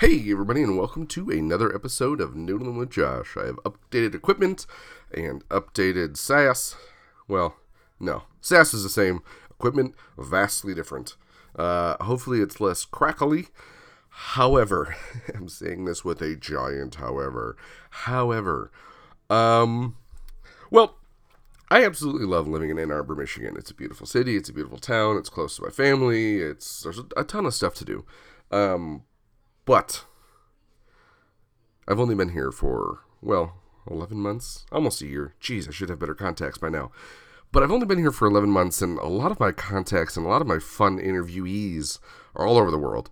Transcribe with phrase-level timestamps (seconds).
[0.00, 3.36] Hey, everybody, and welcome to another episode of Noodling with Josh.
[3.36, 4.64] I have updated equipment
[5.12, 6.76] and updated SAS.
[7.26, 7.56] Well,
[7.98, 9.24] no, SAS is the same.
[9.50, 11.16] Equipment vastly different.
[11.56, 13.48] Uh, hopefully, it's less crackly.
[14.08, 14.94] However,
[15.34, 17.56] I'm saying this with a giant however.
[17.90, 18.70] However,
[19.28, 19.96] um,
[20.70, 20.94] well,
[21.72, 23.56] I absolutely love living in Ann Arbor, Michigan.
[23.58, 24.36] It's a beautiful city.
[24.36, 25.16] It's a beautiful town.
[25.16, 26.36] It's close to my family.
[26.36, 28.04] It's there's a, a ton of stuff to do.
[28.52, 29.02] Um,
[29.68, 30.06] but
[31.86, 33.60] I've only been here for well,
[33.90, 35.34] 11 months, almost a year.
[35.42, 36.90] Jeez, I should have better contacts by now.
[37.52, 40.24] But I've only been here for 11 months, and a lot of my contacts and
[40.24, 41.98] a lot of my fun interviewees
[42.34, 43.10] are all over the world.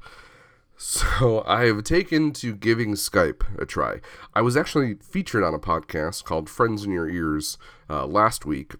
[0.79, 4.01] So I have taken to giving Skype a try.
[4.35, 7.57] I was actually featured on a podcast called Friends in Your Ears
[7.89, 8.75] uh, last week,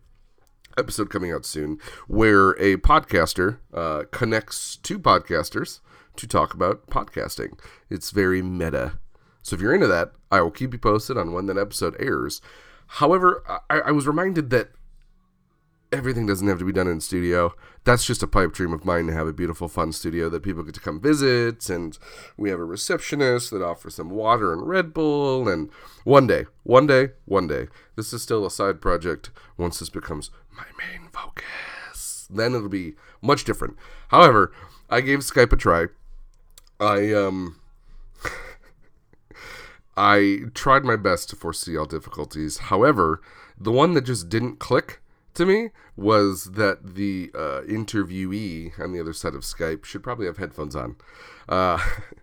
[0.79, 5.81] episode coming out soon, where a podcaster uh, connects two podcasters
[6.19, 7.59] to talk about podcasting.
[7.91, 8.99] It's very meta.
[9.43, 12.41] So if you're into that, I will keep you posted on when that episode airs.
[12.87, 14.71] However, I, I was reminded that
[15.93, 17.55] everything doesn't have to be done in studio.
[17.85, 20.63] That's just a pipe dream of mine to have a beautiful, fun studio that people
[20.65, 21.71] get to come visit.
[21.71, 21.97] And
[22.37, 25.49] we have a receptionist that offers them water and Red Bull.
[25.49, 25.71] And
[26.05, 29.31] one day, one day, one day, this is still a side project.
[29.57, 33.77] Once this becomes my main focus, then it'll be much different.
[34.09, 34.53] However,
[34.91, 35.87] I gave Skype a try.
[36.81, 37.61] I, um,
[39.97, 42.59] I tried my best to foresee all difficulties.
[42.59, 43.21] However,
[43.59, 45.01] the one that just didn't click
[45.35, 50.27] to me was that the uh, interviewee on the other side of Skype should probably
[50.27, 50.97] have headphones on.
[51.49, 51.79] Uh,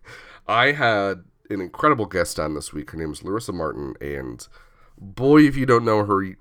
[0.47, 2.91] I had an incredible guest on this week.
[2.91, 4.45] Her name is Larissa Martin, and
[4.97, 6.35] boy, if you don't know her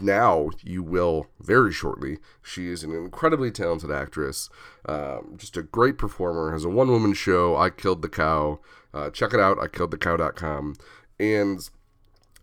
[0.00, 2.18] now, you will very shortly.
[2.42, 4.50] She is an incredibly talented actress,
[4.86, 6.52] um, just a great performer.
[6.52, 8.60] Has a one woman show, I Killed the Cow.
[8.92, 10.76] Uh, check it out, I Killed the ikilledthecow.com.
[11.20, 11.68] And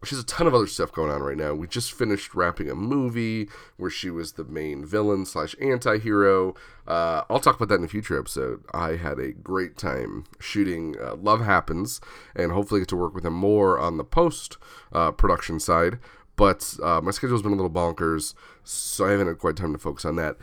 [0.04, 1.54] she has a ton of other stuff going on right now.
[1.54, 6.54] We just finished wrapping a movie where she was the main villain slash anti-hero.
[6.88, 8.64] Uh, I'll talk about that in a future episode.
[8.74, 12.02] I had a great time shooting uh, Love Happens,
[12.36, 14.58] and hopefully get to work with him more on the post
[14.94, 16.00] uh, production side.
[16.36, 19.80] But uh, my schedule's been a little bonkers, so I haven't had quite time to
[19.80, 20.38] focus on that.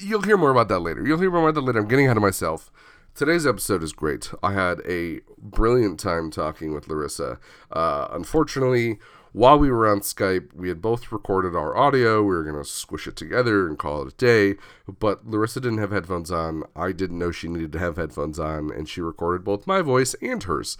[0.00, 1.04] You'll hear more about that later.
[1.04, 1.80] You'll hear more about that later.
[1.80, 2.70] I'm getting ahead of myself.
[3.14, 4.30] Today's episode is great.
[4.42, 7.38] I had a brilliant time talking with Larissa.
[7.70, 8.98] Uh, unfortunately,
[9.32, 12.22] while we were on Skype, we had both recorded our audio.
[12.22, 14.58] We were going to squish it together and call it a day.
[14.86, 16.64] But Larissa didn't have headphones on.
[16.74, 20.14] I didn't know she needed to have headphones on, and she recorded both my voice
[20.22, 20.78] and hers.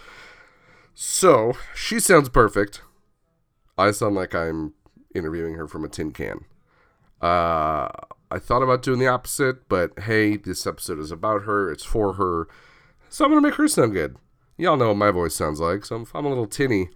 [0.94, 2.82] So she sounds perfect.
[3.78, 4.74] I sound like I'm
[5.14, 6.44] interviewing her from a tin can.
[7.20, 7.88] Uh,
[8.30, 11.70] I thought about doing the opposite, but hey, this episode is about her.
[11.70, 12.48] It's for her.
[13.08, 14.16] So I'm going to make her sound good.
[14.56, 16.90] Y'all know what my voice sounds like, so if I'm a little tinny,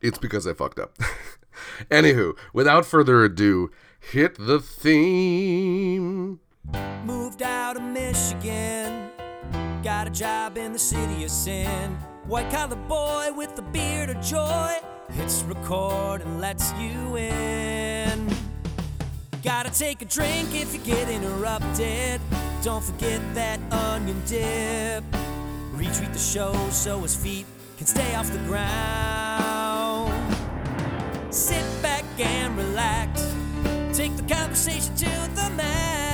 [0.00, 0.96] it's because I fucked up.
[1.90, 6.40] Anywho, without further ado, hit the theme.
[7.04, 9.10] Moved out of Michigan,
[9.82, 11.96] got a job in the city of sin.
[12.26, 14.78] White collar boy with a beard of joy,
[15.12, 18.34] hits record and lets you in.
[19.42, 22.22] Gotta take a drink if you get interrupted.
[22.62, 25.04] Don't forget that onion dip.
[25.74, 27.44] Retweet the show so his feet
[27.76, 30.14] can stay off the ground.
[31.28, 33.20] Sit back and relax.
[33.92, 36.13] Take the conversation to the max.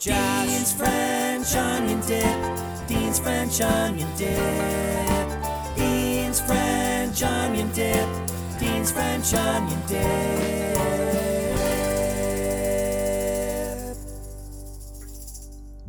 [0.00, 0.48] Josh.
[0.48, 2.88] Dean's French onion dip.
[2.88, 5.76] Dean's French onion dip.
[5.76, 8.08] Dean's French onion dip.
[8.58, 10.78] Dean's French onion dip.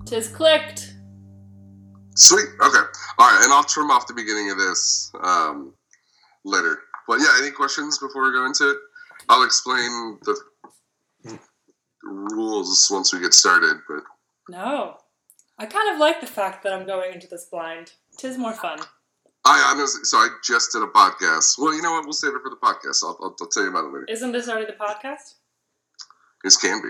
[0.05, 0.93] Tis clicked.
[2.15, 2.47] Sweet.
[2.61, 2.79] Okay.
[3.17, 5.73] All right, and I'll trim off the beginning of this um,
[6.43, 6.79] later.
[7.07, 8.77] But yeah, any questions before we go into it?
[9.29, 10.37] I'll explain the
[12.03, 13.77] rules once we get started.
[13.87, 14.03] But
[14.49, 14.97] No.
[15.59, 17.91] I kind of like the fact that I'm going into this blind.
[18.17, 18.79] Tis more fun.
[19.45, 21.57] I honestly, so I just did a podcast.
[21.59, 22.03] Well, you know what?
[22.05, 23.03] We'll save it for the podcast.
[23.03, 24.05] I'll, I'll, I'll tell you about it later.
[24.09, 25.35] Isn't this already the podcast?
[26.43, 26.89] This can be.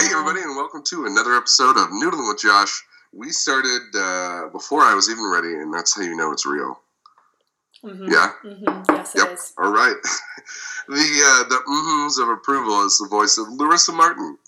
[0.00, 0.20] Hey, Oh.
[0.20, 2.82] everybody, and welcome to another episode of Noodling with Josh.
[3.12, 6.80] We started uh, before I was even ready, and that's how you know it's real.
[7.84, 8.12] Mm-hmm.
[8.12, 8.32] Yeah.
[8.44, 8.94] Mm-hmm.
[8.94, 9.32] Yes, it Yep.
[9.32, 9.52] is.
[9.58, 9.96] All right.
[10.88, 14.38] the uh, the mm-hms of approval is the voice of Larissa Martin.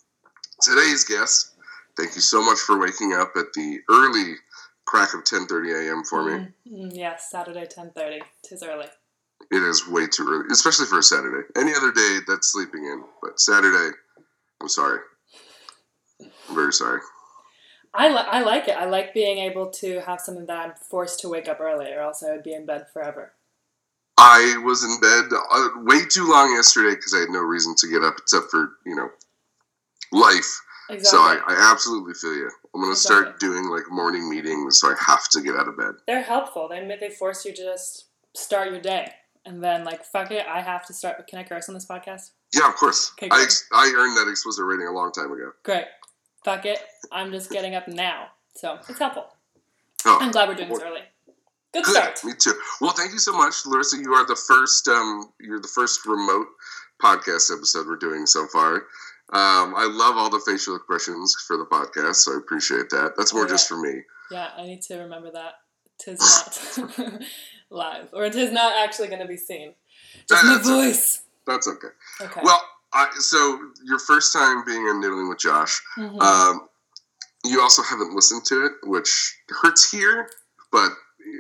[0.63, 1.53] today's guest.
[1.97, 4.35] Thank you so much for waking up at the early
[4.87, 6.05] crack of 10:30 a.m.
[6.05, 6.33] for me.
[6.33, 8.23] Mm, mm, yes, Saturday, ten thirty.
[8.45, 8.87] Tis early.
[9.51, 11.47] It is way too early, especially for a Saturday.
[11.57, 13.91] Any other day, that's sleeping in, but Saturday,
[14.61, 15.01] I'm sorry.
[16.49, 17.01] I'm very sorry.
[17.95, 18.77] I, li- I like it.
[18.77, 22.01] I like being able to have something that I'm forced to wake up early, or
[22.01, 23.33] else I would be in bed forever.
[24.19, 27.89] I was in bed uh, way too long yesterday because I had no reason to
[27.89, 29.09] get up except for you know
[30.13, 30.61] life.
[30.91, 31.05] Exactly.
[31.05, 32.51] So I, I absolutely feel you.
[32.75, 35.95] I'm gonna start doing like morning meetings, so I have to get out of bed.
[36.07, 36.69] They're helpful.
[36.69, 38.07] They they force you to just
[38.37, 39.13] start your day,
[39.45, 41.27] and then like fuck it, I have to start.
[41.27, 42.31] Can I curse on this podcast?
[42.55, 43.13] Yeah, of course.
[43.19, 45.53] Okay, I ex- I earned that explicit rating a long time ago.
[45.65, 45.87] Great.
[46.45, 46.79] Fuck it.
[47.11, 49.27] I'm just getting up now, so it's helpful.
[50.05, 51.01] Oh, I'm glad we're doing this early.
[51.73, 51.95] Good Good.
[51.95, 52.25] start.
[52.25, 52.55] Me too.
[52.81, 53.97] Well, thank you so much, Larissa.
[53.99, 54.87] You are the first.
[54.89, 56.47] Um, you're the first remote
[57.03, 58.75] podcast episode we're doing so far.
[59.33, 63.15] Um, I love all the facial expressions for the podcast, so I appreciate that.
[63.17, 64.03] That's more Oh, just for me.
[64.31, 65.55] Yeah, I need to remember that.
[65.99, 66.21] Tis
[66.77, 67.23] not
[67.71, 69.75] live, or it is not actually going to be seen.
[70.29, 71.23] Just my That's, voice.
[71.47, 71.89] that's okay.
[72.21, 72.41] Okay.
[72.43, 72.61] Well,
[72.95, 76.21] I, so your first time being on Noodling with Josh, Mhm.
[76.21, 76.69] um,
[77.45, 80.31] you also haven't listened to it, which hurts here,
[80.71, 80.93] but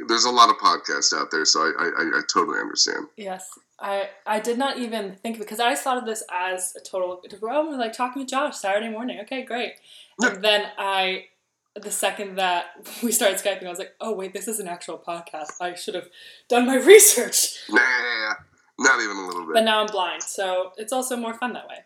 [0.09, 3.07] there's a lot of podcasts out there, so I, I, I, totally understand.
[3.17, 3.49] Yes,
[3.79, 7.71] I I did not even think because I thought of this as a total oh
[7.71, 9.21] we're like talking to Josh Saturday morning.
[9.21, 9.75] Okay, great.
[10.21, 11.27] And then I
[11.75, 12.67] the second that
[13.03, 15.61] we started skyping, I was like, oh wait, this is an actual podcast.
[15.61, 16.09] I should have
[16.49, 17.57] done my research.
[17.69, 18.35] Nah,
[18.79, 19.55] not even a little bit.
[19.55, 21.79] But now I'm blind, so it's also more fun that way.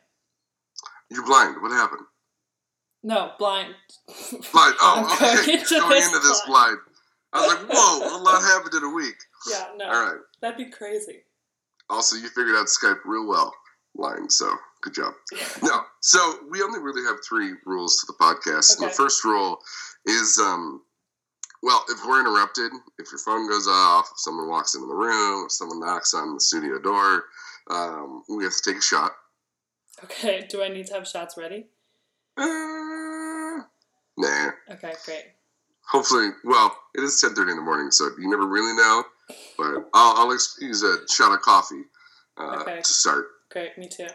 [1.11, 1.61] You're blind.
[1.62, 2.02] What happened?
[3.02, 3.75] No, blind.
[4.52, 4.75] Blind.
[4.81, 5.46] Oh, I'm okay.
[5.46, 6.79] going into Going this into this blind.
[6.79, 6.79] blind.
[7.32, 9.14] I was like, whoa, a lot happened in a week.
[9.50, 10.20] Yeah, no, All right.
[10.40, 11.20] that'd be crazy.
[11.90, 13.55] Also, you figured out Skype real well,
[13.94, 14.50] blind, so
[14.82, 15.12] good job.
[15.32, 15.46] Yeah.
[15.62, 16.19] No, so
[16.50, 18.76] we only really have three rules to the podcast.
[18.76, 18.88] And Okay.
[18.88, 19.58] the first rule
[20.06, 20.82] is, um,
[21.62, 25.46] well, if we're interrupted, if your phone goes off, if someone walks into the room,
[25.46, 27.25] if someone knocks on the studio door,
[27.70, 29.12] um, we have to take a shot.
[30.05, 31.66] Okay, do I need to have shots ready?
[32.37, 33.62] Uh,
[34.16, 34.50] nah.
[34.70, 35.25] Okay, great.
[35.90, 39.02] Hopefully, well, it is ten thirty in the morning, so you never really know.
[39.56, 41.82] But I'll, I'll excuse a shot of coffee
[42.37, 42.78] uh, Okay.
[42.78, 43.26] to start.
[43.50, 44.06] Great, me too.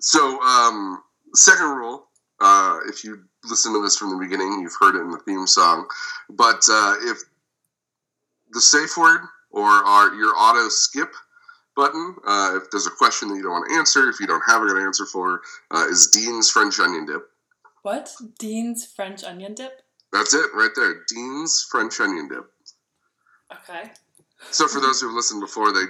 [0.00, 1.02] So, um,
[1.34, 2.06] second rule:
[2.42, 5.46] uh, if you listen to this from the beginning, you've heard it in the theme
[5.46, 5.86] song.
[6.28, 7.18] But uh, if
[8.50, 11.12] the safe word or our your auto skip
[11.76, 14.42] button, uh, if there's a question that you don't want to answer, if you don't
[14.46, 15.40] have a good answer for,
[15.70, 17.22] uh, is Dean's French onion dip.
[17.82, 18.10] What?
[18.38, 19.82] Dean's French onion dip?
[20.12, 21.04] That's it, right there.
[21.08, 22.50] Dean's French onion dip.
[23.52, 23.90] Okay.
[24.50, 25.84] So for those who've listened before, they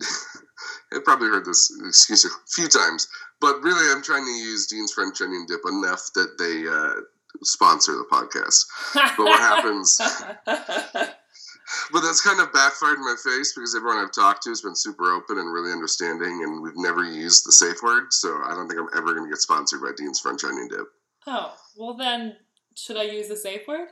[0.92, 3.08] they probably heard this excuse a few times.
[3.40, 7.02] But really, I'm trying to use Dean's French Onion Dip enough that they uh,
[7.42, 8.64] sponsor the podcast.
[9.16, 10.00] but what happens-
[11.92, 14.74] But that's kind of backfired in my face because everyone I've talked to has been
[14.74, 18.10] super open and really understanding, and we've never used the safe word.
[18.10, 20.86] So I don't think I'm ever going to get sponsored by Dean's French Onion Dip.
[21.26, 22.36] oh, well then,
[22.74, 23.88] should I use the safe word?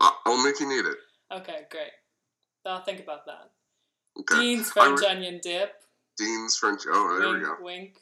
[0.00, 0.98] Uh, only if you need it.
[1.32, 1.92] Okay, great.
[2.66, 3.50] I'll think about that.
[4.20, 4.38] Okay.
[4.40, 5.72] Dean's French re- onion dip.
[6.18, 6.82] Dean's French.
[6.88, 7.56] Oh, there wink, we go.
[7.60, 7.98] wink.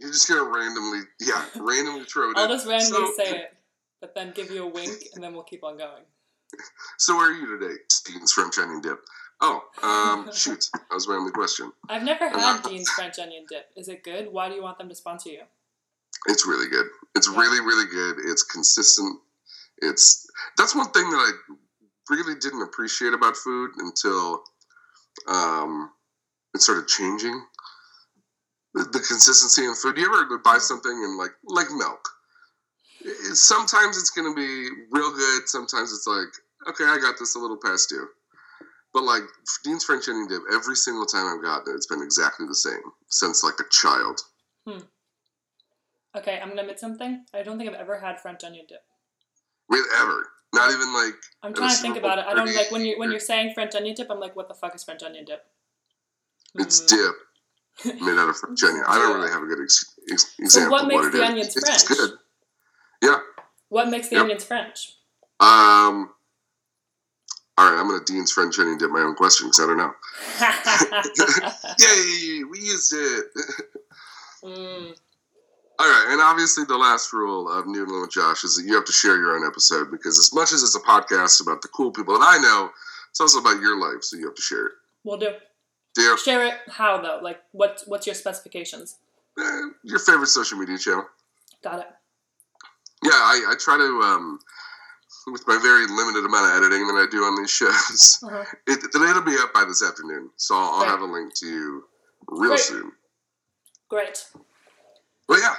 [0.00, 2.36] You're just gonna randomly, yeah, randomly throw it.
[2.36, 2.50] I'll in.
[2.50, 3.54] just randomly So- say it,
[4.00, 6.02] but then give you a wink, and then we'll keep on going.
[6.98, 7.74] So where are you today?
[8.06, 9.00] Dean's French onion dip.
[9.40, 11.72] Oh, um, shoot, that was my only question.
[11.88, 13.66] I've never had Dean's French onion dip.
[13.76, 14.32] Is it good?
[14.32, 15.40] Why do you want them to sponsor you?
[16.26, 16.86] It's really good.
[17.16, 17.40] It's Yeah.
[17.40, 18.30] really, really good.
[18.30, 19.18] It's consistent.
[19.78, 21.32] It's that's one thing that I
[22.10, 24.44] really didn't appreciate about food until
[25.26, 25.90] um,
[26.54, 27.44] it started changing.
[28.74, 29.94] The, consistency in food.
[29.94, 32.08] Do you ever buy something and like like milk?
[33.34, 35.48] Sometimes it's gonna be real good.
[35.48, 36.28] Sometimes it's like
[36.68, 38.08] okay, I got this a little past due.
[38.92, 39.22] But like
[39.64, 42.82] Dean's French onion dip, every single time I've gotten it, it's been exactly the same
[43.08, 44.20] since like a child.
[46.16, 47.24] Okay, I'm gonna admit something.
[47.34, 48.82] I don't think I've ever had French onion dip.
[49.68, 52.24] With ever, not even like I'm trying to think about it.
[52.26, 54.10] I don't like when you when you're saying French onion dip.
[54.10, 55.44] I'm like, what the fuck is French onion dip?
[56.56, 56.88] It's Mm.
[56.88, 57.14] dip
[57.84, 58.84] made out of French onion.
[58.86, 60.72] I don't really have a good ex- ex- example.
[60.72, 61.28] what of makes it the is.
[61.30, 61.98] onions It's French?
[62.00, 62.10] good.
[63.02, 63.18] Yeah.
[63.68, 64.22] What makes the Yep.
[64.24, 64.92] onions French?
[65.40, 66.10] Um.
[67.56, 69.94] All right, I'm gonna Dean's French onion dip my own question because I don't know.
[71.78, 73.24] Yay, we used it.
[74.42, 74.92] mm,
[75.78, 78.84] All right, and obviously the last rule of Noodling with Josh is that you have
[78.86, 81.92] to share your own episode because as much as it's a podcast about the cool
[81.92, 82.70] people that I know,
[83.10, 84.72] it's also about your life, so you have to share it.
[85.04, 85.30] we'll do.
[85.96, 86.18] You?
[86.18, 86.54] Share it.
[86.68, 87.20] How though?
[87.22, 87.82] Like, what?
[87.86, 88.96] What's your specifications?
[89.38, 91.06] Eh, your favorite social media channel.
[91.62, 91.86] Got it.
[93.34, 94.38] I, I try to um,
[95.26, 98.20] with my very limited amount of editing that I do on these shows.
[98.22, 98.44] Uh-huh.
[98.66, 101.84] It, it'll be up by this afternoon, so I'll, I'll have a link to you
[102.28, 102.60] real Great.
[102.60, 102.92] soon.
[103.88, 104.26] Great.
[105.28, 105.54] Well, yeah,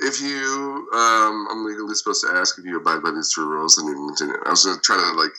[0.00, 3.78] if you, um, I'm legally supposed to ask if you abide by these three rules,
[3.78, 4.36] and you continue.
[4.44, 5.32] I was gonna try to like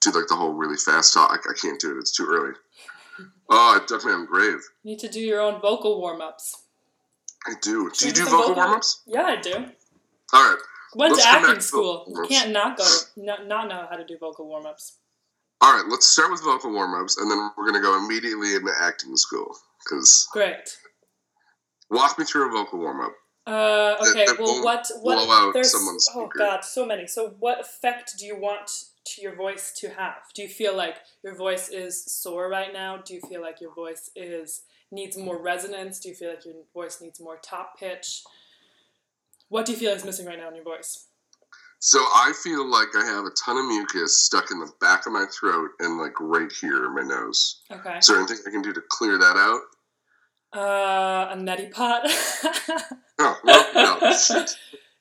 [0.00, 1.30] do like the whole really fast talk.
[1.30, 1.98] I, I can't do it.
[1.98, 2.54] It's too early.
[3.50, 4.60] Oh, it ducked me on grave.
[4.82, 6.62] You need to do your own vocal warm ups.
[7.46, 7.90] I do.
[7.90, 9.02] Do you do vocal vocal- warm ups?
[9.06, 9.52] Yeah, I do.
[10.32, 10.58] All right.
[10.94, 12.04] Went to acting school.
[12.08, 14.98] You can't not go to not, not know how to do vocal warm ups.
[15.60, 15.84] All right.
[15.88, 19.56] Let's start with vocal warm ups, and then we're gonna go immediately into acting school.
[19.84, 20.76] Because Great.
[21.90, 23.12] walk me through a vocal warm up.
[23.46, 24.24] Uh, okay.
[24.24, 27.06] that well, won't what what there's someone's oh god, so many.
[27.06, 28.70] So, what effect do you want
[29.04, 30.16] to your voice to have?
[30.34, 32.98] Do you feel like your voice is sore right now?
[32.98, 36.00] Do you feel like your voice is needs more resonance?
[36.00, 38.22] Do you feel like your voice needs more top pitch?
[39.48, 41.06] What do you feel is missing right now in your voice?
[41.80, 45.12] So I feel like I have a ton of mucus stuck in the back of
[45.12, 47.60] my throat and like right here in my nose.
[47.70, 47.98] Okay.
[47.98, 49.60] Is there anything I can do to clear that out?
[50.56, 52.02] Uh, a neti pot.
[53.16, 54.00] Oh, well, no.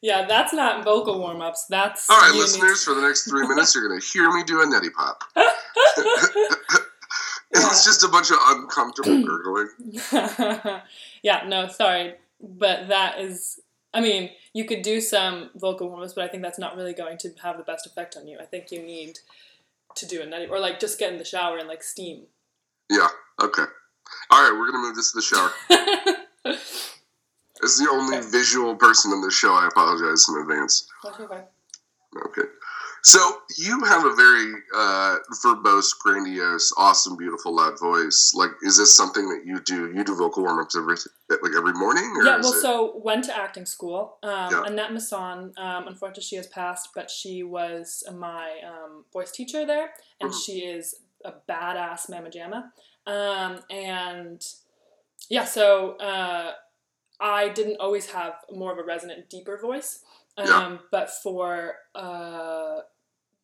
[0.04, 0.08] Shoot.
[0.08, 1.66] yeah, that's not vocal warm ups.
[1.70, 4.32] That's All right, you need- listeners, for the next three minutes, you're going to hear
[4.32, 5.22] me do a neti pot.
[7.56, 7.68] Yeah.
[7.68, 9.68] It's just a bunch of uncomfortable gurgling.
[11.22, 13.60] yeah, no, sorry, but that is.
[13.94, 17.20] I mean, you could do some vocal warm-ups, but I think that's not really going
[17.20, 18.40] to have the best effect on you.
[18.40, 19.20] I think you need
[19.94, 22.24] to do a nutty, or like just get in the shower and like steam.
[22.90, 23.08] Yeah,
[23.40, 23.66] okay.
[24.32, 26.56] All right, we're going to move this to the shower.
[27.64, 28.28] As the only Okay.
[28.30, 30.88] visual person in the show, I apologize in advance.
[31.06, 31.44] Okay.
[32.26, 32.48] Okay.
[33.06, 38.32] So you have a very uh, verbose, grandiose, awesome, beautiful, loud voice.
[38.34, 39.92] Like, is this something that you do?
[39.94, 40.96] You do vocal warm ups every
[41.30, 42.62] like every morning, or Yeah, well, it?
[42.62, 44.18] so went to acting school.
[44.24, 44.64] Um, Yeah.
[44.66, 49.94] Annette Masson, um, unfortunately, she has passed, but she was my um, voice teacher there,
[50.22, 50.46] and Mhm.
[50.46, 52.72] she is a badass mama jamma.
[53.06, 54.46] Um, and
[55.30, 56.54] yeah, so uh,
[57.24, 60.04] I didn't always have more of a resonant, deeper voice,
[60.38, 60.78] um, Yeah.
[60.92, 62.80] but for uh,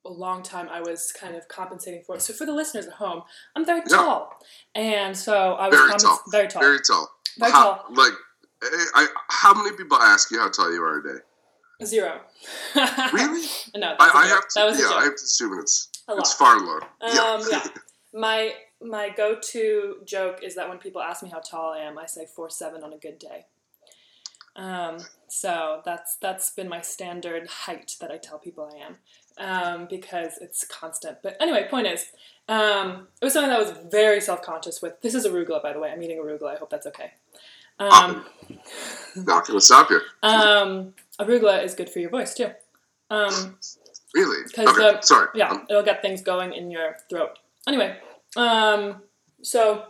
[0.06, 2.22] a long time, I was kind of compensating for it.
[2.22, 3.24] So for the listeners at home,
[3.56, 3.98] I'm very Yeah.
[3.98, 4.38] tall,
[4.76, 6.20] and so I was Very compens- tall.
[6.30, 7.10] very tall, very tall.
[7.40, 7.86] very how, tall.
[7.94, 8.14] Like,
[8.62, 11.20] I, I, how many people ask you how tall you are a day?
[11.86, 12.20] Zero.
[13.14, 13.48] Really?
[13.76, 14.54] no, that's I, have to.
[14.56, 16.80] that was yeah, I have to assume it's A it's far low.
[17.02, 17.64] Um, yeah.
[18.14, 21.98] My my go to joke is that when people ask me how tall I am,
[21.98, 23.46] I say four seven on a good day.
[24.56, 28.98] Um, so that's that's been my standard height that I tell people I am.
[29.38, 31.20] Um, because it's constant.
[31.24, 32.08] But anyway, point is,
[32.50, 35.00] um, it was something that I was very self conscious with.
[35.02, 35.90] This is arugula, by the way.
[35.92, 36.56] I'm eating arugula.
[36.56, 37.14] I hope that's okay.
[37.80, 38.26] Um,
[39.16, 40.02] Not gonna stop you.
[40.24, 42.52] um, arugula is good for your voice too.
[43.10, 43.58] Um,
[44.14, 44.44] Really?
[44.52, 44.78] 'Cause Okay.
[44.96, 45.28] the- Sorry.
[45.36, 47.38] yeah, Um, it'll get things going in your throat.
[47.68, 47.98] Anyway,
[48.36, 49.04] um,
[49.44, 49.86] so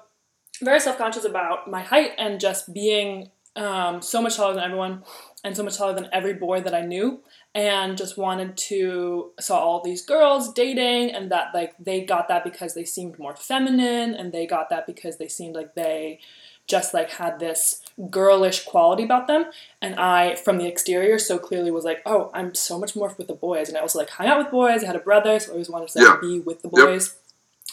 [0.62, 5.04] very self conscious about my height and just being um, so much taller than everyone
[5.44, 7.22] and so much taller than every boy that I knew,
[7.56, 12.44] and just wanted to saw all these girls dating and that like they got that
[12.44, 16.20] because they seemed more feminine and they got that because they seemed like they
[16.68, 19.46] just like had this girlish quality about them
[19.82, 23.28] and I, from the exterior, so clearly was like, oh, I'm so much more with
[23.28, 23.70] the boys.
[23.70, 24.84] And I also like hung out with boys.
[24.84, 26.18] I had a brother, so I always wanted to like, Yeah.
[26.22, 26.86] be with the Yep.
[26.86, 27.16] boys.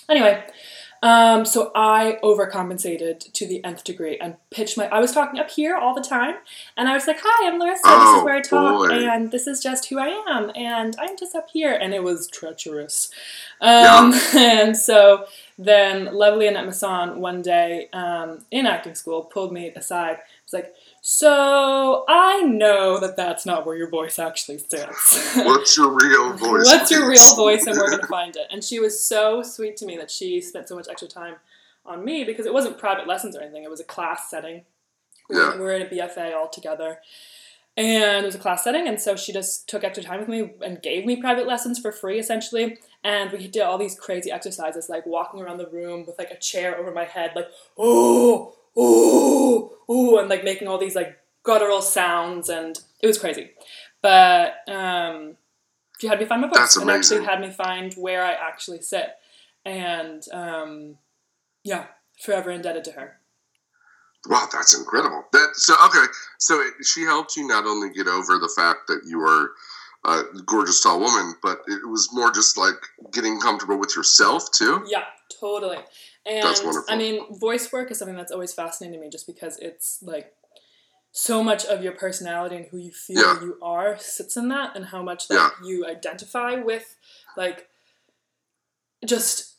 [0.08, 0.42] Anyway,
[1.06, 4.86] um, so I overcompensated to the nth degree and pitched my.
[4.88, 6.34] I was talking up here all the time,
[6.76, 7.82] and I was like, "Hi, I'm Larissa.
[7.84, 8.94] this Oh, is where I talk, boy.
[9.08, 12.28] and this is just who I am, and I'm just up here." And it was
[12.28, 13.10] treacherous.
[13.60, 15.26] Um, and so
[15.58, 20.18] then, lovely Annette Masson one day um, in acting school pulled me aside.
[20.44, 20.74] It's like,
[21.08, 26.64] "So I know that that's not where your voice actually sits." What's your real voice?
[26.64, 27.64] What's your real voice?
[27.64, 28.48] And we're going to find it.
[28.50, 31.36] And she was so sweet to me that she spent so much extra time
[31.84, 33.62] on me because it wasn't private lessons or anything.
[33.62, 34.64] It was a class setting.
[35.30, 35.54] We Yeah.
[35.54, 36.98] we were in a BFA all together.
[37.78, 40.54] And it was a class setting, and so she just took extra time with me
[40.64, 42.78] and gave me private lessons for free, essentially.
[43.04, 46.38] And we did all these crazy exercises, like walking around the room with like a
[46.38, 47.48] chair over my head, like
[47.78, 53.50] oh, oh, oh, and like making all these like guttural sounds, and it was crazy.
[54.02, 55.36] But um,
[55.98, 58.82] she had me find my voice That's and actually had me find where I actually
[58.82, 59.08] sit.
[59.64, 60.96] And um,
[61.64, 61.86] yeah,
[62.22, 63.18] forever indebted to her.
[64.28, 65.24] Wow, that's incredible.
[65.32, 66.04] That so okay.
[66.38, 69.52] So it, she helped you not only get over the fact that you were
[70.04, 72.76] a gorgeous tall woman, but it was more just like
[73.12, 74.84] getting comfortable with yourself too.
[74.88, 75.04] Yeah,
[75.40, 75.78] totally.
[76.28, 76.92] And That's wonderful.
[76.92, 80.32] I mean, voice work is something that's always fascinating to me just because it's like
[81.12, 83.40] so much of your personality and who you feel Yeah.
[83.40, 85.50] you are sits in that and how much like Yeah.
[85.66, 86.96] you identify with
[87.36, 87.68] like
[89.04, 89.54] just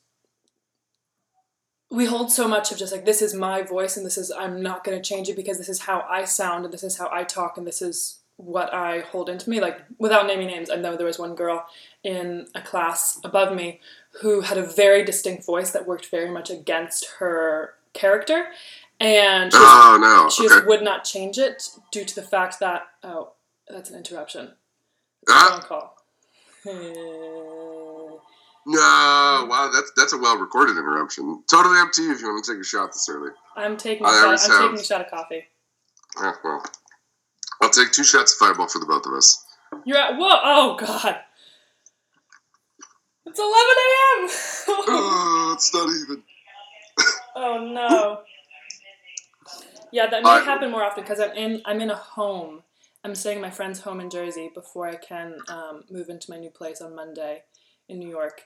[1.90, 4.62] we hold so much of just like this is my voice and this is I'm
[4.62, 7.10] not going to change it because this is how I sound and this is how
[7.12, 10.76] I talk and this is what I hold into me like without naming names I
[10.76, 11.66] know there was one girl
[12.04, 13.80] in a class above me
[14.22, 18.48] who had a very distinct voice that worked very much against her character
[19.00, 20.30] and she, Oh no.
[20.30, 20.56] she Okay.
[20.56, 23.34] just would not change it due to the fact that oh
[23.68, 24.54] that's an interruption
[25.30, 25.50] Ah.
[25.52, 25.94] phone call
[26.64, 28.18] Hmm.
[28.66, 29.46] No.
[29.50, 29.70] Wow.
[29.74, 31.44] That's that's a well recorded interruption.
[31.50, 33.32] Totally up to you if you want to take a shot this early.
[33.56, 35.46] I'm taking a shot, I'm have- taking a shot of coffee
[36.22, 36.64] Eh, well,
[37.62, 39.46] I'll take two shots of Fireball for the both of us.
[39.86, 40.28] You're at whoa!
[40.44, 41.20] Oh God!
[43.38, 44.88] It's 11 a.m.
[44.90, 46.24] Oh, it's not even.
[47.36, 48.22] oh no!
[49.90, 52.64] Yeah, that may I- happen more often because I'm in I'm in a home.
[53.06, 56.38] I'm staying at my friend's home in Jersey before I can um, move into my
[56.38, 57.44] new place on Monday
[57.88, 58.42] in New York,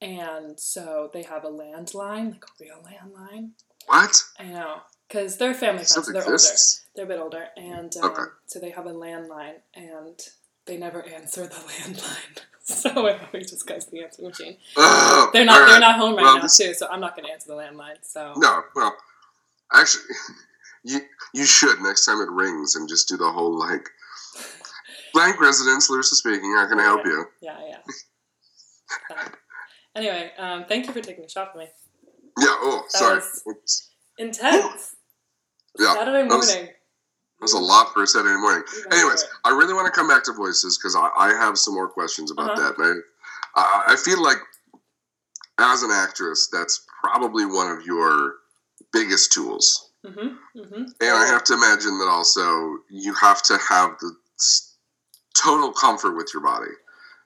[0.00, 3.50] and so they have a landline, like a real landline.
[3.84, 4.16] What?
[4.38, 4.76] I know,
[5.06, 6.06] because they're family friends.
[6.06, 6.38] So they're older.
[6.94, 8.22] They're a bit older, and um, Okay.
[8.46, 10.18] so they have a landline, and
[10.66, 12.38] they never answer the landline.
[12.62, 14.56] so I always just goes to the answering machine.
[14.76, 15.60] Oh, They're not.
[15.62, 17.54] all They're not home right Well, now too, so I'm not going to answer the
[17.54, 17.96] landline.
[18.02, 18.96] So No, well,
[19.72, 20.04] actually,
[20.84, 21.00] you
[21.32, 23.88] you should next time it rings and just do the whole like
[25.14, 25.88] blank residence.
[25.88, 26.52] Larissa speaking.
[26.56, 27.26] How can I help you?
[27.40, 27.76] yeah, yeah.
[29.10, 29.32] Um,
[29.94, 31.68] anyway, um, thank you for taking a shot for me.
[32.38, 32.46] Yeah.
[32.48, 33.54] Oh, That sorry.
[34.18, 34.94] Intense.
[35.78, 36.68] Yeah, Saturday morning.
[37.38, 38.62] That was a lot for a Saturday morning.
[38.90, 39.24] Went Anyways.
[39.44, 42.30] I really want to come back to voices because I, I have some more questions
[42.30, 42.68] about Uh-huh.
[42.72, 42.78] that.
[42.78, 43.02] Man,
[43.54, 44.38] I, I feel like
[45.58, 48.36] as an actress, that's probably one of your
[48.92, 49.90] biggest tools.
[50.04, 50.76] Mhm, mhm.
[51.00, 54.14] And I have to imagine that also you have to have the
[55.34, 56.70] total comfort with your body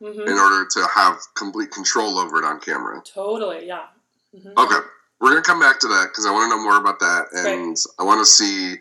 [0.02, 0.26] Mhm.
[0.26, 3.02] in order to have complete control over it on camera.
[3.02, 3.66] Totally.
[3.66, 3.86] Yeah.
[4.34, 4.56] Mhm.
[4.56, 4.78] Okay,
[5.20, 7.76] we're gonna come back to that because I want to know more about that, and
[7.98, 8.78] I want to see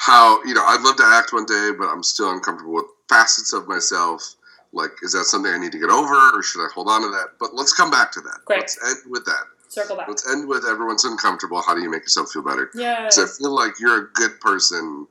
[0.00, 3.52] how you know I'd love to act one day, but I'm still uncomfortable with facets
[3.52, 4.36] of myself.
[4.72, 7.08] Like, is that something I need to get over, or should I hold on to
[7.08, 7.34] that?
[7.38, 8.38] But let's come back to that.
[8.46, 8.60] Great.
[8.60, 9.44] Let's end with that.
[9.68, 10.08] Circle back.
[10.08, 11.60] Let's end with everyone's uncomfortable.
[11.60, 12.70] How do you make yourself feel better?
[12.74, 13.10] Yeah.
[13.10, 15.06] So I feel like you're a good person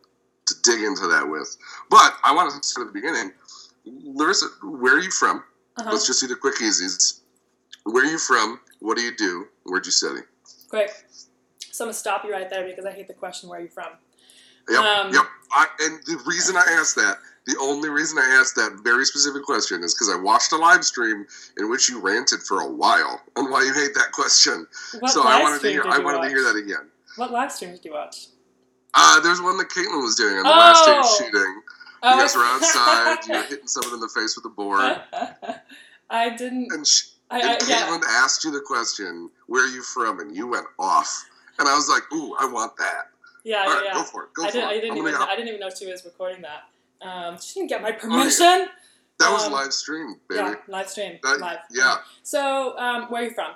[0.48, 1.56] to dig into that with.
[1.92, 3.32] But I want to start at the beginning.
[3.86, 5.44] Larissa, where are you from?
[5.78, 5.92] Uh-huh.
[5.92, 7.20] Let's just do the quick easies.
[7.84, 8.60] Where are you from?
[8.80, 9.46] What do you do?
[9.66, 10.22] Where'd you study?
[10.70, 10.90] Great.
[11.60, 13.70] So I'm gonna stop you right there because I hate the question where are you
[13.70, 13.90] from.
[14.70, 15.24] Yep, Um, yep.
[15.52, 19.44] I, and the reason I asked that, the only reason I asked that very specific
[19.44, 21.26] question is because I watched a live stream
[21.58, 24.68] in which you ranted for a while on why you hate that question.
[25.00, 25.84] What so I wanted to hear.
[25.86, 26.28] I wanted watch?
[26.30, 26.90] to hear that again.
[27.16, 28.28] What live stream did you watch?
[28.94, 31.18] Uh, there's one that Caitlin was doing on the last day of Oh!
[31.18, 31.62] shooting.
[32.04, 33.18] Oh, You guys were outside.
[33.28, 35.02] you were hitting someone in the face with a board,
[36.10, 36.72] I didn't.
[36.72, 37.88] and, she, I, and I yeah.
[37.88, 41.26] Caitlin asked you the question, "Where are you from?" and you went off.
[41.60, 43.10] And I was like, "Ooh, I want that."
[43.50, 43.94] Yeah, All yeah, right, yeah.
[43.94, 44.34] go for it.
[44.36, 44.70] Go I for didn't.
[44.70, 44.72] it.
[44.72, 45.16] I didn't even.
[45.16, 46.62] I didn't even know she was recording that.
[47.08, 48.68] Um, she didn't get my Oh, permission.
[49.20, 50.42] that was um, live stream, baby.
[50.42, 51.60] Yeah, live stream, That- live.
[51.72, 51.96] yeah.
[52.24, 53.54] So, um, where are you from?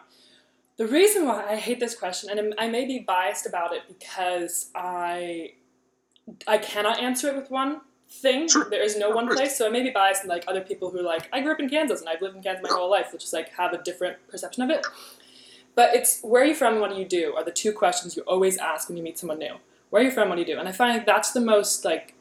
[0.77, 4.71] The reason why I hate this question, and I may be biased about it because
[4.73, 5.51] I,
[6.47, 8.47] I cannot answer it with one thing.
[8.49, 8.67] Sure.
[8.69, 9.55] There is no one place.
[9.57, 11.59] So I may be biased, and like other people who are like, I grew up
[11.59, 12.77] in Kansas and I've lived in Kansas my Yeah.
[12.79, 14.83] whole life, which is like have a different perception of it.
[15.75, 18.15] But it's where are you from and what do you do are the two questions
[18.17, 19.55] you always ask when you meet someone new.
[19.93, 20.29] Where are you from?
[20.29, 20.57] What do you do?
[20.57, 22.15] And I find like that's the most like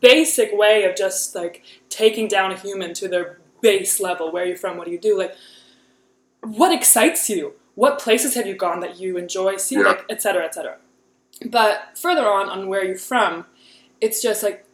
[0.00, 4.32] basic way of just like taking down a human to their base level.
[4.32, 4.78] Where are you from?
[4.78, 5.18] What do you do?
[5.18, 5.34] Like,
[6.40, 7.52] what excites you?
[7.74, 9.58] What places have you gone that you enjoy?
[9.58, 9.82] See, Yeah.
[9.82, 10.78] like, et cetera, et cetera.
[11.44, 13.44] But further on, on where you're from,
[14.00, 14.64] it's just like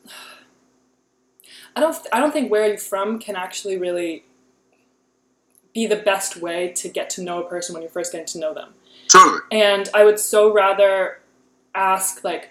[1.75, 1.97] I don't.
[2.12, 4.25] I don't think where you're from can actually really
[5.75, 8.38] be the best way to get to know a person when you're first getting to
[8.38, 8.75] know them.
[9.09, 9.40] Totally.
[9.51, 11.18] And I would so rather
[11.74, 12.50] ask, like,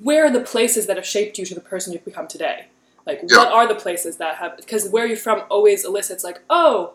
[0.00, 2.66] where are the places that have shaped you to the person you've become today?
[3.06, 3.38] Like, Yeah.
[3.38, 6.94] what are the places that have, because where you're from always elicits, like, oh,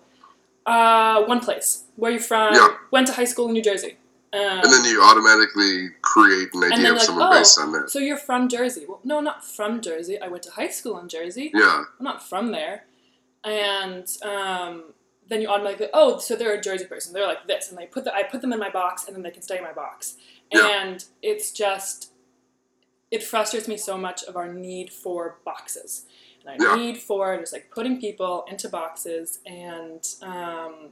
[0.66, 1.84] uh, one place.
[1.96, 2.54] Where you from?
[2.54, 2.76] Yeah.
[2.92, 3.98] Went to high school in New Jersey.
[4.32, 7.90] Um, And then you automatically create an idea of like, someone oh, based on that.
[7.90, 8.86] so you're from Jersey.
[8.88, 10.20] Well, no, not from Jersey.
[10.20, 11.52] I went to high school in Jersey.
[11.54, 11.84] Yeah.
[12.00, 12.86] I'm not from there.
[13.44, 14.86] And um,
[15.30, 17.14] then you automatically, oh, so they're a Jersey person.
[17.14, 19.22] They're like this, and they put the, I put them in my box, and then
[19.24, 20.16] they can stay in my box.
[20.54, 20.68] Yeah.
[20.84, 22.12] And it's just,
[23.12, 26.06] it frustrates me so much of our need for boxes,
[26.46, 26.84] and our Yeah.
[26.84, 30.90] need for just like putting people into boxes, and um,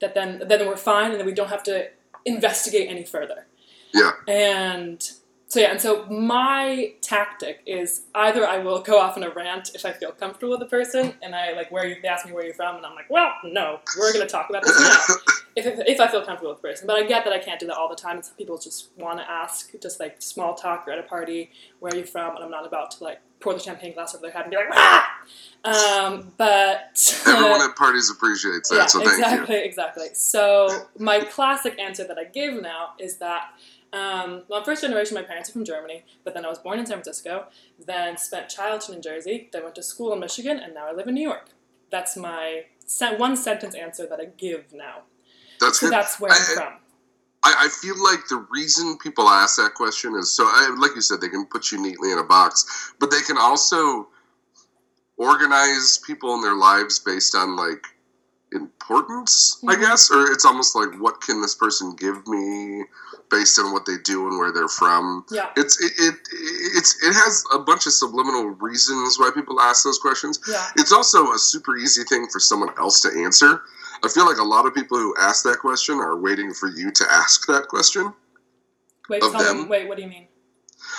[0.00, 1.88] that then then we're fine, and then we don't have to
[2.24, 3.46] investigate any further.
[3.92, 4.12] Yeah.
[4.26, 5.10] And
[5.52, 9.72] so yeah, and so my tactic is either I will go off on a rant
[9.74, 12.32] if I feel comfortable with the person, and I like where you they ask me
[12.32, 15.14] where you're from, and I'm like, well, no, we're gonna talk about this now.
[15.56, 17.60] if, if, if I feel comfortable with the person, but I get that I can't
[17.60, 20.54] do that all the time, and some people just want to ask, just like small
[20.54, 23.20] talk or at a party, where are you from, and I'm not about to like
[23.40, 25.22] pour the champagne glass over their head and be like, ah!
[25.64, 29.62] Um, but Everyone at parties appreciates that, yeah, so thank exactly, you.
[29.64, 30.08] exactly.
[30.14, 33.50] So my classic answer that I give now is that
[33.92, 35.14] um, well, I'm first generation.
[35.14, 37.46] My parents are from Germany, but then I was born in San Francisco.
[37.84, 39.48] Then spent childhood in Jersey.
[39.52, 41.48] Then went to school in Michigan, and now I live in New York.
[41.90, 45.02] That's my sen- one sentence answer that I give now.
[45.60, 45.92] That's So good.
[45.92, 46.72] that's where I- I'm from.
[47.44, 51.00] I, I feel like the reason people ask that question is so, I, like you
[51.02, 54.06] said, they can put you neatly in a box, but they can also
[55.16, 57.84] organize people in their lives based on like
[58.52, 59.80] importance, I Mhm.
[59.80, 62.84] guess, or it's almost like what can this person give me
[63.30, 65.24] based on what they do and where they're from.
[65.30, 66.14] Yeah, It's it, it
[66.78, 70.38] it's it has a bunch of subliminal reasons why people ask those questions.
[70.46, 73.62] yeah, It's also a super easy thing for someone else to answer.
[74.04, 76.90] I feel like a lot of people who ask that question are waiting for you
[76.90, 78.12] to ask that question.
[79.08, 79.68] wait, of tell me, them.
[79.68, 80.28] wait, what do you mean?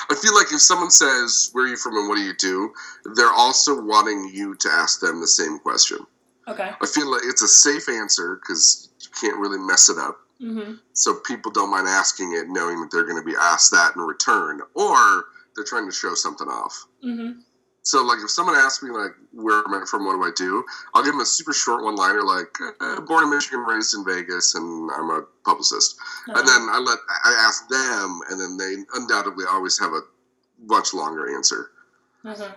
[0.10, 2.74] I feel like if someone says, Where are you from and what do you do?
[3.16, 6.06] they're also wanting you to ask them the same question.
[6.48, 6.72] Okay.
[6.82, 10.20] I feel like it's a safe answer because you can't really mess it up.
[10.42, 10.74] Mm-hmm.
[10.94, 14.02] So people don't mind asking it knowing that they're going to be asked that in
[14.02, 15.26] return, or
[15.56, 16.86] they're trying to show something off.
[17.04, 17.40] Mm-hmm.
[17.86, 20.64] So, like, if someone asks me, like, where am I from, what do I do?
[20.94, 22.48] I'll give them a super short one liner, like,
[22.80, 25.98] uh, born in Michigan, raised in Vegas, and I'm a publicist.
[26.30, 26.40] Uh-huh.
[26.40, 30.00] And then I let, I ask them, and then they undoubtedly always have a
[30.66, 31.72] much longer answer.
[32.24, 32.54] Uh-huh.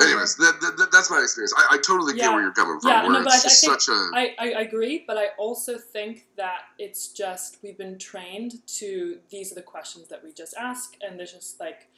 [0.00, 1.52] Anyways, that, that, that- that's my experience.
[1.56, 3.80] I, I totally get where you're coming from, Yeah, no, but it's I- I think
[3.80, 4.10] such a.
[4.14, 9.52] I, I agree, but I also think that it's just we've been trained to these
[9.52, 11.88] are the questions that we just ask, and there's just like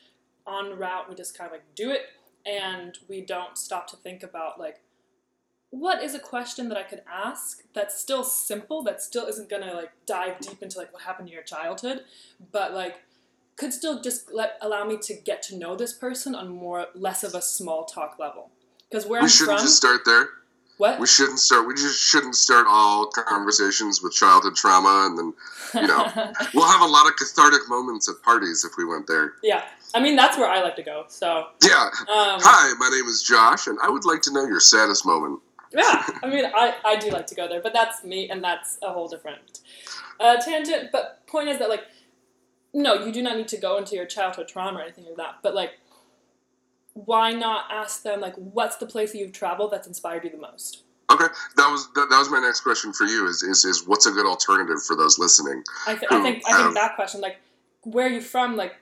[0.47, 2.03] on route we just kind of like do it,
[2.47, 4.81] and we don't stop to think about like
[5.71, 9.73] what is a question that I could ask that's still simple, that still isn't gonna
[9.75, 12.05] like dive deep into like what happened to your childhood,
[12.53, 13.01] but like
[13.57, 17.23] could still just let allow me to get to know this person on more less
[17.23, 18.51] of a small talk level.
[18.91, 20.29] Because where we I'm We shouldn't from, just start there.
[20.79, 21.67] what We shouldn't start.
[21.67, 25.35] We just shouldn't start all conversations with childhood trauma, and then
[25.83, 26.05] you know.
[26.55, 29.35] we'll have a lot of cathartic moments at parties if we went there.
[29.43, 31.05] Yeah, I mean that's where I like to go.
[31.09, 31.85] So, Yeah.
[32.01, 35.41] um, Hi, my name is Josh, and I would like to know your saddest moment.
[35.73, 38.79] yeah, I mean I, I do like to go there, but that's me, and that's
[38.83, 39.61] a whole different
[40.21, 40.91] uh, tangent.
[40.93, 41.85] But point is that like,
[42.75, 45.37] no, you do not need to go into your childhood trauma or anything like that.
[45.43, 45.73] But like,
[46.95, 50.37] why not ask them like, what's the place that you've traveled that's inspired you the
[50.39, 50.83] most?
[51.11, 53.27] Okay, that was that, that was my next question for you.
[53.29, 55.63] Is, is is what's a good alternative for those listening?
[55.87, 57.37] I, th- I think I think that question like,
[57.83, 58.57] where are you from?
[58.57, 58.77] Like,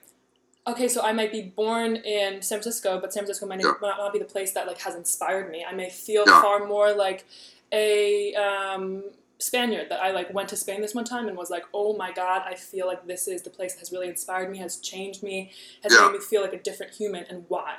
[0.65, 3.73] okay, so I might be born in San Francisco, but San Francisco might Yeah.
[3.81, 5.65] not, not be the place that like has inspired me.
[5.67, 6.41] I may feel Yeah.
[6.41, 7.25] far more like
[7.73, 9.03] a um,
[9.41, 12.11] Spaniard that I like went to Spain this one time and was like, oh my
[12.11, 15.23] god, I feel like this is the place that has really inspired me, has changed
[15.23, 15.51] me,
[15.83, 16.05] has Yeah.
[16.05, 17.77] made me feel like a different human, and why?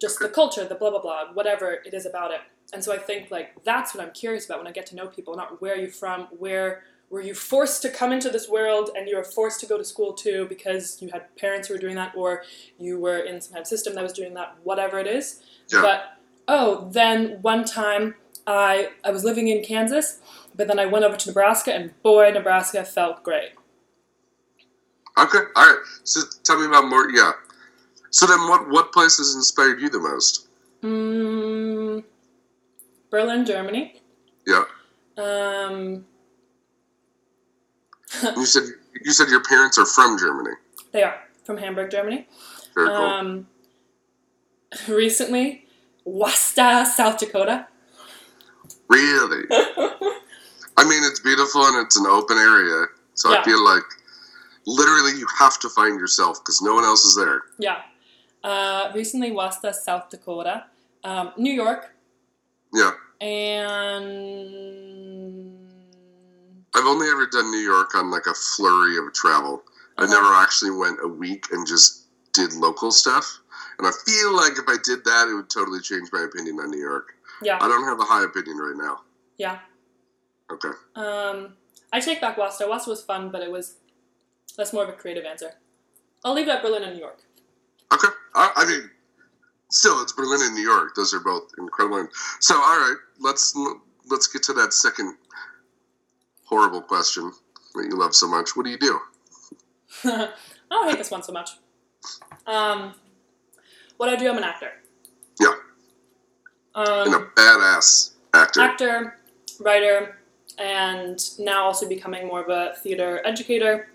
[0.00, 2.40] Just the culture, the blah blah blah, whatever it is about it.
[2.72, 5.06] And so I think like that's what I'm curious about when I get to know
[5.08, 8.90] people, not where are you from, where were you forced to come into this world
[8.96, 11.80] and you were forced to go to school too because you had parents who were
[11.80, 12.44] doing that or
[12.78, 15.42] you were in some kind of system that was doing that, whatever it is.
[15.72, 15.82] Yeah.
[15.82, 18.14] But oh, then one time
[18.46, 20.20] I I was living in Kansas,
[20.54, 23.50] but then I went over to Nebraska and boy, Nebraska felt great.
[25.18, 25.78] Okay, all right.
[26.04, 27.10] So tell me about more.
[27.10, 27.32] Yeah.
[28.10, 30.48] So then, what what places inspired you the most?
[30.82, 32.04] Mm,
[33.10, 34.00] Berlin, Germany.
[34.46, 34.64] Yeah.
[35.18, 36.06] Um,
[38.36, 38.64] You said
[39.04, 40.56] you said your parents are from Germany.
[40.92, 42.26] they are from Hamburg, Germany.
[42.74, 42.96] Very cool.
[42.96, 43.46] Um,
[44.88, 45.66] recently,
[46.04, 47.66] Wasta, South Dakota.
[48.88, 49.44] really?
[50.80, 53.40] I mean, it's beautiful and it's an open area, so Yeah.
[53.40, 53.82] I feel like
[54.66, 57.42] literally you have to find yourself because no one else is there.
[57.58, 57.82] Yeah.
[58.42, 60.64] Uh, recently, Wasta, South Dakota.
[61.04, 61.90] Um, New York.
[62.72, 62.92] Yeah.
[63.20, 64.06] And.
[66.74, 69.62] I've only ever done New York on like a flurry of travel.
[69.98, 70.12] I Uh-huh.
[70.14, 73.40] never actually went a week and just did local stuff.
[73.78, 76.70] And I feel like if I did that, it would totally change my opinion on
[76.70, 77.12] New York.
[77.42, 77.58] Yeah.
[77.60, 79.00] I don't have a high opinion right now.
[79.36, 79.58] Yeah.
[80.50, 80.68] Okay.
[80.96, 81.54] Um,
[81.92, 82.66] I take back Wasta.
[82.66, 83.76] Wasta was fun, but it was.
[84.56, 85.52] That's more of a creative answer.
[86.24, 87.20] I'll leave it at Berlin and New York.
[87.92, 88.08] Okay.
[88.34, 88.90] I, I mean,
[89.70, 90.94] still, it's Berlin and New York.
[90.94, 92.08] Those are both incredible.
[92.40, 93.54] So, all right, let's
[94.08, 95.16] let's get to that second
[96.44, 97.32] horrible question
[97.74, 98.56] that you love so much.
[98.56, 98.98] What do you do?
[100.04, 100.28] I
[100.70, 101.50] don't hate this one so much.
[102.46, 102.94] Um,
[103.96, 104.70] what I do, I'm an actor.
[105.40, 105.54] Yeah.
[106.74, 108.60] Um, and a badass actor.
[108.60, 109.18] actor,
[109.60, 110.19] writer,
[110.60, 113.88] and now also becoming more of a theater educator.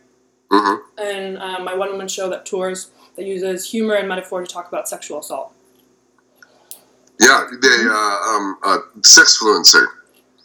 [0.51, 4.47] hmm And um, my one woman show that tours that uses humor and metaphor to
[4.47, 5.53] talk about sexual assault.
[7.19, 9.85] Yeah, they uh, um uh, sex fluencer.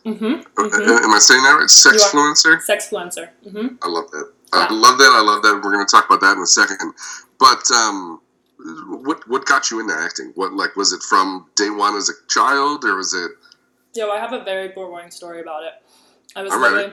[0.07, 0.41] Mm-hmm.
[0.57, 1.69] Uh, Am I saying that right?
[1.69, 2.33] Sex You are.
[2.33, 2.59] fluencer.
[2.65, 3.29] Sexfluencer.
[3.47, 3.75] Mm-hmm.
[3.83, 4.33] I love that.
[4.53, 5.13] I love that.
[5.13, 5.61] I love that.
[5.63, 6.79] We're going to talk about that in a second.
[7.39, 8.21] But um,
[9.05, 10.33] what what got you into acting?
[10.37, 13.33] What like was it from day one as a child, or was it?
[13.95, 15.73] Yeah, well, I have a very boring story about it.
[16.37, 16.93] I was literally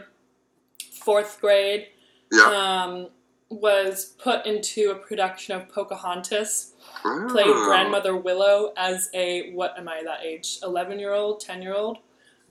[0.91, 1.87] fourth grade.
[2.31, 2.43] Yeah.
[2.85, 3.07] Um,
[3.49, 6.73] was put into a production of Pocahontas.
[7.05, 7.27] Oh.
[7.31, 10.59] Played grandmother Willow as a what am I that age?
[10.63, 11.97] Eleven year old, ten year old.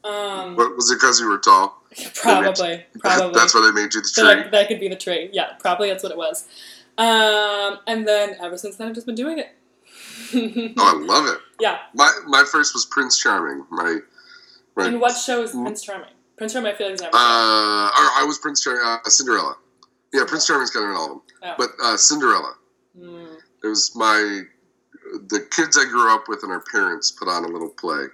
[0.04, 0.96] Um, What was it?
[0.96, 1.82] Because you were tall.
[2.14, 3.32] probably, probably.
[3.34, 4.24] That's why they made you the tree.
[4.24, 5.28] that, that could be the tree.
[5.32, 6.46] Yeah, probably that's what it was.
[6.96, 9.48] Um, and then ever since then, I've just been doing it.
[10.78, 11.40] Oh, I love it.
[11.60, 11.78] yeah.
[11.94, 13.64] My my first was Prince Charming.
[13.70, 13.98] My
[14.76, 16.10] my And what show is Prince Charming?
[16.36, 18.82] Prince Charming, I feel like is uh, I was Prince Charming.
[18.84, 19.56] Uh, Cinderella.
[20.12, 21.22] Yeah, Prince Charming's kind of in all of them.
[21.42, 21.54] Oh.
[21.58, 22.54] But uh, Cinderella.
[22.98, 23.36] Mm.
[23.64, 24.42] It was my
[25.28, 28.06] the kids I grew up with and our parents put on a little play.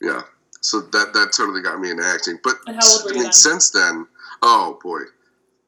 [0.00, 0.22] Yeah,
[0.60, 2.38] so that that totally got me into acting.
[2.42, 3.32] But And how old were I mean, then?
[3.32, 4.06] since then,
[4.42, 5.00] oh boy,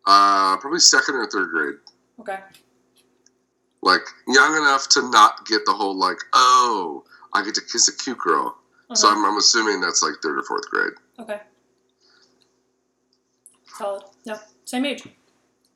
[0.07, 1.75] uh, probably second or third grade.
[2.21, 2.39] Okay.
[3.83, 7.97] Like young enough to not get the whole like, oh, I get to kiss a
[7.97, 8.57] cute girl.
[8.95, 9.19] So Uh-huh.
[9.19, 10.93] I'm, I'm assuming that's like third or fourth grade.
[11.19, 11.41] Okay.
[13.79, 14.05] Solid.
[14.25, 15.05] No, same age.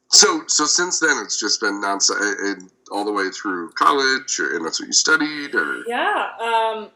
[0.08, 4.64] So so since then, it's just been nonstop, all the way through college, or, and
[4.64, 6.30] that's what you studied, or Yeah.
[6.40, 6.90] Um,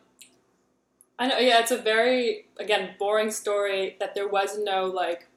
[1.18, 1.38] I know.
[1.38, 5.28] Yeah, it's a very again boring story that there was no like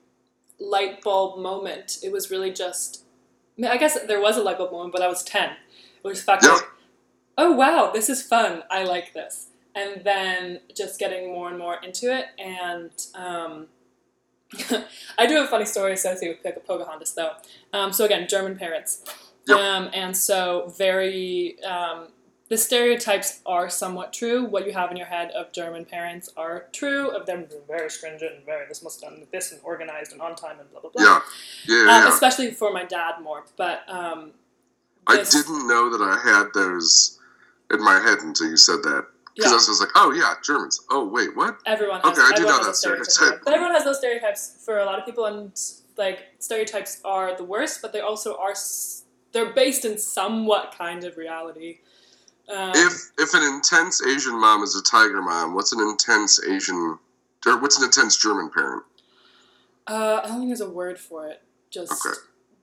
[0.59, 1.99] light bulb moment.
[2.03, 3.03] It was really just.
[3.57, 5.51] I, mean, I guess there was a light bulb moment, but I was ten.
[6.03, 6.49] It was fucking.
[7.37, 8.63] Oh wow, this is fun.
[8.71, 9.49] I like this.
[9.77, 13.67] And then just getting more and more into it, and um,
[15.19, 17.33] I do have a funny story associated with Pocahontas, though.
[17.73, 19.03] Um, so again, German parents,
[19.47, 19.57] Yep.
[19.59, 22.07] um, and so very um,
[22.49, 24.45] the stereotypes are somewhat true.
[24.45, 27.09] What you have in your head of German parents are true.
[27.09, 30.35] Of them being very stringent and very this must done this and organized and on
[30.35, 31.03] time and blah blah blah.
[31.03, 31.19] yeah,
[31.67, 31.81] yeah, yeah.
[31.97, 32.09] Um, yeah.
[32.09, 34.31] especially for my dad more, but um,
[35.05, 37.19] I didn't know that I had those
[37.71, 39.05] in my head until you said that.
[39.37, 39.55] Because Yeah.
[39.55, 40.81] I was just like, oh yeah, Germans.
[40.89, 41.57] Oh wait, what?
[41.67, 43.13] Everyone has, Okay, I do know that those stereotypes.
[43.15, 43.41] stereotype.
[43.45, 45.51] But everyone has those stereotypes for a lot of people, and
[45.95, 51.03] like stereotypes are the worst, but they also are s- they're based in somewhat kind
[51.03, 51.79] of reality.
[52.49, 56.97] Um, If if an intense Asian mom is a tiger mom, what's an intense Asian
[57.45, 58.83] or what's an intense German parent?
[59.85, 61.41] uh, I don't think there's a word for it.
[61.69, 62.17] Just Okay.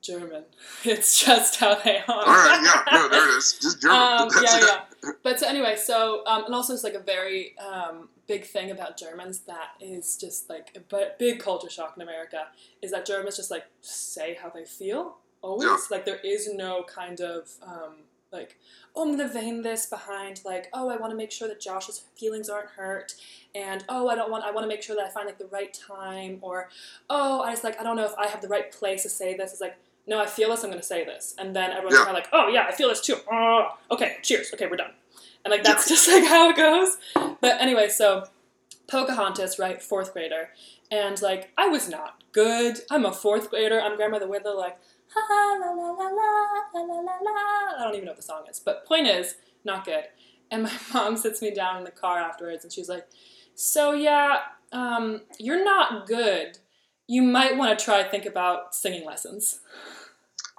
[0.05, 0.43] German.
[0.83, 2.03] It's just how they are.
[2.07, 3.57] All right, yeah, no, there it is.
[3.61, 3.97] Just German.
[3.97, 4.63] um, yeah, it.
[5.03, 5.11] yeah.
[5.23, 8.97] But so anyway, so um, and also it's like a very um, big thing about
[8.97, 12.47] Germans that is just like a big culture shock in America
[12.81, 15.65] is that Germans just like say how they feel always.
[15.65, 15.77] Yeah.
[15.91, 17.95] Like there is no kind of um,
[18.31, 18.57] like
[18.95, 22.03] oh I'm gonna vein this behind like oh I want to make sure that Josh's
[22.17, 23.15] feelings aren't hurt
[23.53, 25.47] and oh I don't want I want to make sure that I find like the
[25.47, 26.69] right time or
[27.09, 29.35] oh I just like I don't know if I have the right place to say
[29.35, 29.51] this.
[29.51, 31.33] It's like no, I feel this, I'm going to say this.
[31.37, 32.05] And then everyone's Yeah.
[32.05, 33.17] kind of like, oh, yeah, I feel this too.
[33.31, 34.51] Oh, okay, cheers.
[34.53, 34.91] Okay, we're done.
[35.43, 36.97] And like, that's just like how it goes.
[37.41, 38.25] But anyway, so
[38.87, 40.49] Pocahontas, right, fourth grader.
[40.91, 42.77] And like, I was not good.
[42.91, 43.79] I'm a fourth grader.
[43.81, 44.77] I'm grandmother Wither, like,
[45.13, 46.11] ha la la la la
[46.73, 47.77] la la la la.
[47.79, 48.59] I don't even know what the song is.
[48.59, 50.05] But point is, not good.
[50.51, 53.07] And my mom sits me down in the car afterwards and she's like,
[53.55, 54.37] so yeah,
[54.71, 56.59] um, you're not good.
[57.07, 59.59] You might want to try think about singing lessons.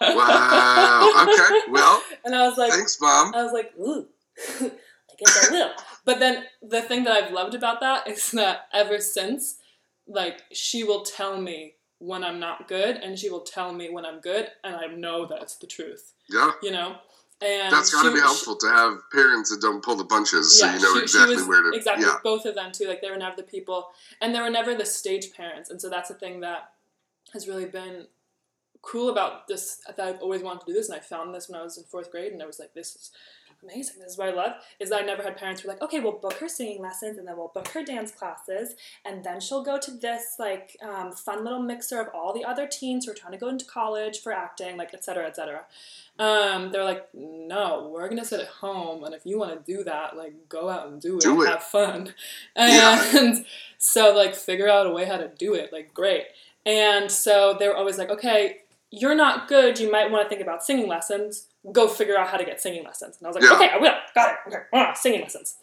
[0.00, 1.12] Wow.
[1.22, 1.60] Okay.
[1.70, 3.34] Well, and I was like, thanks, mom.
[3.34, 4.06] I was like, ooh,
[4.60, 4.70] I
[5.18, 5.70] guess I will.
[6.04, 9.56] But then the thing that I've loved about that is that ever since,
[10.06, 14.04] like, she will tell me when I'm not good, and she will tell me when
[14.04, 16.96] I'm good, and I know that's the truth, Yeah, you know.
[17.42, 20.58] And that's got to she- be helpful to have parents that don't pull the punches,
[20.58, 21.76] so you know she- she exactly was- where to.
[21.76, 22.16] exactly Yeah.
[22.22, 22.86] both of them too.
[22.86, 23.88] Like they were never the people,
[24.20, 26.72] and they were never the stage parents, and so that's the thing that
[27.32, 28.06] has really been
[28.86, 29.78] cool about this.
[29.86, 31.84] That I've always wanted to do this, and I found this when I was in
[31.84, 33.10] fourth grade, and I was like, "This is
[33.62, 33.96] amazing.
[34.00, 36.00] This is what I love." Is that I never had parents who were like, "Okay,
[36.00, 39.64] we'll book her singing lessons, and then we'll book her dance classes, and then she'll
[39.64, 43.14] go to this like um, fun little mixer of all the other teens who are
[43.14, 45.02] trying to go into college for acting, like etc.
[45.02, 45.64] cetera, et cetera."
[46.18, 49.84] Um, they're like, no, we're gonna sit at home, and if you want to do
[49.84, 51.48] that, like, go out and do it, Do it.
[51.48, 52.14] have fun,
[52.56, 53.04] Yeah.
[53.18, 53.44] and
[53.76, 56.24] so like figure out a way how to do it, like, great.
[56.64, 59.78] And so they were always like, okay, you're not good.
[59.78, 61.46] You might want to think about singing lessons.
[61.72, 63.18] Go figure out how to get singing lessons.
[63.18, 63.56] And I was like, Yeah.
[63.56, 63.94] okay, I will.
[64.14, 64.36] Got it.
[64.46, 65.56] Okay, ah, singing lessons.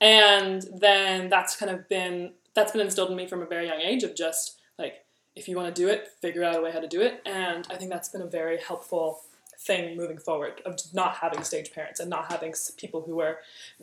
[0.00, 3.80] And then that's kind of been that's been instilled in me from a very young
[3.80, 6.80] age of just like if you want to do it, figure out a way how
[6.80, 7.20] to do it.
[7.26, 9.20] And I think that's been a very helpful
[9.58, 13.38] thing moving forward of not having stage parents and not having people who were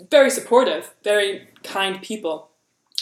[0.10, 2.50] very supportive, very kind people,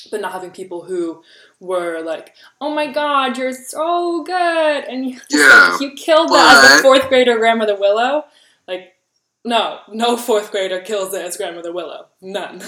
[0.09, 1.23] but not having people who
[1.59, 6.71] were like, "Oh my God, you're so good," and you just Yeah, you killed that
[6.73, 8.25] as a fourth grader, grandmother Willow.
[8.67, 8.95] Like,
[9.43, 12.07] no, no fourth grader kills it as grandmother Willow.
[12.21, 12.61] None.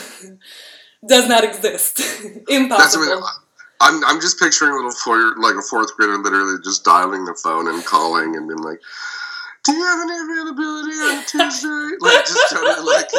[1.07, 1.99] Does not exist.
[2.49, 3.05] Impossible.
[3.05, 3.33] what
[3.81, 4.03] I'm.
[4.05, 7.67] I'm just picturing a little four, like a fourth grader, literally just dialing the phone
[7.67, 8.79] and calling and being like,
[9.65, 13.09] "Do you have any availability on Tuesday?" like just totally like,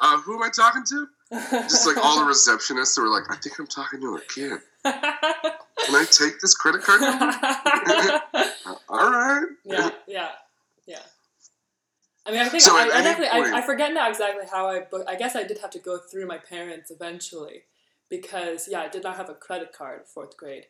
[0.00, 3.36] uh, "Who am I talking to?" Just like all the receptionists who were like, "I
[3.36, 4.60] think I'm talking to a kid.
[4.84, 7.00] Can I take this credit card?
[8.88, 9.46] All right.
[9.64, 10.28] yeah, yeah,
[10.86, 10.98] yeah.
[12.26, 14.44] I mean, I think So I, at I any definitely I, I forget now exactly
[14.50, 15.08] how I booked.
[15.08, 17.62] I guess I did have to go through my parents eventually
[18.08, 20.66] because yeah, I did not have a credit card fourth grade,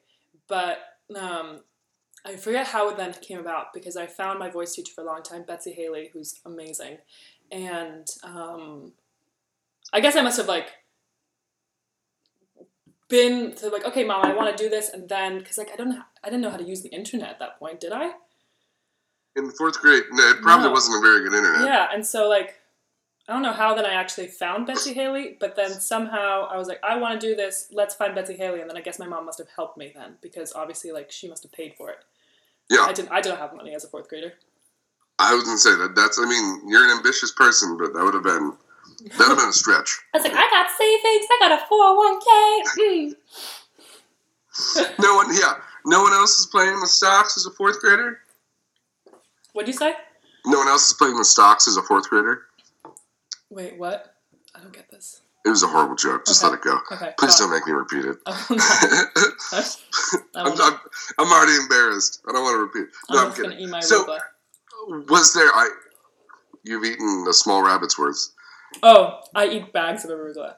[0.49, 0.79] but
[1.19, 1.61] um,
[2.25, 5.07] I forget how it then came about because I found my voice teacher for a
[5.07, 6.99] long time, Betsy Haley, who's amazing,
[7.51, 8.93] and um,
[9.93, 10.69] I guess I must have like
[13.09, 15.77] been to like okay mom i want to do this and then because like i
[15.77, 18.13] don't know i didn't know how to use the internet at that point did i
[19.37, 20.73] In fourth grade, no, it probably No.
[20.73, 21.65] wasn't a very good internet.
[21.67, 22.57] Yeah, and so like
[23.29, 26.67] I don't know how then I actually found Betsy Haley, but then somehow I was
[26.67, 27.69] like, I want to do this.
[27.71, 30.17] Let's find Betsy Haley, and then I guess my mom must have helped me then
[30.21, 31.99] because obviously like she must have paid for it.
[32.69, 32.81] Yeah.
[32.89, 33.13] I didn't.
[33.13, 34.33] I didn't have money as a fourth grader.
[35.21, 35.95] I was gonna say that.
[35.95, 36.19] That's.
[36.19, 38.57] I mean, you're an ambitious person, but that would have been
[38.99, 39.99] that would have been a stretch.
[40.15, 41.27] I was like, I got savings.
[41.31, 43.17] I got a four hundred one k.
[44.79, 44.99] Mm.
[44.99, 45.35] No one.
[45.35, 45.55] Yeah.
[45.87, 48.19] No one else is playing the stocks as a fourth grader.
[49.53, 49.95] What'd you say?
[50.47, 52.43] No one else is playing the stocks as a fourth grader.
[53.49, 54.15] Wait, what?
[54.55, 55.23] I don't get this.
[55.47, 56.27] It was a horrible joke.
[56.27, 56.51] Just Okay.
[56.51, 56.79] let it go.
[56.93, 57.15] Okay.
[57.19, 58.19] Please don't make me repeat it.
[58.27, 59.79] I will not.
[60.35, 60.61] I will I'm.
[60.61, 60.79] I'm,
[61.19, 62.21] I'm already embarrassed.
[62.29, 62.93] I don't want to repeat.
[63.09, 63.69] No, I'm I'm, just gonna kidding.
[63.69, 64.19] eat my So-.
[65.09, 65.47] Was there?
[65.47, 65.71] I.
[66.63, 68.19] You've eaten a small rabbit's worth.
[68.83, 70.55] Oh, I eat bags of arugula.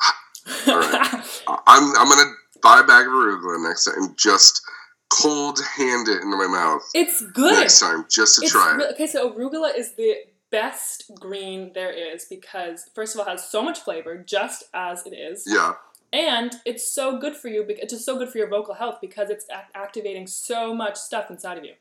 [0.00, 0.12] I-
[1.66, 1.96] I'm.
[1.96, 4.62] I'm gonna buy a bag of arugula next time and just
[5.08, 7.52] cold hand it into my mouth it's good.
[7.54, 8.92] next time just to It's try re- it.
[8.94, 10.14] okay, so arugula is the
[10.50, 15.06] best green there is because first of all, it has so much flavor, just as
[15.06, 15.74] it is, Yeah.
[16.12, 17.64] and it's so good for you.
[17.68, 21.30] It's just so good for your vocal health because it's ac- activating so much stuff
[21.30, 21.74] inside of you.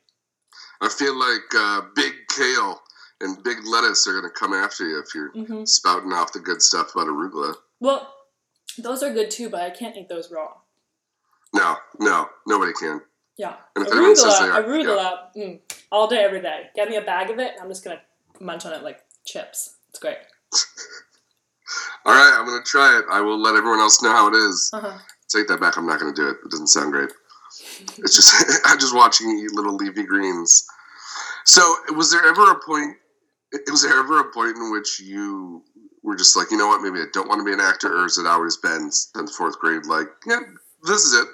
[0.82, 2.82] I feel like uh, big kale
[3.26, 6.62] and big lettuce are gonna come after you if you're hmm spouting off the good
[6.62, 7.56] stuff about arugula.
[7.80, 8.14] Well,
[8.78, 10.54] those are good too, but I can't eat those raw.
[11.54, 13.02] No, no, nobody can.
[13.38, 15.60] Yeah, And if anyone says they arugula, are, arugula, mm,
[15.92, 16.68] all day, every day.
[16.76, 18.02] Get me a bag of it, and I'm just gonna
[18.40, 19.76] munch on it like chips.
[19.90, 20.18] It's great.
[22.06, 23.06] All right, I'm gonna try it.
[23.12, 24.70] I will let everyone else know how it is.
[24.74, 24.98] Uh-huh.
[25.28, 25.78] Take that back.
[25.78, 26.38] I'm not gonna do it.
[26.46, 27.10] It doesn't sound great.
[27.98, 30.66] It's just I'm just watching you eat little leafy greens.
[31.46, 32.96] So, was there ever a point?
[33.70, 35.64] Was there ever a point in which you
[36.04, 38.04] were just like, you know what, maybe I don't want to be an actor, or
[38.04, 39.86] has it always been since fourth grade?
[39.86, 40.40] Like, yeah,
[40.84, 41.28] this is it.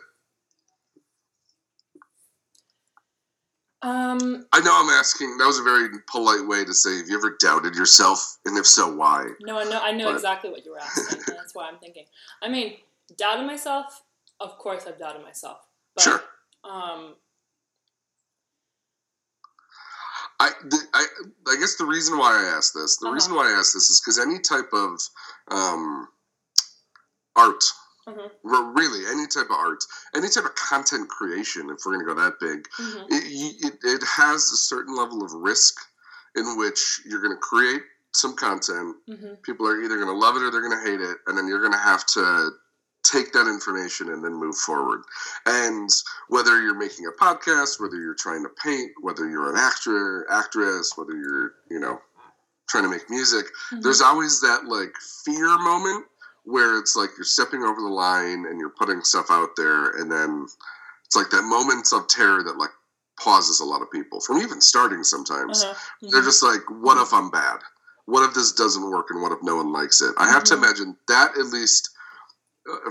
[3.84, 5.38] Um, I know I'm asking.
[5.38, 6.98] That was a very polite way to say.
[6.98, 9.28] Have you ever doubted yourself, and if so, why?
[9.42, 9.80] No, I know.
[9.82, 12.06] I know But- exactly what you were asking, that's why I'm thinking.
[12.44, 12.78] I mean,
[13.18, 14.04] doubted myself.
[14.40, 15.58] Of course, I've doubted myself.
[15.96, 16.24] But, Sure.
[16.64, 17.16] Um.
[20.42, 21.06] I, the, I,
[21.54, 23.14] I guess the reason why I asked this, the Uh-huh.
[23.16, 25.00] reason why I asked this is because any type of
[25.50, 26.08] um,
[27.36, 27.64] art,
[28.08, 28.32] Mhm.
[28.44, 29.84] re- really any type of art,
[30.16, 33.24] any type of content creation, if we're going to go that big, mhm, it,
[33.68, 35.76] it, it has a certain level of risk
[36.36, 38.96] in which you're going to create some content.
[39.08, 41.38] mhm, People are either going to love it or they're going to hate it, and
[41.38, 42.52] then you're going to have to
[43.12, 45.02] take that information and then move forward.
[45.46, 45.90] And
[46.30, 50.94] whether you're making a podcast, whether you're trying to paint, whether you're an actor, actress,
[50.96, 52.00] whether you're, you know,
[52.70, 53.82] trying to make music, mhm.
[53.84, 54.94] there's always that like
[55.26, 56.06] fear moment
[56.46, 60.12] where it's like you're stepping over the line and you're putting stuff out there and
[60.12, 60.48] then
[61.06, 62.72] it's like that moment of terror that like
[63.20, 65.64] pauses a lot of people from even starting sometimes.
[65.64, 65.74] Uh-huh,
[66.10, 66.26] They're mhm.
[66.26, 67.60] just like, what if I'm bad?
[68.06, 70.16] What if this doesn't work and what if no one likes it?
[70.18, 70.58] I have to Mhm.
[70.64, 71.90] imagine that at least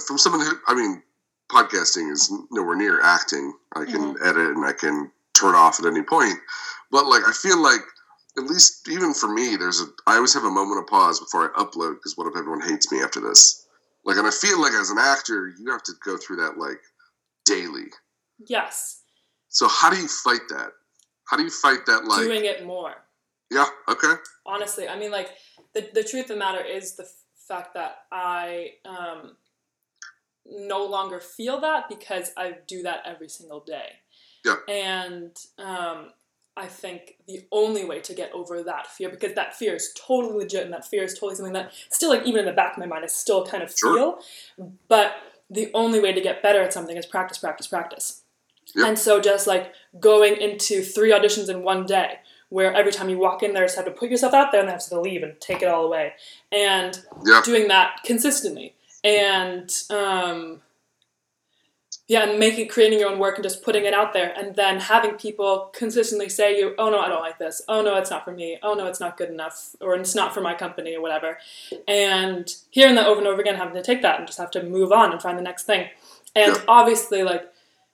[0.07, 1.03] from someone who, I mean,
[1.51, 3.53] podcasting is nowhere near acting.
[3.75, 6.39] I can edit and I can turn off at any point.
[6.91, 7.81] But like, I feel like,
[8.39, 11.51] at least even for me, there's a, I always have a moment of pause before
[11.51, 13.67] I upload because what if everyone hates me after this?
[14.05, 16.81] Like, and I feel like as an actor, you have to go through that like
[17.45, 17.89] daily.
[18.47, 19.03] Yes.
[19.49, 20.71] So how do you fight that?
[21.27, 22.05] How do you fight that?
[22.05, 22.95] Like doing it more.
[23.51, 24.15] yeah, okay,
[24.47, 25.31] honestly i mean like
[25.75, 27.09] the, the truth of the matter is the
[27.49, 29.37] fact that i um,
[30.51, 33.89] no longer feel that because i do that every single day
[34.45, 34.57] Yeah.
[34.69, 36.11] and um,
[36.57, 40.35] i think the only way to get over that fear because that fear is totally
[40.45, 42.79] legit and that fear is totally something that still like even in the back of
[42.79, 43.95] my mind i still kind of Sure.
[43.95, 45.15] feel but
[45.51, 48.23] the only way to get better at something is practice practice practice
[48.75, 48.87] Yep.
[48.87, 52.19] and so just like going into three auditions in one day
[52.51, 54.61] where every time you walk in there, you just have to put yourself out there
[54.61, 56.15] and then have to leave and take it all away.
[56.51, 58.75] And yeah, doing that consistently.
[59.03, 60.61] And um,
[62.09, 64.81] yeah, and making creating your own work and just putting it out there and then
[64.81, 67.63] having people consistently say you, oh no, I don't like this.
[67.69, 68.59] Oh no, it's not for me.
[68.63, 71.39] Oh no, it's not good enough or it's not for my company or whatever.
[71.87, 74.63] And hearing that over and over again, having to take that and just have to
[74.65, 75.89] move on and find the next thing.
[76.35, 76.63] And Yeah.
[76.67, 77.49] obviously like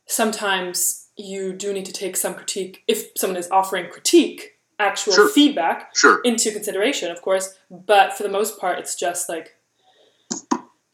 [0.06, 5.28] sometimes you do need to take some critique if someone is offering critique, actual Sure.
[5.28, 7.54] feedback sure, into consideration, of course.
[7.70, 9.55] But for the most part, it's just like,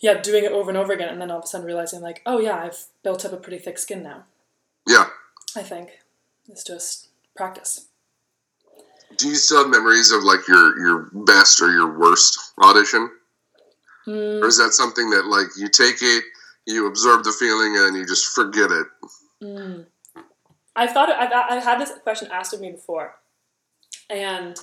[0.02, 2.20] yeah, doing it over and over again, and then all of a sudden realizing, like,
[2.26, 4.24] oh yeah, I've built up a pretty thick skin now.
[4.86, 5.06] yeah.
[5.56, 5.90] I think
[6.48, 7.86] it's just practice.
[9.16, 13.10] Do you still have memories of like your your best or your worst audition,
[14.06, 16.24] Mm, or is that something that like you take it,
[16.66, 18.86] you absorb the feeling, and you just forget it?
[19.42, 19.86] mm.
[20.74, 23.14] I've thought I've, I've had this question asked of me before,
[24.10, 24.56] and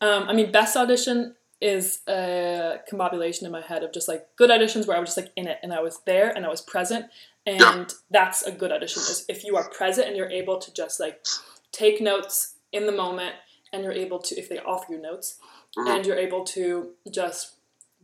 [0.00, 4.50] um, I mean, best audition is a combobulation in my head of just like good
[4.50, 6.60] auditions where I was just like in it and I was there and I was
[6.62, 7.06] present,
[7.46, 7.86] and Yeah.
[8.10, 9.02] that's a good audition.
[9.02, 11.24] Is if you are present and you're able to just like
[11.72, 13.34] take notes in the moment
[13.72, 15.38] and you're able to if they offer you notes
[15.76, 15.96] Mhm.
[15.96, 17.56] and you're able to just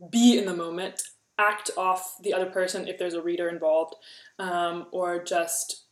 [0.09, 1.01] be in the moment
[1.39, 3.95] act off the other person if there's a reader involved
[4.39, 5.83] um, or just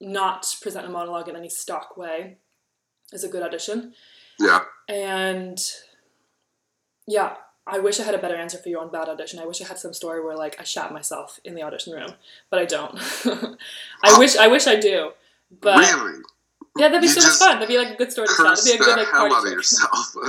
[0.00, 2.38] not present a monologue in any stock way
[3.12, 3.94] is a good audition
[4.38, 5.58] Yeah, and
[7.08, 7.34] yeah
[7.66, 9.66] i wish i had a better answer for you on bad audition i wish i
[9.66, 12.12] had some story where like i shot myself in the audition room
[12.50, 12.94] but i don't
[14.04, 15.10] i wish i wish i do
[15.60, 16.22] but really,
[16.76, 18.46] yeah that'd be You so much fun that'd be like a good story to tell
[18.46, 20.14] that'd be a good like party out of yourself.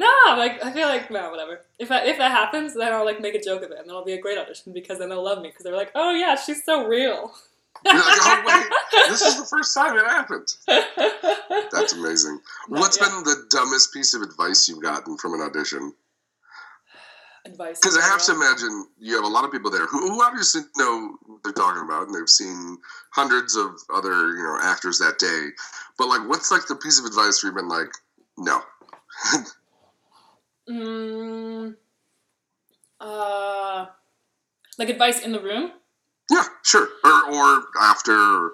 [0.00, 1.60] No, like I feel like no, whatever.
[1.78, 3.90] If I, if that happens, then I'll like make a joke of it, and then
[3.90, 6.36] it'll be a great audition because then they'll love me because they're like, oh yeah,
[6.36, 7.34] she's so real.
[7.84, 10.48] Like, oh wait, this is the first time it happened.
[11.70, 12.40] That's amazing.
[12.68, 13.08] What's yeah.
[13.08, 15.92] been the dumbest piece of advice you've gotten from an audition?
[17.46, 17.78] Advice?
[17.80, 20.62] Because I have to imagine you have a lot of people there who, who obviously
[20.76, 22.78] know what they're talking about, and they've seen
[23.12, 25.48] hundreds of other you know actors that day.
[25.98, 27.88] But like, what's like the piece of advice where you've been like,
[28.38, 28.60] no,
[30.68, 31.74] Mm,
[33.00, 33.86] uh,
[34.78, 35.72] like advice in the room.
[36.30, 38.52] yeah, sure, or or after,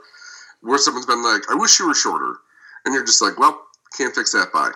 [0.63, 2.37] where someone's been like, I wish you were shorter,
[2.85, 3.61] and you're just like, well,
[3.97, 4.53] can't fix that.
[4.53, 4.73] Bye.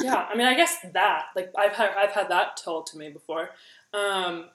[0.00, 3.10] Yeah, I mean, I guess that like I've had I've had that told to me
[3.10, 3.50] before.
[3.92, 4.46] Um,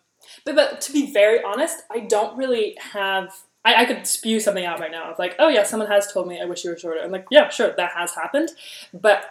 [0.45, 3.33] but but to be very honest, I don't really have.
[3.65, 6.27] I, I could spew something out right now of like, oh yeah, someone has told
[6.27, 7.01] me I wish you were shorter.
[7.01, 8.51] I'm like, yeah, sure, that has happened,
[8.93, 9.25] but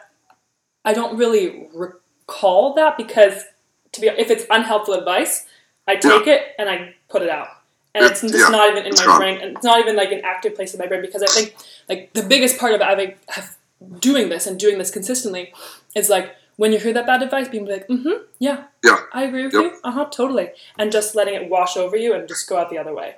[0.85, 3.45] I don't really recall that because
[3.93, 5.47] to be if it's unhelpful advice,
[5.87, 7.49] I take it and I put it out.
[7.95, 9.18] And it's Yeah, just yeah, not even in it's my gone.
[9.18, 11.57] brain, and it's not even like an active place in my brain because I think
[11.89, 13.57] like the biggest part of having have
[14.01, 15.53] doing this and doing this consistently
[15.95, 18.99] is like when you hear that bad advice, being like, mm-hmm, yeah, Yeah.
[19.12, 19.62] I agree with Yep.
[19.62, 22.68] you, uh huh, totally, and just letting it wash over you and just go out
[22.70, 23.14] the other way.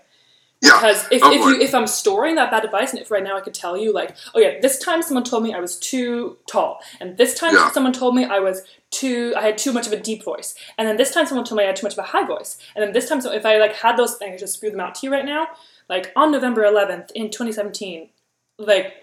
[0.60, 0.72] Yeah.
[0.74, 3.38] Because if, Oh, if you if I'm storing that bad advice, and if right now
[3.38, 6.36] I could tell you like, oh yeah, this time someone told me I was too
[6.46, 7.70] tall, and this time Yeah.
[7.72, 10.86] someone told me I was too I had too much of a deep voice, and
[10.86, 12.82] then this time someone told me I had too much of a high voice, and
[12.82, 15.06] then this time so if I like had those things, just spew them out to
[15.06, 15.48] you right now,
[15.88, 18.10] like on November 11th in 2017,
[18.58, 19.02] like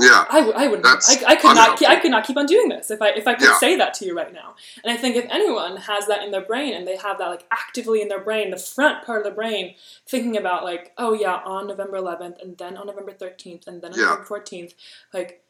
[0.00, 0.82] Yeah, I wouldn't.
[0.82, 1.56] That's I, I could not.
[1.56, 1.86] unhelpful.
[1.86, 3.58] I could not keep on doing this if I if I could Yeah.
[3.58, 4.56] say that to you right now.
[4.82, 7.46] And I think if anyone has that in their brain and they have that like
[7.52, 9.76] actively in their brain, the front part of the brain,
[10.08, 13.92] thinking about like, oh yeah, on November 11th, and then on November 13th, and then
[13.92, 14.06] on Yeah.
[14.06, 14.74] November 14th,
[15.12, 15.42] like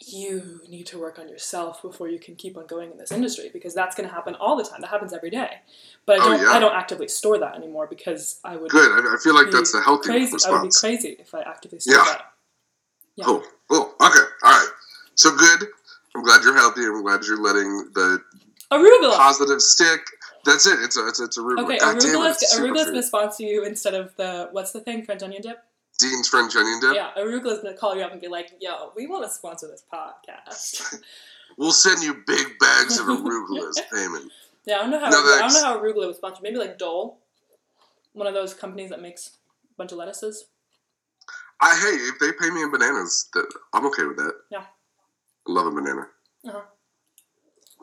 [0.00, 3.50] you need to work on yourself before you can keep on going in this industry
[3.52, 4.80] because that's going to happen all the time.
[4.80, 5.58] That happens every day.
[6.06, 6.40] But I Oh, don't.
[6.42, 6.50] yeah.
[6.52, 8.90] I don't actively store that anymore because I would good.
[8.90, 10.36] I, I feel like that's a healthy crazy.
[10.46, 12.04] I would be crazy if I actively store Yeah.
[12.04, 12.32] that.
[13.20, 13.26] Yeah.
[13.28, 14.68] Oh, oh, okay, all right.
[15.14, 15.68] So good.
[16.16, 16.84] I'm glad you're healthy.
[16.84, 18.22] I'm glad you're letting the
[18.72, 19.16] Arugula.
[19.16, 20.00] positive stick.
[20.44, 20.78] That's it.
[20.80, 21.64] It's a it's, it's arugula.
[21.64, 24.80] Okay, God damn it, arugula's, it's arugula's gonna sponsor you instead of the what's the
[24.80, 25.58] thing French onion dip?
[25.98, 26.94] Dean's French onion dip.
[26.94, 29.84] Yeah, arugula's gonna call you up and be like, "Yo, we want to sponsor this
[29.92, 30.96] podcast."
[31.58, 34.30] We'll send you big bags of arugula as payment.
[34.64, 36.44] yeah, I don't know how No, I don't know how arugula was sponsored.
[36.44, 37.18] Maybe like Dole,
[38.12, 40.46] one of those companies that makes a bunch of lettuces.
[41.62, 44.34] I hey, if they pay me in bananas, that I'm okay with that.
[44.50, 44.62] Yeah.
[45.48, 46.06] I love a banana.
[46.48, 46.60] Uh-huh.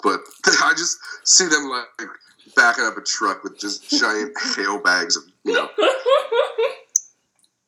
[0.04, 0.22] But
[0.64, 2.10] I just see them like
[2.56, 5.70] backing up a truck with just giant hail bags of you know.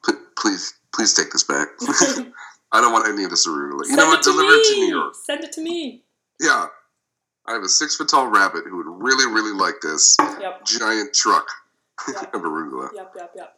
[0.05, 1.67] P- please, please take this back.
[2.71, 3.87] I don't want any of this arugula.
[3.87, 4.23] You know what?
[4.23, 4.75] Deliver it to.
[4.75, 5.15] New York.
[5.15, 6.03] Send it to me.
[6.39, 6.67] Yeah.
[7.47, 10.65] I have a six foot tall rabbit who would really, really like this Yep.
[10.65, 11.47] giant truck
[12.07, 12.33] Yep.
[12.35, 12.89] of arugula.
[12.93, 13.13] Yep.
[13.17, 13.31] Yep.
[13.35, 13.55] Yep.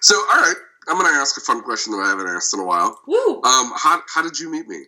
[0.00, 0.54] So, all right,
[0.90, 2.98] I'm going to ask a fun question that I haven't asked in a while.
[3.06, 3.36] Woo!
[3.42, 4.84] Um, how, how did you meet me?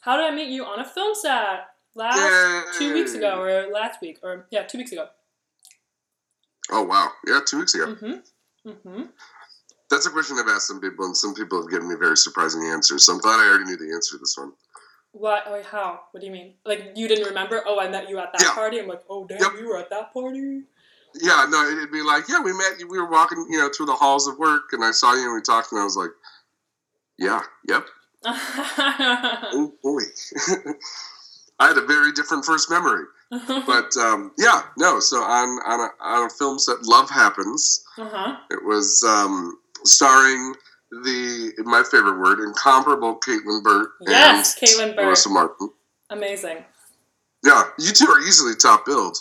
[0.00, 1.66] How did I meet you on a film set
[1.96, 2.78] last Yay.
[2.78, 5.08] two weeks ago or last week or yeah, two weeks ago.
[6.70, 7.10] Oh, wow.
[7.26, 7.94] Yeah, two weeks ago.
[7.94, 8.70] Mm-hmm.
[8.70, 9.02] Mm-hmm.
[9.90, 12.64] That's a question I've asked some people, and some people have given me very surprising
[12.64, 13.04] answers.
[13.06, 14.52] So I'm glad I already knew the answer to this one.
[15.12, 15.44] What?
[15.46, 16.00] Oh, how?
[16.10, 16.54] What do you mean?
[16.64, 17.62] Like you didn't remember?
[17.66, 18.54] Oh, I met you at that Yeah.
[18.54, 18.80] party.
[18.80, 19.52] I'm like, oh damn, Yep.
[19.60, 20.62] you were at that party.
[21.20, 22.88] Yeah, no, it'd be like, yeah, we met you.
[22.88, 25.34] We were walking, you know, through the halls of work, and I saw you, and
[25.34, 26.10] we talked, and I was like,
[27.18, 27.86] yeah, yep.
[28.26, 30.02] Oh boy,
[31.60, 33.04] I had a very different first memory.
[33.30, 35.00] But um, yeah, no.
[35.00, 37.84] So on on a, on a film set, Love Happens.
[37.98, 38.36] uh huh.
[38.50, 40.54] It was um, starring
[40.90, 45.18] the my favorite word, incomparable Caitlin Burt Yes, Caitlin Burt.
[45.28, 45.70] Martin.
[46.10, 46.64] Amazing.
[47.44, 49.18] Yeah, you two are easily top billed.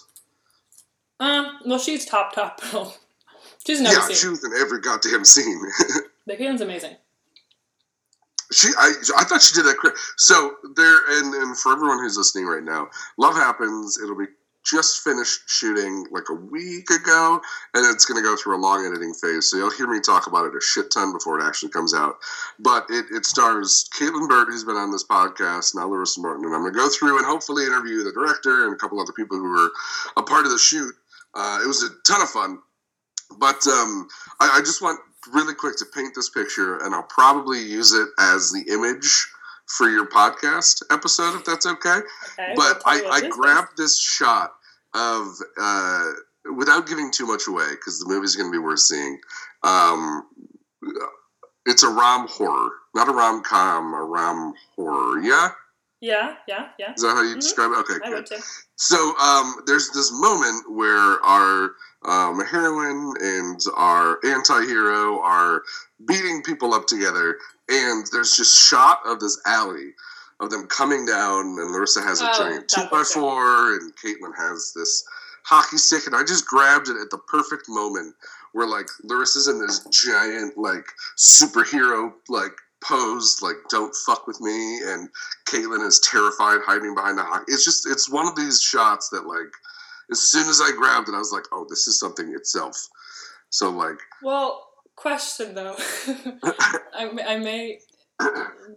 [1.24, 1.60] Um.
[1.66, 2.62] Well, she's top top.
[3.66, 4.16] She's never yeah, seen.
[4.18, 5.62] she was in every goddamn scene.
[6.26, 6.96] But Caitlin's amazing.
[8.54, 9.76] She, I, I thought she did that.
[9.76, 9.94] Great.
[10.16, 14.00] So there, and, and for everyone who's listening right now, Love Happens.
[14.02, 14.28] It'll be
[14.64, 17.42] just finished shooting like a week ago,
[17.74, 19.50] and it's going to go through a long editing phase.
[19.50, 22.16] So you'll hear me talk about it a shit ton before it actually comes out.
[22.60, 26.56] But it, it stars Caitlin Bird, who's been on this podcast, now Larissa Martin, and
[26.56, 29.38] I'm going to go through and hopefully interview the director and a couple other people
[29.38, 29.72] who were
[30.16, 30.96] a part of the shoot.
[31.36, 32.60] Uh, it was a ton of fun.
[33.40, 34.08] But um,
[34.40, 35.00] I, I just want
[35.32, 39.28] really quick to paint this picture, and I'll probably use it as the image
[39.78, 42.00] for your podcast episode, if that's okay.
[42.34, 42.54] Okay.
[42.56, 44.54] but I, I grabbed this shot
[44.94, 45.28] of,
[45.60, 46.12] uh,
[46.56, 49.18] without giving too much away, because the movie's going to be worth seeing.
[49.64, 50.28] Um,
[51.66, 55.22] it's a rom horror, not a rom com, a rom horror.
[55.22, 55.50] Yeah,
[56.04, 56.36] Yeah.
[56.50, 56.68] Yeah.
[56.78, 56.94] Yeah.
[56.94, 57.42] is that how you Mhm.
[57.42, 57.78] describe it?
[57.78, 58.28] Okay, I good.
[58.76, 61.72] So um, there's this moment where our
[62.04, 65.64] um, heroine and our anti-hero are
[66.06, 67.40] beating people up together,
[67.70, 69.96] and there's just shot of this alley
[70.42, 74.36] of them coming down, and Larissa has a Oh, giant two by four, and Caitlin
[74.36, 75.06] has this
[75.46, 78.14] hockey stick, and I just grabbed it at the perfect moment
[78.52, 80.88] where like Larissa's in this giant like
[81.18, 85.10] superhero like pose, like "Don't fuck with me," and
[85.48, 87.46] Caitlin is terrified, hiding behind the hockey.
[87.52, 89.52] It's just it's one of these shots that like
[90.12, 92.88] as soon as I grabbed it, I was like, "Oh, this is something itself."
[93.50, 95.76] So like, Well, question though.
[96.94, 97.80] I, may- I may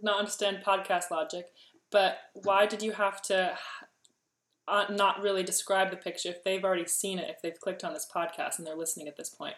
[0.01, 1.47] not understand podcast logic,
[1.91, 3.57] but why did you have to
[4.67, 7.93] uh, not really describe the picture if they've already seen it, if they've clicked on
[7.93, 9.55] this podcast and they're listening at this point?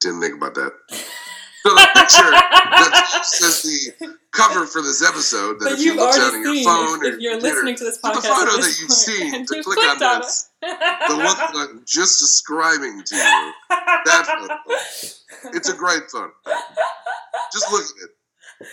[0.00, 0.72] didn't think about that.
[1.66, 6.14] So the picture that says the cover for this episode that But if you look
[6.14, 8.60] down at your phone or if, if you're listening to this podcast, the photo at
[8.60, 13.16] that you've seen to click on on this, the one that I'm just describing to
[13.16, 16.32] you, that photo, it's a great photo.
[17.50, 18.10] Just look at it.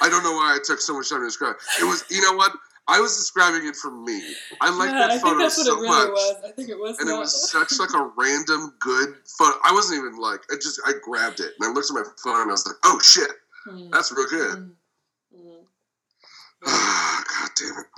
[0.02, 1.56] I don't know why I took so much time to describe.
[1.80, 2.52] It was, you know what?
[2.88, 4.22] I was describing it for me.
[4.60, 6.10] I like Yeah, that I think photo that's what so it really much.
[6.10, 6.36] was.
[6.46, 7.00] I think it was.
[7.00, 9.58] and it was such like a random good photo.
[9.64, 12.42] I wasn't even like I just I grabbed it and I looked at my phone
[12.42, 13.30] and I was like, oh shit,
[13.66, 13.90] Hmm.
[13.92, 14.74] that's real good.
[15.34, 15.38] Hmm.
[15.38, 15.64] Hmm.
[17.40, 17.86] God damn it.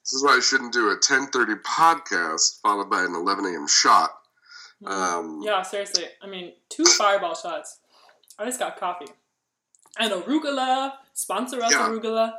[0.00, 3.66] this is why I shouldn't do a 10:30 podcast followed by an 11 a.m.
[3.68, 4.10] shot.
[4.82, 4.88] Hmm.
[4.88, 6.04] Um, Yeah, seriously.
[6.22, 7.80] I mean, two fireball shots.
[8.38, 9.06] I just got coffee.
[9.98, 10.92] And arugula.
[11.12, 11.80] Sponsor us, Yeah.
[11.88, 12.32] arugula.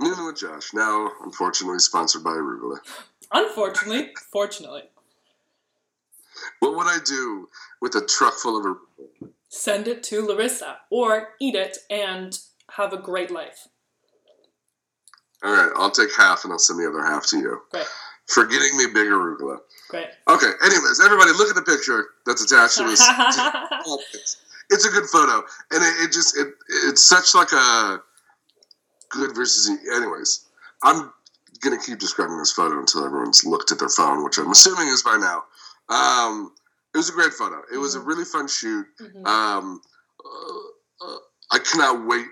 [0.00, 0.72] Noon with Josh.
[0.72, 2.78] Now, unfortunately, sponsored by Arugula.
[3.32, 4.82] Unfortunately, fortunately.
[6.60, 7.48] What would I do
[7.80, 9.30] with a truck full of arugula?
[9.48, 12.38] Send it to Larissa or eat it and
[12.72, 13.68] have a great life.
[15.42, 17.86] All right, I'll take half and I'll send the other half to you Great.
[18.26, 19.58] for getting me big arugula.
[19.88, 20.08] Great.
[20.28, 20.50] Okay.
[20.64, 23.00] Anyways, everybody, look at the picture that's attached to this.
[23.00, 24.36] It's,
[24.70, 28.02] it's a good photo, and it, it just it it's such like a
[29.10, 29.68] good versus.
[29.68, 30.46] Anyways,
[30.82, 31.12] I'm
[31.60, 35.02] gonna keep describing this photo until everyone's looked at their phone, which I'm assuming is
[35.02, 35.44] by now.
[35.88, 36.52] Um,
[36.94, 37.62] it was a great photo.
[37.72, 38.06] It was a Mhm.
[38.06, 38.86] really fun shoot.
[38.98, 39.26] Mhm.
[39.26, 39.82] Um,
[40.24, 41.18] uh, uh,
[41.50, 42.26] I cannot wait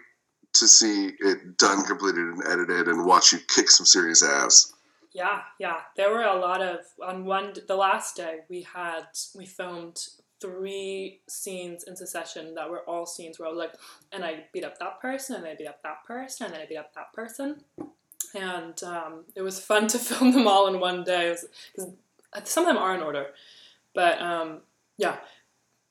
[0.54, 4.72] to see it done, completed, and edited, and watch you kick some serious ass.
[5.12, 5.82] Yeah, yeah.
[5.96, 10.08] There were a lot of on one the last day we had we filmed
[10.40, 13.72] three scenes in succession that were all scenes where I was like,
[14.12, 16.66] and I beat up that person, and I beat up that person, and then I
[16.66, 17.64] beat up that person.
[18.34, 21.34] And um, it was fun to film them all in one day.
[21.74, 21.92] Because
[22.44, 23.26] some of them are in order,
[23.94, 24.60] but um,
[24.98, 25.16] yeah,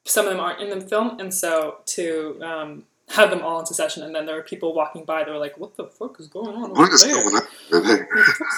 [0.05, 3.65] some of them aren't in the film, and so to um, have them all in
[3.67, 5.23] succession, and then there were people walking by.
[5.23, 7.13] They were like, "What the fuck is going on?" What is there?
[7.13, 7.41] going on?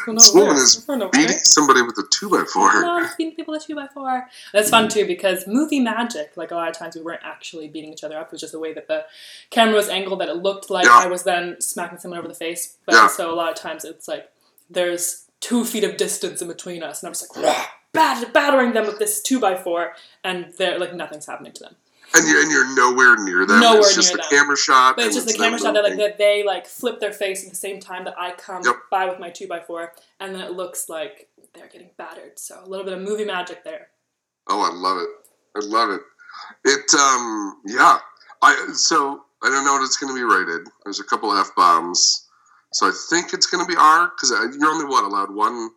[0.05, 1.09] Going This woman is okay.
[1.11, 2.81] Beating somebody with a two by four.
[2.81, 4.27] No, I'm beating people with two by four.
[4.53, 6.31] That's fun too because movie magic.
[6.37, 8.27] Like a lot of times, we weren't actually beating each other up.
[8.27, 9.05] It was just the way that the
[9.49, 10.93] camera was angled that it looked like Yeah.
[11.03, 12.77] I was then smacking someone over the face.
[12.85, 13.07] But Yeah.
[13.07, 14.31] so a lot of times, it's like
[14.69, 18.85] there's two feet of distance in between us, and I'm just like bat- battering them
[18.87, 19.93] with this two by four,
[20.23, 21.75] and they're like nothing's happening to them.
[22.13, 23.59] And you're and you're nowhere near them.
[23.59, 24.39] Nowhere it's just near the them.
[24.39, 24.95] camera shot.
[24.95, 27.49] But it's just the camera shot that like that they like flip their face at
[27.49, 28.75] the same time that I come Yep.
[28.89, 32.39] by with my two by four, and then it looks like they're getting battered.
[32.39, 33.89] So a little bit of movie magic there.
[34.47, 35.09] Oh, I love it.
[35.55, 36.01] I love it.
[36.63, 37.99] It um yeah.
[38.41, 40.67] I so I don't know what it's going to be rated.
[40.85, 42.27] There's a couple f bombs,
[42.73, 45.69] so I think it's going to be R because you're only what allowed one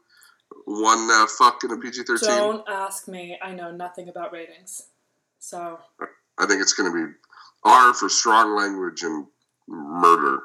[0.66, 2.28] one uh, fuck in a PG thirteen.
[2.28, 3.38] Don't ask me.
[3.42, 4.82] I know nothing about ratings.
[5.38, 5.78] So
[6.40, 7.12] I think it's going to be
[7.64, 9.26] R for strong language and
[9.68, 10.40] murder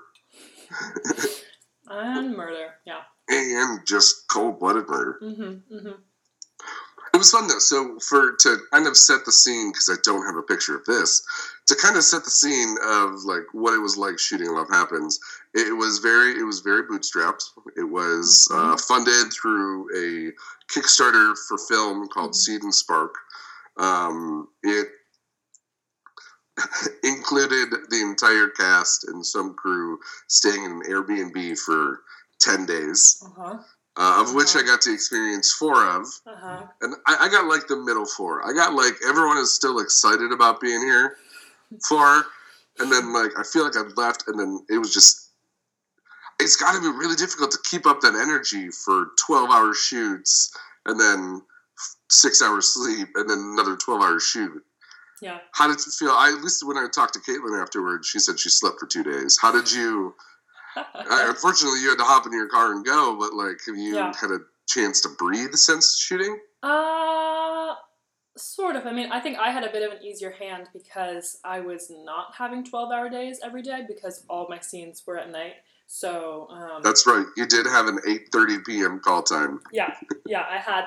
[1.90, 2.74] and murder.
[2.86, 3.02] Yeah.
[3.30, 5.20] and just cold blooded murder.
[5.22, 5.76] Mm-hmm.
[5.76, 5.92] Mm-hmm.
[7.14, 7.60] It was fun though.
[7.60, 10.84] So for to kind of set the scene because I don't have a picture of
[10.86, 11.24] this
[11.68, 15.20] to kind of set the scene of like what it was like shooting Love Happens.
[15.54, 17.42] It was very it was very bootstrapped.
[17.78, 20.34] It was uh, funded through a
[20.74, 22.36] Kickstarter for film called Mhm.
[22.36, 23.16] Seed and Spark.
[23.78, 24.90] Um, it
[27.04, 32.02] included the entire cast and some crew staying in an Airbnb for
[32.40, 33.58] ten days, Uh huh.
[33.98, 36.64] uh, of which I got to experience four of Uh huh.
[36.82, 38.46] and I, I got like the middle four.
[38.48, 41.18] I got like everyone is still excited about being here
[41.88, 42.26] for,
[42.80, 45.22] and then like I feel like I left, and then it was just.
[46.38, 50.54] It's got to be really difficult to keep up that energy for twelve hour shoots,
[50.86, 51.42] and then
[52.10, 54.62] six hours sleep, and then another twelve hour shoot.
[55.22, 55.40] Yeah.
[55.54, 56.10] How did you feel?
[56.12, 59.04] I at least when I talked to Caitlin afterwards, she said she slept for two
[59.04, 59.38] days.
[59.42, 60.14] How did you?
[60.96, 64.14] Unfortunately, you had to hop in your car and go, but like, have you Yeah.
[64.20, 66.38] had a chance to breathe since shooting?
[66.62, 67.76] Uh,
[68.38, 68.86] sort of.
[68.86, 71.90] I mean, I think I had a bit of an easier hand because I was
[71.90, 75.54] not having 12 hour days every day because all my scenes were at night.
[75.88, 77.26] So, um, That's right.
[77.38, 79.00] You did have an 8:30 p.m.
[79.00, 79.62] call time.
[79.72, 79.96] yeah,
[80.26, 80.86] yeah, I had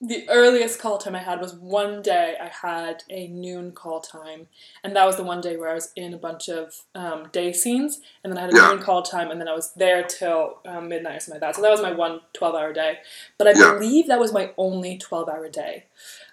[0.00, 4.46] the earliest call time I had was one day I had a noon call time,
[4.84, 7.52] and that was the one day where I was in a bunch of um, day
[7.52, 8.68] scenes, and then I had a Yeah.
[8.68, 11.56] noon call time, and then I was there till um, midnight or something like that.
[11.56, 12.98] So that was my one 12 hour day.
[13.38, 13.72] But I Yeah.
[13.74, 15.84] believe that was my only 12 hour day.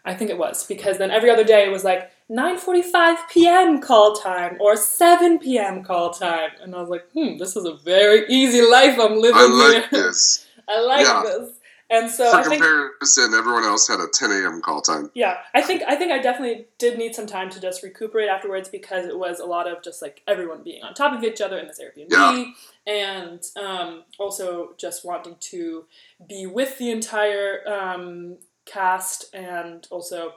[0.06, 3.82] I think it was because then every other day it was like 9:45 p.m.
[3.82, 5.84] call time or 7 p.m.
[5.84, 9.42] call time, and I was like, hmm, this is a very easy life I'm living
[9.42, 10.04] I like here.
[10.04, 10.46] this.
[10.68, 11.24] I like Yeah.
[11.24, 11.50] this.
[11.90, 14.62] And so For I think comparison, everyone else had a 10 a.m.
[14.62, 15.12] call time.
[15.14, 18.70] yeah, I think I think I definitely did need some time to just recuperate afterwards
[18.70, 21.60] because it was a lot of just like everyone being on top of each other
[21.60, 22.46] in this Airbnb Yeah.
[22.88, 25.86] and um, also just wanting to
[26.28, 30.34] be with the entire um, cast and also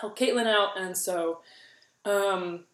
[0.00, 1.40] help Caitlin out and so
[2.06, 2.64] um,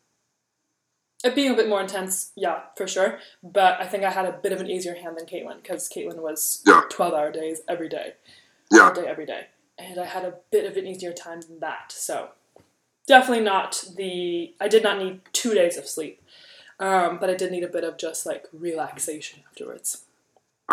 [1.25, 3.19] it being a bit more intense, yeah, for sure.
[3.43, 6.19] But I think I had a bit of an easier hand than Caitlin because Caitlin
[6.19, 6.83] was Yeah.
[6.91, 8.15] twelve hour days every day
[8.71, 8.83] Yeah.
[8.89, 9.49] all day, every day.
[9.79, 11.91] And I had a bit of an easier time than that.
[11.93, 12.31] So
[13.07, 14.55] definitely not the.
[14.61, 16.23] I did not need two days of sleep,
[16.79, 20.04] um, but I did need a bit of just like relaxation afterwards.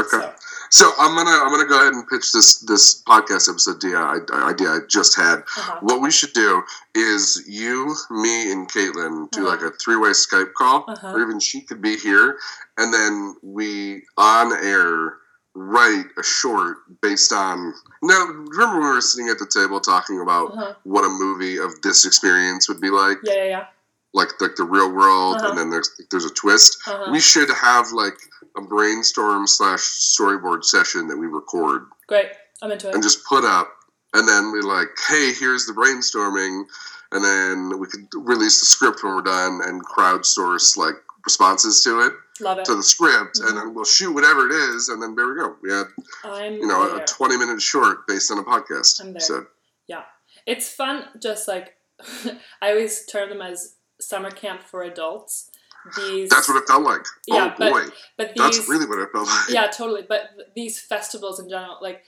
[0.01, 0.31] Okay.
[0.69, 3.97] So So I'm gonna I'm gonna go ahead and pitch this this podcast episode idea
[3.99, 5.39] I- idea I just had.
[5.39, 5.79] uh-huh.
[5.81, 6.63] What we should do
[6.95, 9.49] is you, me, and Caitlin do Uh-huh.
[9.51, 11.11] like a three way Skype call, Uh-huh.
[11.13, 12.37] or even she could be here,
[12.77, 15.17] and then we on air
[15.53, 17.73] write a short based on.
[18.01, 20.73] Now, remember we were sitting at the table talking about uh-huh.
[20.83, 23.65] what a movie of this experience would be like, Yeah, yeah, yeah.
[24.13, 25.49] like like the real world, Uh-huh.
[25.49, 26.77] and then there's there's a twist.
[26.87, 27.11] Uh-huh.
[27.11, 28.17] We should have like
[28.57, 32.27] a brainstorm slash storyboard session that we record Great.
[32.61, 32.93] I'm into it.
[32.93, 33.71] and just put up,
[34.13, 36.63] and then we're like, hey, here's the brainstorming,
[37.11, 40.95] and then we could release the script when we're done and crowdsource like
[41.25, 42.65] responses to it Love it.
[42.65, 43.47] to the script, Mhm.
[43.49, 45.55] and then we'll shoot whatever it is, and then there we go.
[45.61, 45.87] We had
[46.23, 47.03] I'm you know there.
[47.03, 48.99] a 20 minute short based on a podcast.
[49.01, 49.19] I'm there.
[49.21, 49.45] So
[49.87, 50.03] Yeah,
[50.45, 51.05] it's fun.
[51.21, 51.77] Just like
[52.61, 55.50] I always term them as summer camp for adults.
[55.97, 56.29] These.
[56.29, 57.05] that's what it felt like.
[57.27, 57.83] Yeah, oh but boy,
[58.17, 58.43] But these.
[58.43, 59.49] that's really what it felt like.
[59.49, 62.03] yeah totally but these festivals in general like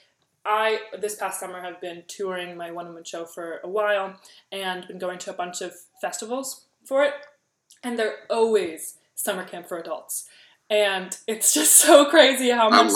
[0.46, 4.20] I this past summer have been touring my one woman show for a while
[4.52, 5.72] and been going to a bunch of
[6.02, 7.14] festivals for it,
[7.82, 10.28] and they're always summer camp for adults.
[10.70, 12.92] And it's just so crazy how I much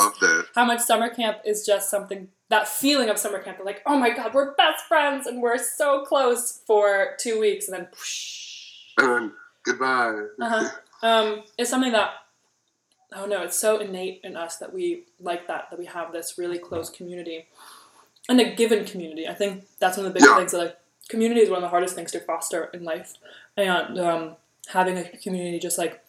[0.56, 4.10] how much summer camp is just something that feeling of summer camp like oh my
[4.16, 7.88] god we're best friends and we're so close for two weeks and then.
[8.98, 9.34] And then
[9.68, 10.26] goodbye.
[10.42, 10.70] uh-huh.
[11.04, 12.12] um, it's something that
[13.16, 16.36] oh no it's so innate in us that we like that that we have this
[16.38, 17.46] really close community
[18.30, 20.38] and a given community i think that's one of the big Yeah.
[20.38, 23.14] things that like community is one of the hardest things to foster in life
[23.56, 24.36] and um,
[24.68, 26.04] having a community just like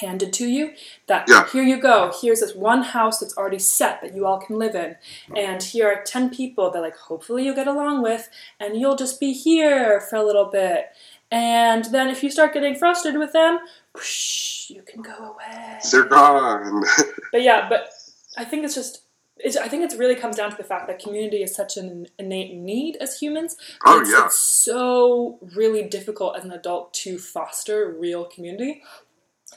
[0.00, 0.72] handed to you
[1.06, 1.46] that Yeah.
[1.50, 4.74] here you go here's this one house that's already set that you all can live
[4.74, 4.96] in
[5.36, 9.20] and here are 10 people that like hopefully you'll get along with and you'll just
[9.20, 10.86] be here for a little bit
[11.32, 13.58] and then if you start getting frustrated with them
[13.94, 16.84] whoosh, you can go away They're gone.
[17.32, 17.88] but yeah but
[18.36, 19.02] i think it's just
[19.38, 22.06] it's, i think it really comes down to the fact that community is such an
[22.18, 23.56] innate need as humans
[23.86, 24.26] Oh, it's, yeah.
[24.26, 28.82] it's so really difficult as an adult to foster real community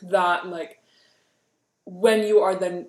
[0.02, 0.80] that like
[1.86, 2.88] when you are then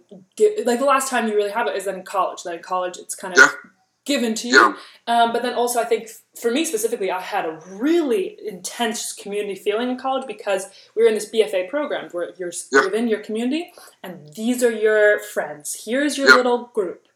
[0.65, 2.97] like the last time you really have it is then in college then in college
[2.97, 3.71] it's kind of Yeah.
[4.07, 4.73] Given to you Yeah.
[5.13, 6.09] um, but then also i think
[6.41, 10.63] for me specifically i had a really intense community feeling in college because
[10.95, 12.85] we were in this bfa program where you're Yeah.
[12.85, 16.37] within your community and these are your friends here's your Yeah.
[16.37, 17.07] little group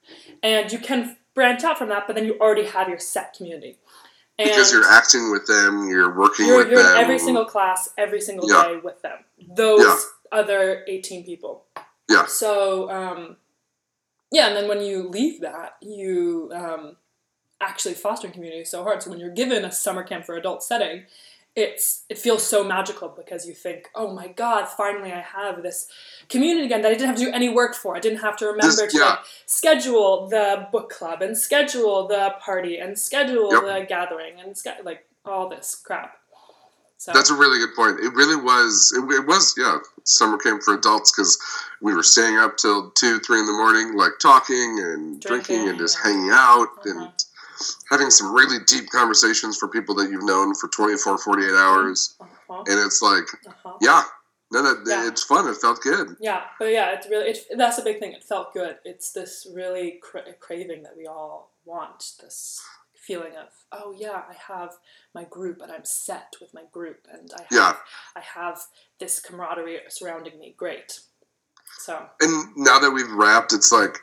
[0.43, 3.78] and you can branch out from that but then you already have your set community
[4.38, 6.97] and because you're acting with them, you're working you're, with you're them.
[6.97, 9.18] in every single class every single day with them
[9.57, 11.64] those other 18 people
[12.09, 12.26] Yeah.
[12.26, 13.36] so um,
[14.32, 16.96] yeah and then when you leave that you um,
[17.60, 20.62] actually fostering community is so hard so when you're given a summer camp for adult
[20.62, 21.04] setting
[21.56, 25.88] it's it feels so magical because you think oh my god finally i have this
[26.28, 28.46] community again that i didn't have to do any work for i didn't have to
[28.46, 29.04] remember This- to yeah.
[29.10, 33.62] like, schedule the book club and schedule the party and schedule Yep.
[33.64, 36.19] the gathering and sch- like all this crap
[37.01, 37.98] so That's a really good point.
[38.01, 38.92] It really was.
[38.94, 41.38] It, it was, yeah, summer camp for adults because
[41.80, 45.78] we were staying up till two, three in the morning, like talking and drinking, and
[45.78, 46.24] just Drinking.
[46.24, 46.90] hanging out Uh-huh.
[47.05, 47.12] and
[47.88, 52.16] having some really deep conversations for people that you've known for 24, 48 hours.
[52.20, 53.78] uh-huh, And it's like, uh-huh.
[53.80, 54.03] yeah,
[54.53, 55.09] no, no, Yeah.
[55.09, 55.48] it's fun.
[55.48, 56.16] It felt good.
[56.20, 58.12] Yeah, but yeah, it's really it, that's a big thing.
[58.12, 58.76] It felt good.
[58.84, 62.12] It's this really cra- craving that we all want.
[62.20, 62.61] This
[63.01, 64.74] feeling of oh yeah, I have
[65.14, 67.74] my group and I'm set with my group and I have Yeah.
[68.16, 68.61] I have
[68.98, 70.55] this camaraderie surrounding me.
[70.57, 71.01] Great.
[71.78, 73.98] So And now that we've wrapped, it's like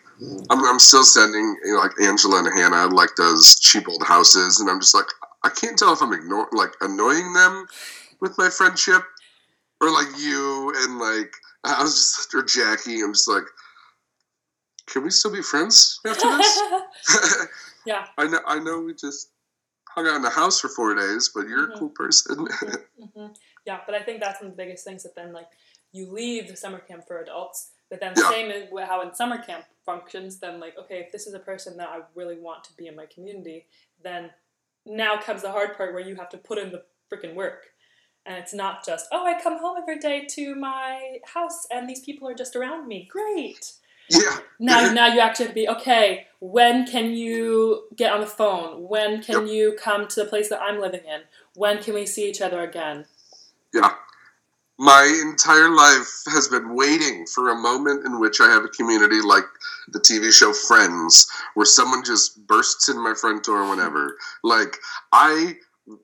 [0.49, 4.59] I'm, I'm still sending you know, like Angela and Hannah like those cheap old houses,
[4.59, 5.07] and I'm just like
[5.43, 7.67] I can't tell if I'm ignoring like annoying them
[8.19, 9.03] with my friendship
[9.79, 11.31] or like you and like
[11.63, 13.01] I was just or Jackie.
[13.01, 13.43] I'm just like,
[14.87, 16.61] can we still be friends after this?
[17.87, 18.05] Yeah.
[18.17, 18.39] I know.
[18.45, 18.81] I know.
[18.81, 19.31] We just
[19.89, 21.75] hung out in the house for four days, but you're Mhm.
[21.75, 22.47] a cool person.
[23.15, 23.27] hmm
[23.65, 25.47] Yeah, but I think that's one of the biggest things that then like
[25.93, 28.29] you leave the summer camp for adults, but then Yeah.
[28.29, 31.77] same as how in summer camp functions, then like okay, if this is a person
[31.77, 33.67] that I really want to be in my community,
[34.03, 34.33] then
[34.85, 37.67] now comes the hard part where you have to put in the freaking work.
[38.25, 42.01] And it's not just, oh, I come home every day to my house and these
[42.01, 43.07] people are just around me.
[43.09, 43.71] Great.
[44.09, 44.37] Yeah.
[44.59, 46.27] Now, now you actually have to be okay.
[46.39, 48.87] When can you get on the phone?
[48.87, 49.55] When can Yep.
[49.55, 51.21] you come to the place that I'm living in?
[51.55, 53.05] When can we see each other again?
[53.73, 53.93] Yeah.
[54.79, 59.21] My entire life has been waiting for a moment in which I have a community
[59.21, 59.45] like
[59.87, 64.17] the TV show Friends, where someone just bursts in my front door whenever.
[64.43, 64.77] Like,
[65.11, 65.55] I,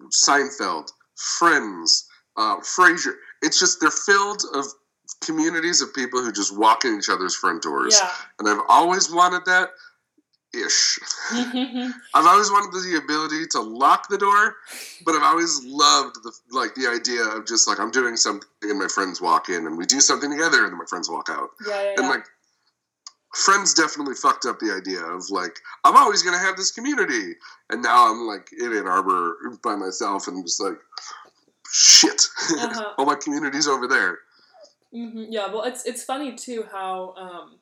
[0.10, 4.66] Seinfeld, Friends, uh, Frasier, it's just, they're filled of
[5.26, 8.00] communities of people who just walk in each other's front doors.
[8.02, 8.10] Yeah.
[8.40, 9.70] And I've always wanted that
[10.54, 11.00] ish.
[11.32, 14.56] I've always wanted the ability to lock the door,
[15.06, 18.78] but I've always loved the like the idea of just like I'm doing something and
[18.78, 21.50] my friends walk in and we do something together and then my friends walk out.
[21.68, 22.26] yeah, yeah, And like
[23.34, 27.34] friends definitely fucked up the idea of like I'm always gonna have this community.
[27.72, 30.78] And now I'm like in Ann Arbor by myself and I'm just like
[31.72, 32.22] shit.
[32.60, 32.94] Uh-huh.
[33.00, 34.20] All my community's over there.
[34.94, 37.60] Hmm Yeah, well, it's it's funny too how um,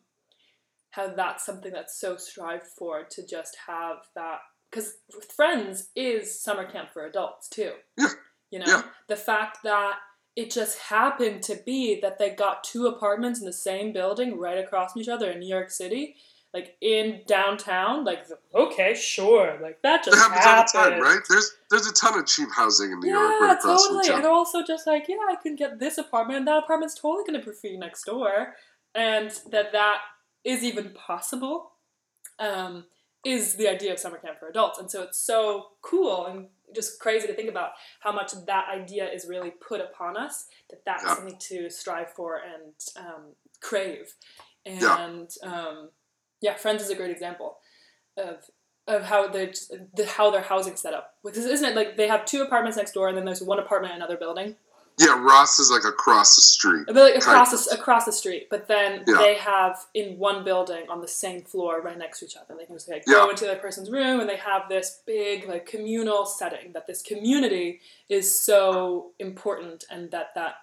[0.92, 4.96] how that's something that's so strived for to just have that because
[5.36, 7.74] Friends is summer camp for adults too.
[7.98, 8.10] Yeah.
[8.52, 8.84] You know Yeah.
[9.08, 10.00] the fact that
[10.36, 14.58] it just happened to be that they got two apartments in the same building right
[14.58, 16.16] across from each other in New York City.
[16.54, 21.22] Like in downtown, like okay, sure, like that That just happens all the time, right?
[21.30, 24.14] There's there's a ton of cheap housing in New York Yeah, right across from totally.
[24.16, 27.24] And they're also just like, yeah, I can get this apartment, and that apartment's totally
[27.26, 28.56] going to be free next door,
[28.94, 30.00] and that that
[30.44, 31.72] is even possible,
[32.38, 32.84] um,
[33.26, 34.78] is the idea of summer camp for adults.
[34.78, 37.72] And so it's so cool and just crazy to think about
[38.02, 41.16] how much that idea is really put upon us that that's Yeah.
[41.16, 44.16] something to strive for and um, crave.
[44.66, 45.10] And Yeah.
[45.44, 45.90] um,
[46.42, 47.58] yeah, Friends is a great example
[48.18, 48.50] of
[48.88, 49.54] of how they
[49.94, 51.16] the, how their housing set up.
[51.24, 53.94] Because isn't it like they have two apartments next door and then there's one apartment
[53.94, 54.56] in another building?
[54.98, 56.84] Yeah, Ross is like across the street.
[56.88, 59.18] But like across the, across the street, but then Yeah.
[59.20, 62.56] they have in one building on the same floor, right next to each other.
[62.58, 63.14] They can just like Yeah.
[63.16, 66.74] go into the person's room, and they have this big like communal setting.
[66.74, 70.56] That this community is so important, and that that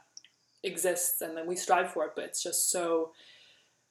[0.62, 2.12] exists, and then we strive for it.
[2.14, 3.12] But it's just so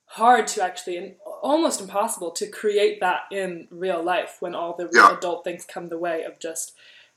[0.06, 4.88] hard to actually, and almost impossible to create that in real life when all the
[4.88, 5.18] real Yeah.
[5.18, 6.74] adult things come the way of just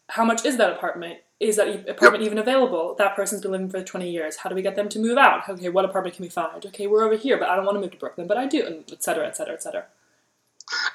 [0.08, 1.20] how much is that apartment?
[1.38, 2.94] Is that apartment even available?
[2.96, 4.36] That person's been living for 20 years.
[4.38, 5.48] How do we get them to move out?
[5.48, 6.66] Okay, what apartment can we find?
[6.66, 8.66] Okay, we're over here, but I don't want to move to Brooklyn, but I do,
[8.66, 9.84] and et cetera, et cetera, et cetera.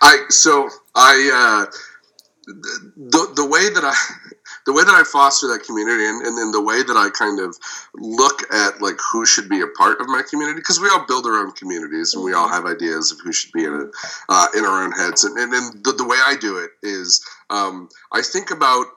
[0.01, 1.71] I so I uh,
[2.95, 3.95] the the way that I
[4.66, 7.39] the way that I foster that community and, and then the way that I kind
[7.39, 7.57] of
[7.93, 11.26] look at like who should be a part of my community because we all build
[11.26, 13.88] our own communities and we all have ideas of who should be in it
[14.30, 15.24] uh, in our own heads.
[15.24, 18.88] And and, and the, the way I do it is um, I think about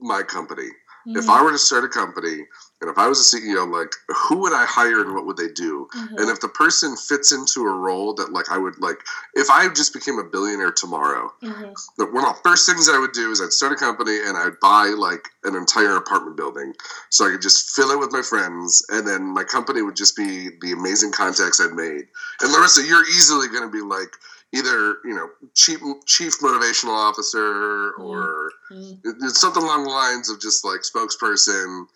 [0.00, 0.68] my company.
[1.10, 2.44] If I were to start a company
[2.80, 5.48] and if I was a CEO like who would I hire and what would they
[5.48, 6.18] do Mhm.
[6.20, 9.00] and if the person fits into a role that like I would like
[9.34, 11.74] if I just became a billionaire tomorrow Mhm.
[12.12, 14.60] one of the first things I would do is I'd start a company and I'd
[14.60, 16.74] buy like an entire apartment building
[17.10, 20.14] so I could just fill it with my friends and then my company would just
[20.16, 22.08] be the amazing contacts I'd made.
[22.40, 24.16] And Larissa, you're easily going to be like
[24.52, 29.30] either, you know, chief, chief motivational officer or Mhm.
[29.36, 31.86] something along the lines of just like spokesperson.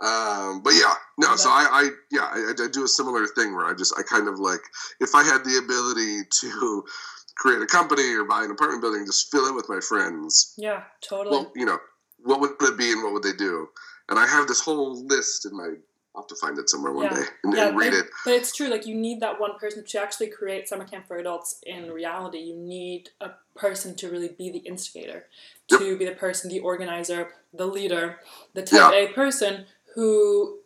[0.00, 3.66] Um, but yeah, no, so I, I yeah, I, I do a similar thing where
[3.66, 4.60] I just, I kind of like,
[4.98, 6.84] if I had the ability to
[7.36, 10.54] create a company or buy an apartment building, just fill it with my friends.
[10.56, 11.36] Yeah, totally.
[11.36, 11.78] Well, you know,
[12.24, 13.68] what would it be and what would they do?
[14.08, 15.74] And I have this whole list in my,
[16.14, 17.14] I'll have to find it somewhere one Yeah.
[17.14, 18.06] day and, yeah, and read but, it.
[18.24, 18.68] but it's true.
[18.68, 22.38] Like you need that one person to actually create summer camp for adults in reality.
[22.38, 25.26] You need a person to really be the instigator,
[25.70, 25.80] Yep.
[25.80, 28.18] to be the person, the organizer, the leader,
[28.54, 28.92] the type Yeah.
[28.92, 30.58] A person who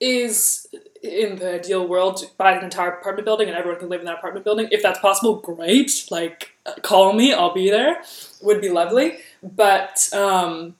[0.00, 0.66] is
[1.02, 4.18] in the ideal world buys an entire apartment building and everyone can live in that
[4.18, 4.68] apartment building.
[4.70, 6.06] If that's possible, great.
[6.10, 6.52] Like
[6.82, 8.02] call me, I'll be there.
[8.42, 9.18] Would be lovely.
[9.42, 10.74] But um,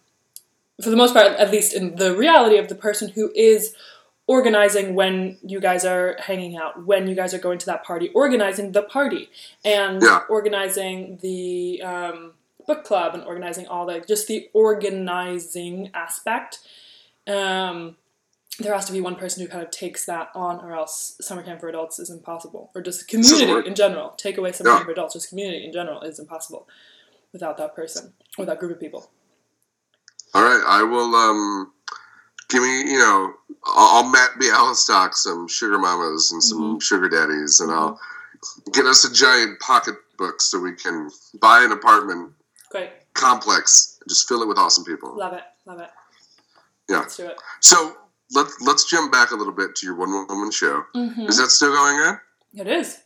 [0.83, 3.75] for the most part, at least in the reality of the person who is
[4.27, 8.09] organizing when you guys are hanging out, when you guys are going to that party,
[8.15, 9.29] organizing the party,
[9.65, 10.21] and Yeah.
[10.29, 12.33] organizing the um,
[12.67, 16.59] book club, and organizing all the just the organizing aspect.
[17.27, 17.97] Um,
[18.59, 21.43] there has to be one person who kind of takes that on, or else summer
[21.43, 24.11] camp for adults is impossible, or just community in general.
[24.11, 24.77] Take away summer Yeah.
[24.77, 26.69] camp for adults, just community in general is impossible
[27.33, 29.11] without that person or that group of people.
[30.35, 31.73] All right, I will, um,
[32.49, 36.79] give me, you know, I'll, I'll Max Bialystock some sugar mamas and some Mm-hmm.
[36.79, 37.99] sugar daddies and I'll
[38.73, 41.11] get us a giant pocketbook so we can
[41.41, 42.33] buy an apartment
[42.71, 45.15] Great, complex and just fill it with awesome people.
[45.17, 45.91] love it, love it.
[46.93, 46.99] Yeah.
[47.01, 47.37] Let's do it.
[47.61, 47.97] So
[48.33, 50.85] let, let's jump back a little bit to your one woman show.
[50.95, 51.29] Mhm.
[51.29, 52.21] Is that still going on?
[52.55, 52.99] It is.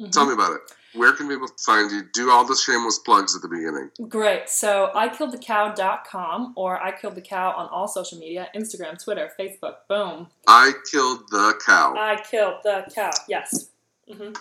[0.00, 0.10] Mhm.
[0.12, 0.60] Tell me about it.
[0.94, 2.02] Where can people find you?
[2.12, 3.90] Do all the shameless plugs at the beginning.
[4.10, 4.50] Great.
[4.50, 9.76] So ikilledthecow.com or I killed the cow on all social media Instagram, Twitter, Facebook.
[9.88, 10.28] Boom.
[10.46, 11.94] I killed the cow.
[11.96, 13.10] I killed the cow.
[13.28, 13.68] Yes.
[14.10, 14.32] hmm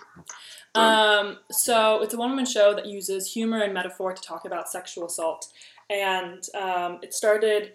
[0.76, 4.70] Um, so it's a one woman show that uses humor and metaphor to talk about
[4.70, 5.48] sexual assault.
[5.90, 7.74] And um, it started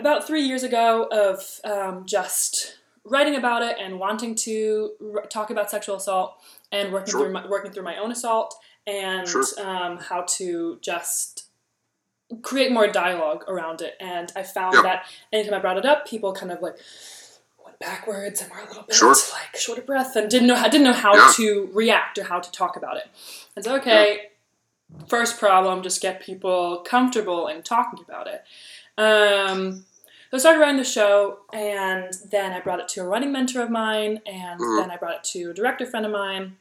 [0.00, 5.50] about three years ago of um, just writing about it and wanting to r- talk
[5.50, 6.34] about sexual assault
[6.72, 7.20] and working Sure.
[7.22, 8.54] through my, working through my own assault
[8.86, 9.44] and Sure.
[9.58, 11.44] um, how to just
[12.42, 13.94] create more dialogue around it.
[14.00, 14.82] And I found Yeah.
[14.82, 16.76] that anytime I brought it up, people kind of like
[17.64, 19.14] went backwards and were a little bit Sure.
[19.32, 21.32] like short of breath and didn't know how didn't know how Yeah.
[21.36, 23.08] to react or how to talk about it.
[23.56, 24.30] And so okay,
[25.08, 28.44] first problem, just get people comfortable in talking about it.
[28.98, 29.86] Um,
[30.30, 33.62] so I started writing the show, and then I brought it to a running mentor
[33.62, 34.80] of mine, and Mhm.
[34.80, 36.56] then I brought it to a director friend of mine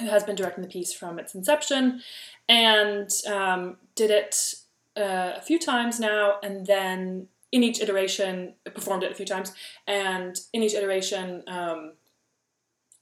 [0.00, 2.02] who has been directing the piece from its inception,
[2.48, 4.54] and um, did it
[4.96, 9.52] uh, a few times now, and then in each iteration, performed it a few times,
[9.88, 11.94] and in each iteration, um,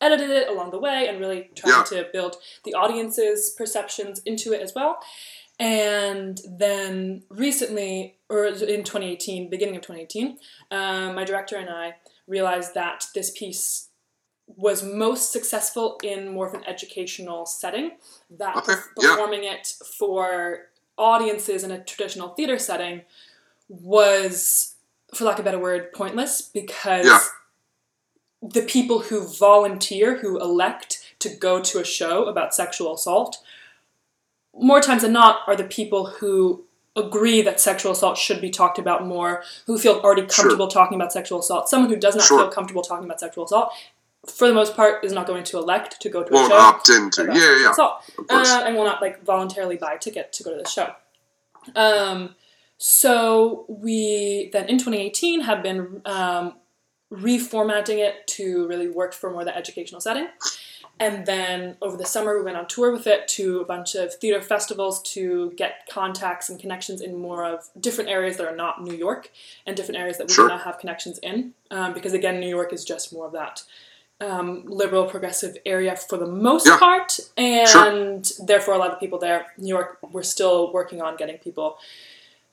[0.00, 1.82] edited it along the way, and really tried Yeah.
[1.84, 4.98] to build the audience's perceptions into it as well.
[5.62, 10.38] And then recently, or in 2018, beginning of 2018,
[10.72, 11.94] um, my director and I
[12.26, 13.88] realized that this piece
[14.48, 17.92] was most successful in more of an educational setting.
[18.28, 19.10] That Okay, perf- yeah.
[19.10, 23.02] performing it for audiences in a traditional theater setting
[23.68, 24.74] was,
[25.14, 27.20] for lack of a better word, pointless because Yeah.
[28.42, 33.38] the people who volunteer, who elect to go to a show about sexual assault,
[34.54, 38.78] more times than not are the people who agree that sexual assault should be talked
[38.78, 40.28] about more, who feel already Sure.
[40.28, 41.68] comfortable talking about sexual assault.
[41.68, 42.38] Someone who does not Sure.
[42.40, 43.72] feel comfortable talking about sexual assault,
[44.26, 46.42] for the most part, is not going to elect to go to a show.
[46.42, 47.24] Won't opt into.
[47.24, 50.62] Yeah, yeah, assault, uh, and will not like voluntarily buy a ticket to go to
[50.62, 50.94] the show.
[51.74, 52.34] Um,
[52.76, 56.54] so we then in 2018 have been um,
[57.10, 60.28] reformatting it to really work for more the educational setting.
[61.02, 64.14] And then over the summer, we went on tour with it to a bunch of
[64.14, 68.84] theater festivals to get contacts and connections in more of different areas that are not
[68.84, 69.30] New York
[69.66, 70.46] and different areas that we Sure.
[70.46, 71.54] do not have connections in.
[71.72, 73.64] Um, because again, New York is just more of that
[74.20, 76.78] um, liberal progressive area for the most Yeah.
[76.78, 77.18] part.
[77.36, 81.78] And therefore, a lot of people there, New York, we're still working on getting people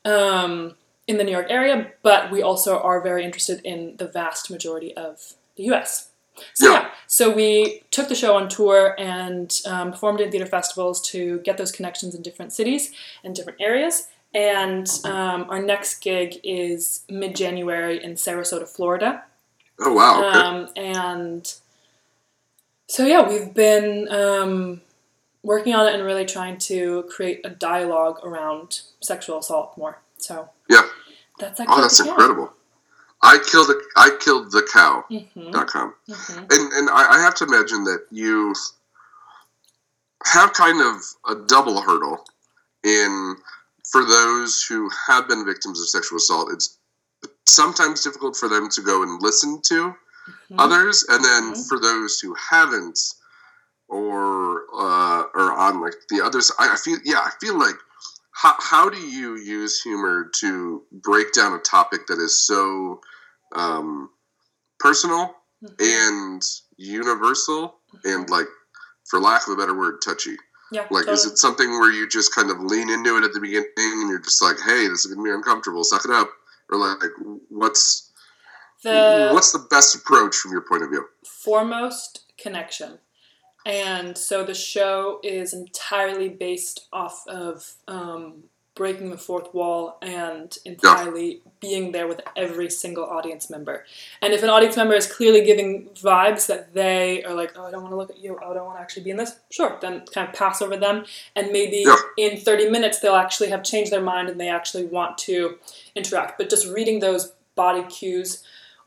[0.04, 0.74] um,
[1.06, 4.96] in the New York area, but we also are very interested in the vast majority
[4.96, 6.09] of the US.
[6.54, 6.90] So, Yeah.
[7.06, 11.58] so we took the show on tour and um, performed in theater festivals to get
[11.58, 12.92] those connections in different cities
[13.24, 14.08] and different areas.
[14.32, 19.24] And um, our next gig is mid January in Sarasota, Florida.
[19.80, 20.28] Oh wow.
[20.28, 20.38] Okay.
[20.38, 21.54] Um, and
[22.86, 24.80] so, yeah, we've been um,
[25.42, 30.00] working on it and really trying to create a dialogue around sexual assault more.
[30.18, 30.82] So, yeah.
[31.38, 32.52] that's Oh, that's incredible.
[33.22, 35.04] I killed a, I killed the cow.
[35.08, 35.94] hmm Dot com.
[36.08, 38.54] hmm And and I, I have to imagine that you
[40.24, 40.96] have kind of
[41.28, 42.24] a double hurdle
[42.84, 43.36] in
[43.90, 46.50] for those who have been victims of sexual assault.
[46.52, 46.78] It's
[47.46, 49.94] sometimes difficult for them to go and listen to
[50.58, 51.68] others, and then Mhm.
[51.68, 52.98] for those who haven't,
[53.88, 57.74] or uh, or on like the others, I, I feel yeah, I feel like
[58.40, 63.00] how how do you use humor to break down a topic that is so
[63.54, 64.10] um,
[64.78, 65.80] personal Mhm.
[65.80, 66.42] and
[66.78, 68.46] universal and like
[69.10, 70.36] for lack of a better word touchy
[70.72, 73.40] yeah, like is it something where you just kind of lean into it at the
[73.40, 76.30] beginning and you're just like hey this is gonna be uncomfortable suck it up
[76.70, 76.98] or like
[77.50, 78.10] what's
[78.84, 82.98] the what's the best approach from your point of view foremost connection.
[83.66, 88.44] And so the show is entirely based off of um,
[88.74, 93.84] breaking the fourth wall and entirely being there with every single audience member.
[94.22, 97.70] And if an audience member is clearly giving vibes that they are like, oh, I
[97.70, 99.38] don't want to look at you, oh, I don't want to actually be in this,
[99.50, 101.04] sure, then kind of pass over them.
[101.36, 101.96] And maybe Yeah.
[102.16, 105.58] in 30 minutes, they'll actually have changed their mind and they actually want to
[105.94, 106.38] interact.
[106.38, 108.42] But just reading those body cues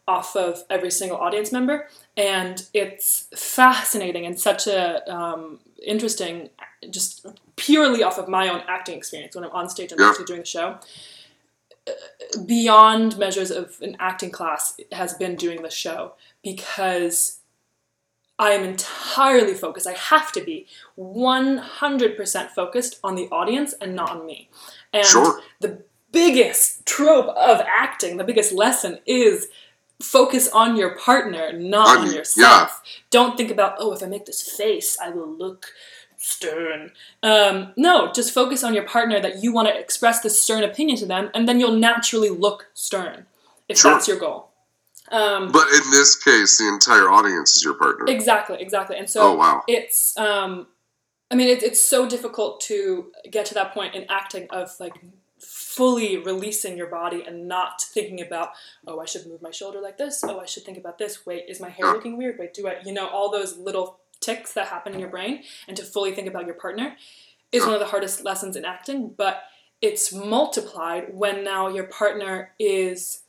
[0.07, 1.87] off of every single audience member
[2.17, 6.49] and it's fascinating and such a um, interesting
[6.89, 7.25] just
[7.55, 10.09] purely off of my own acting experience when i'm on stage and Yeah.
[10.09, 10.77] actually doing the show
[11.87, 11.91] uh,
[12.45, 17.39] beyond measures of an acting class has been doing the show because
[18.37, 20.65] i am entirely focused i have to be
[20.99, 24.49] 100% focused on the audience and not on me
[24.91, 25.39] and Sure.
[25.61, 25.81] the
[26.11, 29.47] biggest trope of acting the biggest lesson is
[30.01, 32.81] focus on your partner, not On on you, yourself.
[33.09, 35.67] Don't think about, oh, if I make this face, I will look
[36.17, 36.91] stern.
[37.21, 40.97] Um, no, just focus on your partner that you want to express this stern opinion
[40.99, 43.25] to them, and then you'll naturally look stern
[43.67, 43.91] if Sure.
[43.91, 44.49] that's your goal.
[45.11, 48.97] Um, but in this case the entire audience is your partner exactly, exactly.
[48.97, 50.65] And so oh wow it's um
[51.29, 54.93] i mean it, it's so difficult to get to that point in acting of like
[55.75, 58.49] fully releasing your body and not thinking about
[58.87, 60.23] oh i should move my shoulder like this.
[60.23, 61.25] Oh i should think about this.
[61.25, 62.37] Wait is my hair looking weird?
[62.39, 65.75] Wait do i you know all those little ticks that happen in your brain and
[65.75, 66.95] to fully think about your partner
[67.51, 69.43] is one of the hardest lessons in acting but
[69.81, 73.23] it's multiplied when now your partner is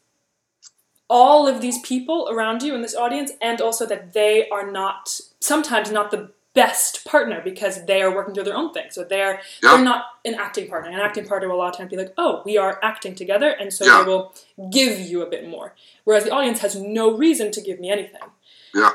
[1.11, 5.21] all of these people around you in this audience and also that they are not
[5.41, 9.41] sometimes not the best partner because they are working through their own thing so they're
[9.63, 9.75] Yeah.
[9.77, 12.15] they're not an acting partner an acting partner will a lot of times be like
[12.17, 14.03] oh we are acting together and so Yeah.
[14.03, 14.33] they will
[14.71, 15.75] give you a bit more
[16.05, 18.23] whereas the audience has no reason to give me anything
[18.75, 18.93] yeah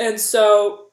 [0.00, 0.86] and so,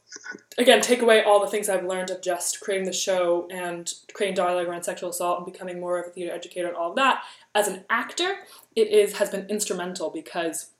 [0.58, 4.36] again, take away all the things I've learned of just creating the show and creating
[4.36, 7.24] dialogue around sexual assault and becoming more of a theater educator and all of that.
[7.56, 8.40] As an actor,
[8.76, 10.72] it is has been instrumental because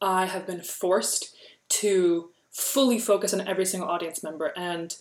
[0.00, 1.34] I have been forced
[1.70, 4.96] to fully focus on every single audience member and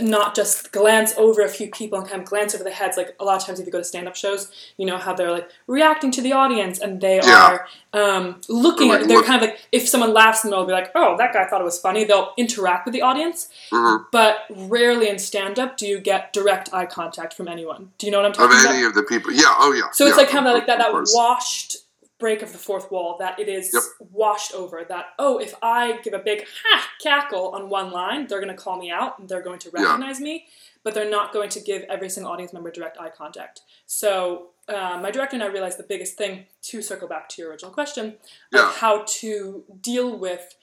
[0.00, 2.96] not just glance over a few people and kind of glance over the heads.
[2.96, 5.30] Like a lot of times, if you go to stand-up shows, you know how they're
[5.30, 7.58] like reacting to the audience and they Yeah.
[7.92, 9.06] are um, looking Like, at.
[9.08, 11.46] They're look- kind of like if someone laughs and they'll be like, "Oh, that guy
[11.46, 14.06] thought it was funny." They'll interact with the audience, Mhm.
[14.10, 17.92] but rarely in stand-up do you get direct eye contact from anyone.
[17.98, 18.74] Do you know what I'm Of talking about?
[18.74, 19.30] any of the people.
[19.32, 19.90] Yeah, oh yeah.
[19.92, 21.76] So it's like kind of like that that washed
[22.18, 23.82] break of the fourth wall that it is Yep.
[24.10, 28.40] washed over that oh if I give a big ha cackle on one line they're
[28.40, 29.82] going to call me out and they're going to Yeah.
[29.82, 30.46] recognize me
[30.84, 34.98] but they're not going to give every single audience member direct eye contact so uh,
[35.02, 38.14] my director and I realized the biggest thing to circle back to your original question
[38.52, 38.68] Yeah.
[38.68, 40.54] of how to deal with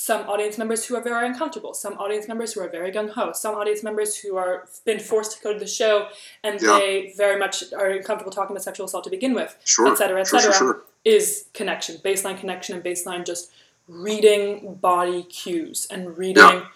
[0.00, 3.32] some audience members who are very uncomfortable, some audience members who are very gung ho,
[3.32, 6.06] some audience members who are been forced to go to the show
[6.44, 6.78] and Yeah.
[6.78, 9.88] they very much are uncomfortable talking about sexual assault to begin with, Sure.
[9.88, 10.82] et cetera, et sure, cetera, sure.
[11.04, 13.50] is connection, baseline connection, and baseline just
[13.88, 16.66] reading body cues and reading Yeah.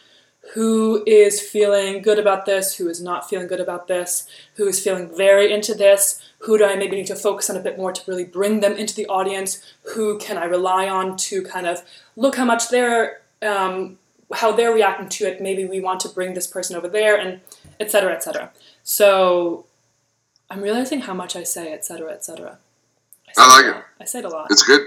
[0.55, 4.82] Who is feeling good about this, who is not feeling good about this, who is
[4.82, 7.93] feeling very into this, who do I maybe need to focus on a bit more
[7.93, 9.62] to really bring them into the audience,
[9.95, 11.82] who can I rely on to kind of
[12.16, 13.99] look how much they're um,
[14.34, 15.40] how they're reacting to it.
[15.40, 17.40] Maybe we want to bring this person over there, and
[17.78, 18.51] et cetera, et cetera.
[18.82, 19.66] So
[20.51, 22.59] I'm realizing how much I say, et cetera, et cetera.
[23.26, 23.84] say I like it.
[24.01, 24.49] I say it a lot.
[24.51, 24.82] It's good.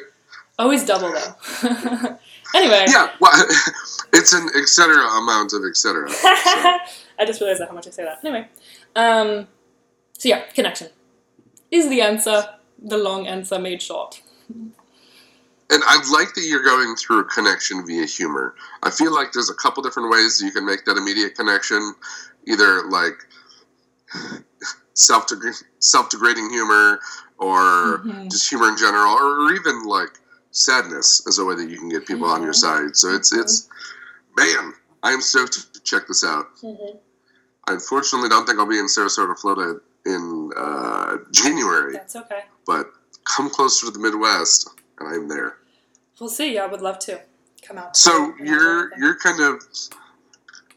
[0.57, 1.35] Always double though.
[2.55, 2.85] anyway.
[2.87, 3.31] Yeah, well,
[4.13, 6.09] it's an et cetera amount of et cetera.
[6.09, 8.19] So, I just realized that how much I say that.
[8.23, 8.47] Anyway,
[8.95, 9.47] um,
[10.17, 10.87] so yeah, connection
[11.71, 12.43] is the answer.
[12.81, 14.21] The long answer made short.
[14.49, 14.71] and
[15.71, 18.53] I like that you're going through connection via humor.
[18.83, 21.95] I feel like there's a couple different ways you can make that immediate connection,
[22.47, 23.15] either like
[24.93, 25.25] self
[25.79, 26.99] self degrading humor
[27.37, 28.29] or Mhm.
[28.31, 30.19] just humor in general, or even like
[30.55, 32.55] sadness as a way that you can get people on your Mhm.
[32.65, 32.97] side.
[32.97, 33.67] So it's it's
[34.37, 36.55] man, I am stoked to check this out.
[36.63, 36.99] Mhm.
[37.67, 42.45] I unfortunately don't think I'll be in Sarasota, Florida in uh, January, That's okay.
[42.65, 42.91] but
[43.25, 45.57] come closer to the Midwest and I'm there.
[46.19, 46.57] We'll see.
[46.57, 47.19] I would love to
[47.67, 47.97] come out.
[47.97, 49.61] So you're you're kind of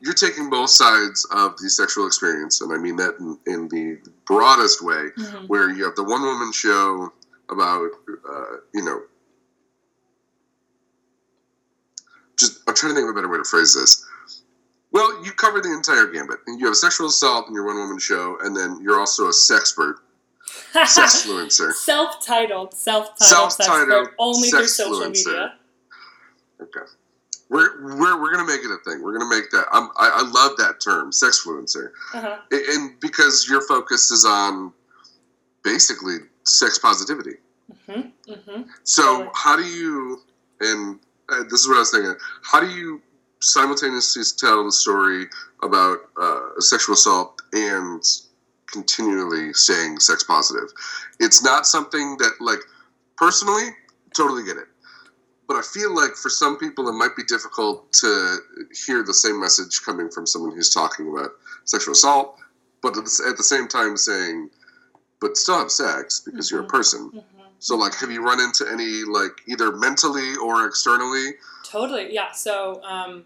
[0.00, 3.98] you're taking both sides of the sexual experience, and I mean that in, in the
[4.26, 5.48] broadest way, Mhm.
[5.48, 7.12] where you have the one woman show
[7.48, 7.90] about
[8.32, 9.02] uh, you know
[12.38, 14.04] just I'm trying to think of a better way to phrase this.
[14.90, 16.38] Well, you cover the entire gambit.
[16.46, 19.96] You have sexual assault in your one woman show, and then you're also a sexpert,
[20.72, 21.72] sexfluencer.
[21.72, 23.18] Self-titled, self-titled,
[23.52, 25.54] Self-titled sexpert, only through social media.
[26.60, 26.80] Okay.
[27.50, 29.02] We're, we're, we're gonna make it a thing.
[29.02, 29.66] We're gonna make that.
[29.72, 32.38] I'm, I, I love that term, sexfluencer, Uh-huh.
[32.50, 34.72] And because your focus is on
[35.62, 37.36] basically sex positivity.
[37.86, 39.30] hmm hmm So Totally.
[39.34, 40.20] how do you?
[40.60, 40.98] And
[41.30, 42.14] uh, this is what I was thinking.
[42.42, 43.00] How do you
[43.40, 45.26] simultaneously tell the story
[45.62, 48.02] about uh, sexual assault and
[48.72, 50.68] continually saying sex positive?
[51.20, 52.60] It's not something that, like,
[53.16, 53.70] personally,
[54.16, 54.66] totally get it.
[55.46, 58.38] But I feel like for some people, it might be difficult to
[58.86, 61.30] hear the same message coming from someone who's talking about
[61.64, 62.36] sexual assault,
[62.82, 64.50] but at the, same time saying,
[65.20, 66.68] but still have sex because you're a Mhm.
[66.68, 67.00] person.
[67.08, 71.32] hmm So, like, have you run into any, like, either mentally or externally?
[71.64, 72.32] Totally, yeah.
[72.32, 73.24] So um,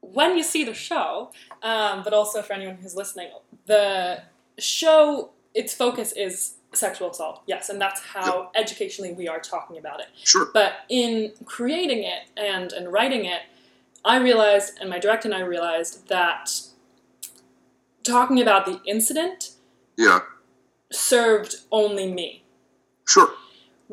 [0.00, 1.30] when you see the show,
[1.62, 3.30] um, but also for anyone who's listening,
[3.66, 4.22] the
[4.58, 7.42] show its focus is sexual assault.
[7.46, 10.06] Yes, and that's how educationally we are talking about it.
[10.24, 10.48] Sure.
[10.52, 13.42] But in creating it and and writing it,
[14.04, 16.50] I realized, and my director and I realized that
[18.02, 19.52] talking about the incident
[19.96, 20.20] Yeah.
[20.92, 22.43] served only me.
[23.06, 23.30] Sure.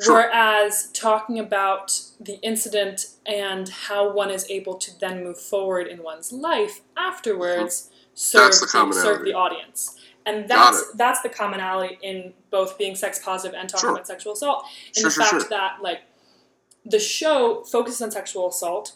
[0.01, 0.13] Sure.
[0.15, 6.01] Whereas talking about the incident and how one is able to then move forward in
[6.01, 9.97] one's life afterwards serve, the serve the audience.
[10.25, 13.91] And that's that's the commonality in both being sex positive and talking Sure.
[13.91, 14.65] about sexual assault.
[14.95, 16.01] In Sure, the fact that like
[16.85, 18.93] the show focuses on sexual assault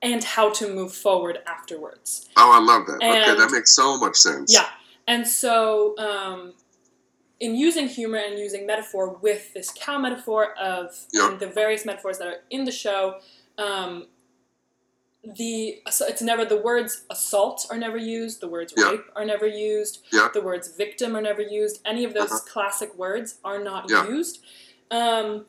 [0.00, 2.28] and how to move forward afterwards.
[2.36, 2.96] Oh, I love that.
[2.96, 4.52] okay, that makes so much sense.
[4.52, 4.68] Yeah.
[5.06, 6.52] And so, um,
[7.40, 12.18] in using humor and using metaphor with this cow metaphor of and the various metaphors
[12.18, 13.20] that are in the show,
[13.58, 14.06] um,
[15.36, 18.90] the it's never the words assault are never used, the words Yeah.
[18.90, 20.28] rape are never used, Yeah.
[20.32, 21.80] the words victim are never used.
[21.84, 22.40] Any of those Uh-huh.
[22.52, 24.40] classic words are not used
[24.90, 25.44] um,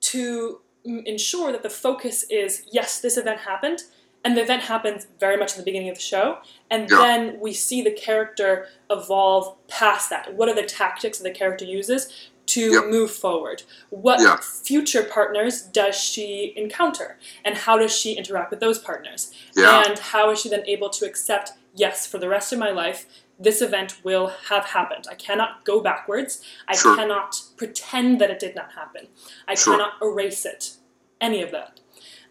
[0.00, 3.84] to m- ensure that the focus is yes, this event happened,
[4.24, 6.38] and the event happens very much in the beginning of the show,
[6.70, 6.98] and Yeah.
[7.02, 10.34] then we see the character evolve past that.
[10.34, 12.08] What are the tactics that the character uses
[12.46, 12.84] to Yep.
[12.86, 13.62] move forward?
[13.90, 14.36] What Yeah.
[14.36, 19.32] future partners does she encounter, and how does she interact with those partners?
[19.56, 19.82] Yeah.
[19.86, 23.06] And how is she then able to accept yes, for the rest of my life,
[23.40, 25.06] this event will have happened.
[25.10, 26.44] I cannot go backwards.
[26.68, 26.94] I Sure.
[26.94, 29.08] cannot pretend that it did not happen.
[29.48, 29.72] I Sure.
[29.72, 30.72] cannot erase it.
[31.20, 31.80] Any of that.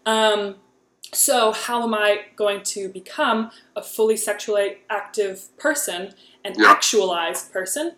[0.06, 0.60] Um,
[1.12, 6.14] so, how am I going to become a fully sexually active person,
[6.44, 6.70] an Yeah.
[6.70, 7.96] actualized person,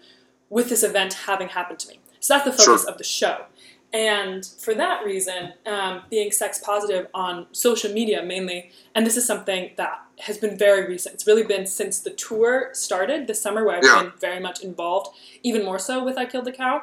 [0.51, 2.01] with this event having happened to me?
[2.20, 2.74] So, that's the Sure.
[2.77, 3.47] focus of the show.
[3.93, 9.24] And for that reason, um, being sex positive on social media mainly, and this is
[9.24, 11.15] something that has been very recent.
[11.15, 14.03] It's really been since the tour started this summer, where I've Yeah.
[14.03, 15.15] been very much involved,
[15.45, 16.82] even more so with I Killed the Cow,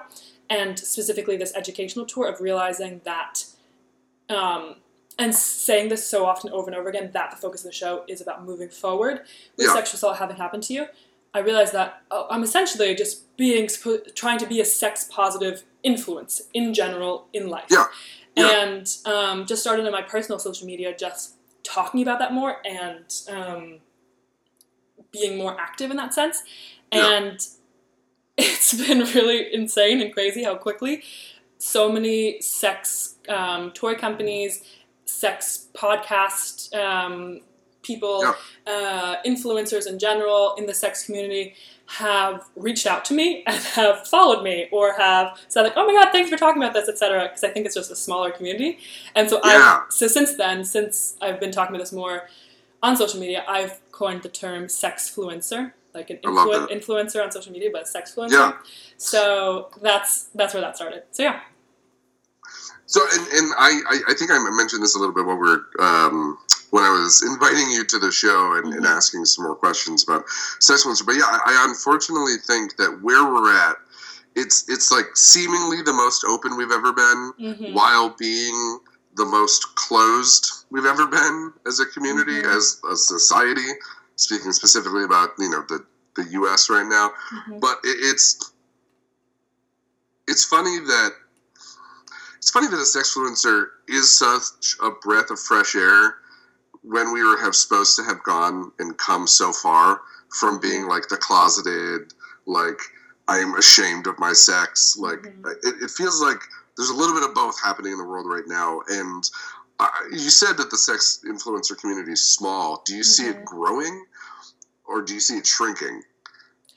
[0.50, 3.44] and specifically this educational tour of realizing that,
[4.30, 4.81] um,
[5.22, 8.04] and saying this so often over and over again, that the focus of the show
[8.08, 9.22] is about moving forward
[9.58, 9.74] with Yeah.
[9.74, 10.86] sexual assault having happened to you.
[11.34, 13.70] I realized that oh, I'm essentially just being
[14.16, 17.68] trying to be a sex positive influence in general in life.
[17.70, 17.86] Yeah.
[18.36, 18.64] Yeah.
[18.64, 23.06] And um, just started on my personal social media, just talking about that more and
[23.30, 23.80] um,
[25.12, 26.44] being more active in that sense.
[26.92, 27.18] Yeah.
[27.18, 27.40] And
[28.38, 31.04] it's been really insane and crazy how quickly
[31.58, 34.64] so many sex um, toy companies,
[35.12, 37.42] sex podcast um,
[37.84, 38.24] people,
[38.68, 41.56] uh, influencers in general in the sex community
[41.88, 45.94] have reached out to me and have followed me or have said like, "Oh my
[45.94, 47.24] god, thanks for talking about this," etc.
[47.24, 48.80] Because I think it's just a smaller community,
[49.16, 49.52] and so Yeah.
[49.52, 52.30] I so since then, since I've been talking about this more
[52.84, 57.52] on social media, I've coined the term sex sexfluencer, like an influ- influencer on social
[57.52, 58.32] media, but a sexfluencer.
[58.32, 58.54] Yeah.
[58.98, 61.04] So that's that's where that started.
[61.12, 61.42] So yeah.
[62.92, 65.48] So, and, and I, I, I think I mentioned this a little bit when we
[65.48, 66.38] were um,
[66.72, 68.98] when I was inviting you to the show and, and Mhm.
[68.98, 70.26] asking some more questions about
[70.60, 71.06] sex influencer.
[71.06, 73.78] But yeah, I, I unfortunately think that where we're at,
[74.36, 77.74] it's it's like seemingly the most open we've ever been, Mhm.
[77.74, 78.80] while being
[79.16, 82.56] the most closed we've ever been as a community, Mhm.
[82.58, 83.70] as a society.
[84.18, 85.80] Speaking specifically about you know the
[86.18, 86.70] the U.S.
[86.70, 87.12] right now,
[87.48, 87.62] Mhm.
[87.62, 88.52] but it, it's
[90.28, 91.12] it's funny that
[92.42, 96.16] it's funny that a sexfluencer is such a breath of fresh air
[96.82, 100.02] when we were have supposed to have gone and come so far
[100.40, 102.12] from being like the closeted
[102.48, 102.80] like
[103.28, 105.46] i'm ashamed of my sex like Mhm.
[105.64, 106.40] it, it feels like
[106.76, 109.24] there's a little bit of both happening in the world right now and
[109.80, 113.46] uh, you said that the sex influencer community is small do you see it Mhm.
[113.46, 114.06] growing
[114.86, 116.02] or do you see it shrinking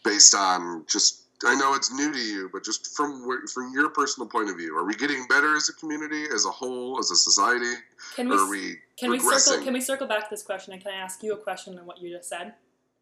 [0.04, 3.90] based on just I know it's new to you, but just from where, from your
[3.90, 7.10] personal point of view, are we getting better as a community, as a whole, as
[7.10, 7.72] a society,
[8.14, 10.82] Can we are we can we circle can we circle back to this question and
[10.82, 12.54] can I ask you a question on what you just said?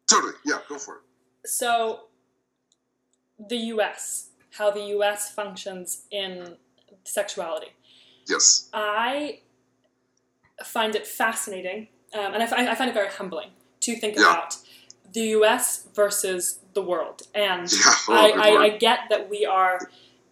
[0.09, 1.01] Totally, yeah, go for it.
[1.45, 2.01] So,
[3.49, 5.31] the U.S., how the U.S.
[5.31, 6.55] functions in
[7.03, 7.67] sexuality.
[8.27, 9.39] Yes, I
[10.63, 13.49] find it fascinating, um, and I, I find it very humbling
[13.81, 14.31] to think Yeah.
[14.31, 14.57] about
[15.13, 15.87] the U.S.
[15.93, 17.23] versus the world.
[17.35, 17.93] And yeah.
[18.09, 19.79] I, I, I get that we are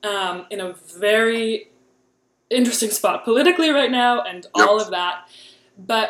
[0.04, 1.70] um, in a very
[2.50, 5.28] interesting spot politically right now and all of that.
[5.78, 6.10] But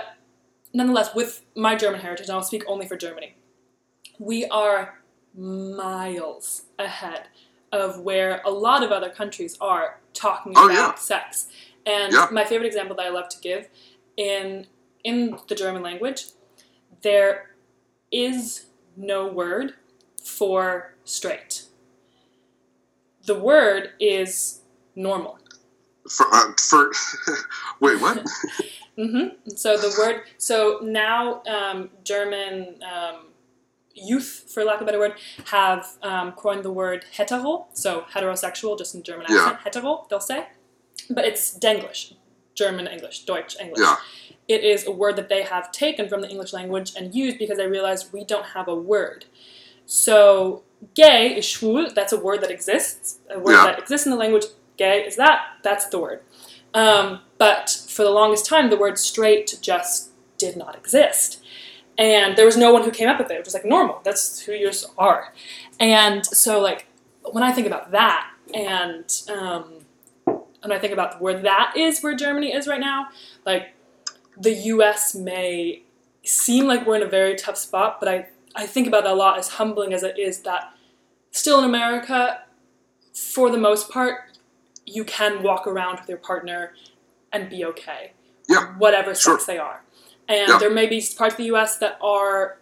[0.73, 3.35] nonetheless, with my German heritage, and I'll speak only for Germany,
[4.19, 4.99] we are
[5.35, 7.27] miles ahead
[7.71, 10.95] of where a lot of other countries are talking Oh, about yeah.
[10.95, 11.47] sex.
[11.85, 12.27] And Yeah.
[12.31, 13.69] my favorite example that I love to give
[14.17, 14.67] in
[15.03, 16.25] in the German language,
[17.01, 17.50] there
[18.11, 18.65] is
[18.95, 19.73] no word
[20.23, 21.63] for straight.
[23.25, 24.61] The word is
[24.95, 25.39] normal.
[26.09, 26.91] for, uh, for
[27.79, 28.25] wait, what?
[28.97, 33.27] hmm So the word, so now um, German um,
[33.93, 35.13] youth, for lack of a better word,
[35.47, 39.37] have um, coined the word hetero, so heterosexual, just in German Yeah.
[39.39, 40.47] accent, hetero, they'll say.
[41.09, 42.13] But it's Denglish,
[42.55, 43.79] German English, Deutsch English.
[43.81, 43.97] Yeah.
[44.51, 47.57] It is a word that they have taken from the English language and used because
[47.57, 49.25] they realized we don't have a word.
[49.85, 50.63] So
[50.93, 53.65] gay is schwul, that's a word that exists, a word Yeah.
[53.65, 54.45] that exists in the language.
[54.77, 56.21] Gay is that, that's the word.
[56.73, 61.43] Um, but for the longest time, the word straight just did not exist.
[61.97, 63.35] And there was no one who came up with it.
[63.35, 64.01] It was like normal.
[64.03, 65.33] That's who you are.
[65.79, 66.87] And so, like,
[67.31, 69.79] when I think about that, and um,
[70.25, 73.09] when I think about where that is, where Germany is right now,
[73.45, 73.73] like,
[74.41, 75.15] the U.S.
[75.15, 75.83] may
[76.23, 79.15] seem like we're in a very tough spot, but I I think about that a
[79.15, 79.37] lot.
[79.37, 80.73] As humbling as it is, that
[81.31, 82.41] still in America,
[83.13, 84.37] for the most part,
[84.85, 86.73] you can walk around with your partner
[87.31, 88.11] and be okay.
[88.49, 89.35] Yeah, Whatever sure.
[89.35, 89.83] sex they are.
[90.27, 90.57] And Yeah.
[90.57, 92.57] there may be parts of the US that are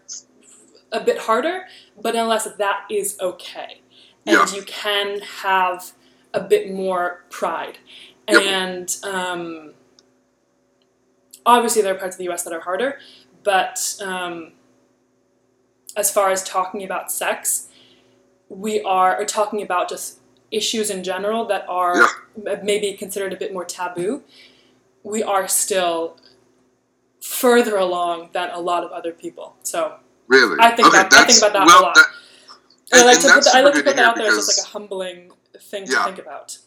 [0.92, 1.66] a bit harder,
[2.00, 3.82] but nonetheless, that is okay.
[4.28, 4.56] And Yeah.
[4.56, 5.92] you can have
[6.34, 7.80] a bit more pride.
[8.30, 8.42] Yep.
[8.44, 9.74] And um,
[11.50, 13.00] obviously, there are parts of the US that are harder,
[13.44, 14.54] but um,
[15.96, 17.68] as far as talking about sex,
[18.50, 20.20] we are or talking about just
[20.52, 21.96] issues in general that are
[22.48, 24.24] m- maybe considered a bit more taboo.
[25.04, 26.18] We are still
[27.22, 29.56] further along than a lot of other people.
[29.64, 29.98] So
[30.28, 30.58] Really?
[30.60, 31.96] I think okay, about- I think about that a lot.
[31.96, 32.06] That,
[32.94, 34.68] I like to put that, I like to put that out there as just like
[34.68, 36.00] a humbling thing Yeah.
[36.00, 36.58] to think about.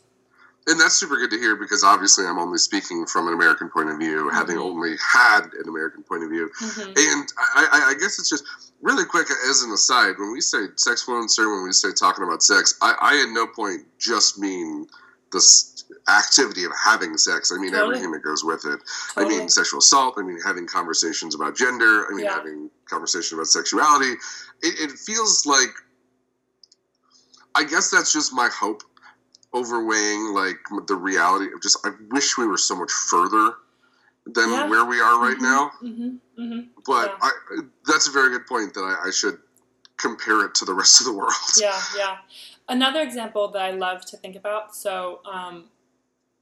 [0.69, 3.91] And that's super good to hear because obviously I'm only speaking from an American point
[3.91, 4.63] of view, having Mhm.
[4.65, 6.51] only had an American point of view.
[6.61, 6.87] Mhm.
[6.97, 8.45] And I, I, I guess it's just
[8.81, 12.43] really quick as an aside when we say sex fluencer, when we say talking about
[12.43, 14.87] sex, I, I at no point just mean
[15.33, 17.51] this activity of having sex.
[17.53, 17.97] I mean Totally.
[17.97, 18.81] everything that goes with it.
[19.17, 20.15] I mean sexual assault.
[20.19, 22.07] I mean having conversations about gender.
[22.09, 22.35] I mean Yeah.
[22.35, 24.13] having conversation about sexuality.
[24.63, 25.75] It, it feels like.
[27.55, 28.83] I guess that's just my hope,
[29.55, 31.79] overweighing like the reality of just.
[31.87, 33.55] I wish we were so much further
[34.27, 34.69] than Yeah.
[34.69, 35.43] where we are right Mhm.
[35.43, 35.73] now.
[35.83, 36.19] Mhm.
[36.39, 36.69] Mhm.
[36.87, 37.29] But Yeah.
[37.29, 37.31] I,
[37.87, 39.39] that's a very good point that I, I should
[39.97, 41.33] compare it to the rest of the world.
[41.61, 42.19] Yeah, yeah.
[42.69, 44.75] Another example that I love to think about.
[44.75, 45.69] So, um,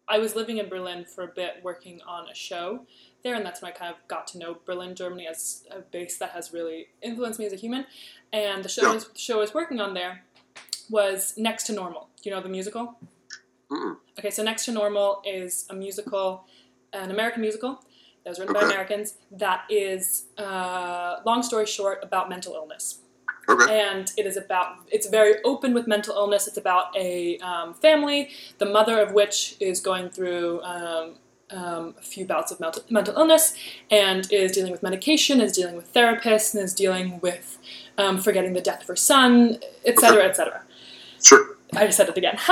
[0.08, 2.86] I was living in Berlin for a bit, working on a show
[3.22, 6.18] there, and that's when I kind of got to know Berlin, Germany, as a base
[6.18, 7.86] that has really influenced me as a human.
[8.32, 8.90] And the show, Yeah.
[8.90, 10.24] I was, show I was working on there
[10.90, 12.08] was Next to Normal.
[12.22, 12.98] Do you know the musical?
[13.70, 13.96] Mm-mm.
[14.18, 16.44] Okay, so Next to Normal is a musical,
[16.92, 17.82] an American musical
[18.24, 19.14] that was written by Americans.
[19.30, 22.98] That is, uh, long story short, about mental illness
[23.48, 23.82] Okay.
[23.82, 28.28] and it is about it's very open with mental illness it's about a um, family
[28.58, 31.14] the mother of which is going through um,
[31.50, 33.54] um, a few bouts of mental, mental illness
[33.90, 37.58] and is dealing with medication is dealing with therapists and is dealing with
[37.98, 40.62] um, forgetting the death of her son etc etc
[41.22, 41.56] Sure.
[41.76, 42.36] i just said it again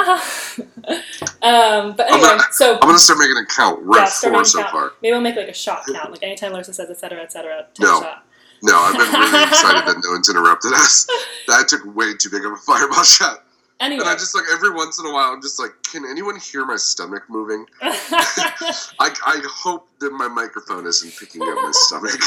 [1.42, 3.84] um, but I'm anyway not- so I'm gonna start making a count.
[3.86, 4.70] We're yeah, at start four so count.
[4.72, 4.92] far.
[5.02, 8.00] maybe we'll make like a shot count like anytime larissa says etc etc No.
[8.00, 8.24] shot
[8.62, 11.06] No, I've been really excited that no one's interrupted us.
[11.46, 13.44] That took way too big of a fireball shot.
[13.80, 16.36] anyway And I just like every once in a while, I'm just like, can anyone
[16.40, 17.64] hear my stomach moving?
[17.82, 22.18] I, I hope that my microphone isn't picking up my stomach.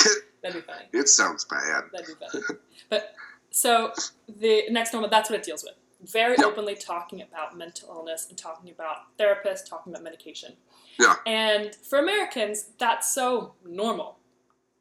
[0.41, 1.83] that'd be funny it sounds bad.
[1.91, 2.59] That'd be funny.
[2.89, 3.13] but
[3.49, 3.91] so
[4.39, 5.73] the next normal, that's what it deals with.
[6.01, 6.45] Very Yeah.
[6.45, 10.57] openly talking about mental illness and talking about therapists, talking about medication.
[10.99, 11.15] Yeah.
[11.25, 14.17] And for Americans, that's so normal.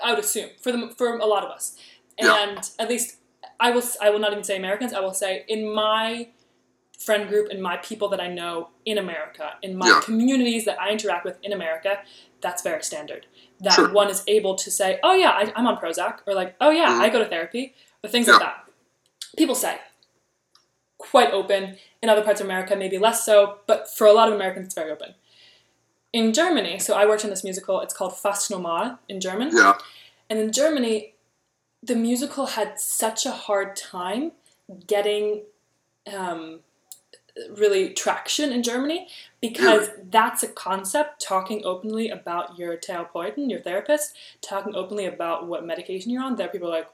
[0.02, 1.76] I would assume for them, for a lot of us,
[2.18, 2.36] Yeah.
[2.42, 3.18] and at least
[3.58, 3.82] I will.
[4.00, 4.94] I will not even say Americans.
[4.94, 6.28] I will say in my
[6.98, 10.00] friend group, and my people that I know in America, in my Yeah.
[10.02, 12.02] communities that I interact with in America,
[12.40, 13.26] that's very standard.
[13.60, 13.90] That Sure.
[13.90, 16.88] one is able to say, "Oh yeah, I, I'm on Prozac," or like, "Oh yeah,
[16.88, 17.00] Mhm.
[17.00, 18.64] I go to therapy," or things like that.
[19.36, 19.78] People say
[21.00, 21.76] quite open.
[22.02, 24.74] In other parts of America, maybe less so, but for a lot of Americans, it's
[24.74, 25.14] very open.
[26.12, 27.80] In Germany, so I worked on this musical.
[27.80, 29.50] It's called Fast Normal in German.
[29.52, 29.74] Yeah.
[30.28, 31.14] And in Germany,
[31.82, 34.32] the musical had such a hard time
[34.86, 35.42] getting
[36.12, 36.60] um,
[37.56, 39.08] really traction in Germany
[39.40, 45.64] because that's a concept talking openly about your therapeuten, your therapist, talking openly about what
[45.64, 46.36] medication you're on.
[46.36, 46.88] There, people are like,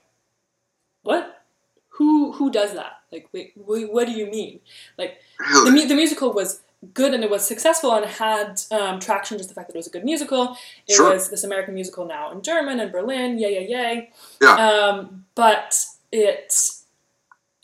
[1.02, 1.45] "What?
[1.98, 2.92] Who who does that?
[3.12, 4.60] Like, wait, wait, what do you mean?"
[4.98, 5.18] Like,
[5.64, 6.60] the, mu- the musical was
[6.94, 9.86] good and it was successful and had um, traction just the fact that it was
[9.86, 10.56] a good musical
[10.86, 11.12] it Sure.
[11.14, 14.10] was this american musical now in german and berlin yay yay yay
[14.42, 14.54] Yeah.
[14.68, 16.52] um, but it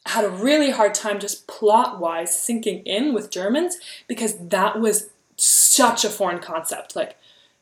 [0.06, 3.76] had a really hard time just plot wise sinking in with germans
[4.08, 7.16] because that was such a foreign concept like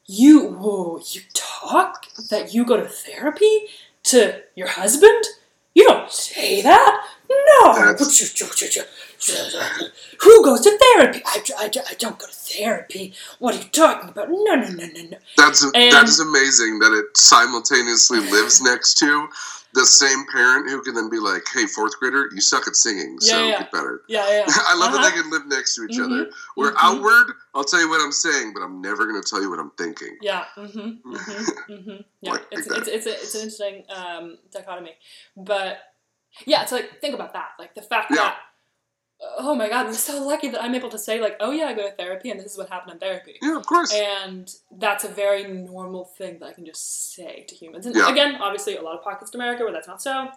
[0.07, 3.67] you whoa you talk that you go to therapy
[4.05, 5.25] to your husband
[5.75, 7.94] you don't say that no
[10.20, 11.23] who goes to therapy?
[11.27, 13.12] I, I, I don't go to therapy.
[13.39, 14.28] What are you talking about?
[14.31, 15.19] No, no, no, no, no.
[15.36, 19.28] That's And- that is amazing that it simultaneously lives next to
[19.73, 23.20] the same parent who can then be like, "Hey, fourth grader, you suck at singing,
[23.20, 23.59] so Yeah, yeah.
[23.61, 24.44] get better." Yeah, yeah.
[24.48, 25.11] I love that Uh-huh.
[25.11, 26.05] they can live next to each Mhm.
[26.07, 26.31] other.
[26.57, 26.77] Where Mhm.
[26.82, 29.61] outward, I'll tell you what I'm saying, but I'm never going to tell you what
[29.61, 30.16] I'm thinking.
[30.20, 30.44] Yeah.
[30.57, 31.12] Mm-hmm.
[31.15, 31.73] Mm-hmm.
[31.73, 31.97] mm-hmm.
[32.23, 32.32] Yeah.
[32.32, 32.78] Like it's, that.
[32.78, 34.93] it's it's a, it's an interesting um, dichotomy,
[35.36, 35.78] but
[36.47, 38.16] yeah, it's like think about that, like the fact Yeah.
[38.16, 38.36] that
[39.23, 41.66] uh, oh my god, I'm so lucky that I'm able to say like, oh yeah,
[41.66, 43.36] I go to therapy, and this is what happened in therapy.
[43.43, 43.93] Yeah, of course.
[43.94, 47.85] And that's a very normal thing that I can just say to humans.
[47.86, 48.11] And Yeah.
[48.11, 50.31] again, obviously, a lot of pockets to America where that's not so.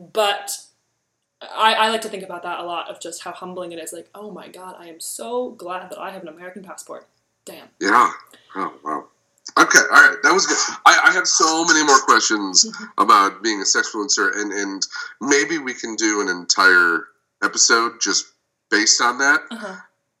[0.00, 0.58] But
[1.40, 3.92] I, I like to think about that a lot of just how humbling it is.
[3.92, 7.06] Like, oh my God, I am so glad that I have an American passport.
[7.44, 7.68] Damn.
[7.80, 8.10] Yeah.
[8.56, 9.04] Oh wow.
[9.58, 9.78] Okay.
[9.78, 10.16] All right.
[10.22, 10.58] That was good.
[10.84, 12.66] I, I have so many more questions
[12.98, 14.86] about being a sex influencer, and and
[15.20, 17.04] maybe we can do an entire
[17.42, 18.26] episode just
[18.70, 19.40] based on that.
[19.50, 19.76] Uh-huh.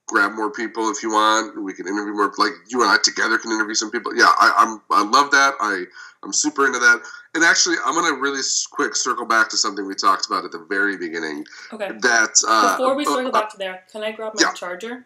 [0.08, 1.60] grab more people if you want.
[1.62, 2.32] We can interview more.
[2.38, 4.16] Like you and I together can interview some people.
[4.16, 5.54] Yeah, I, I'm I love that.
[5.60, 5.84] I
[6.22, 7.02] I'm super into that.
[7.34, 8.40] And actually, I'm gonna really
[8.72, 11.44] quick circle back to something we talked about at the very beginning.
[11.72, 11.90] Okay.
[12.00, 14.52] That uh, Before we uh, circle uh, back to there, can I grab my yeah.
[14.54, 15.04] charger?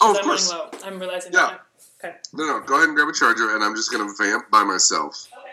[0.00, 0.50] Oh, of I'm course.
[0.50, 0.70] low.
[0.84, 1.46] I'm realizing Yeah.
[1.46, 1.65] that.
[2.04, 2.14] Okay.
[2.34, 2.60] No, no.
[2.60, 5.28] Go ahead and grab a charger, and I'm just gonna vamp by myself.
[5.32, 5.50] Okay.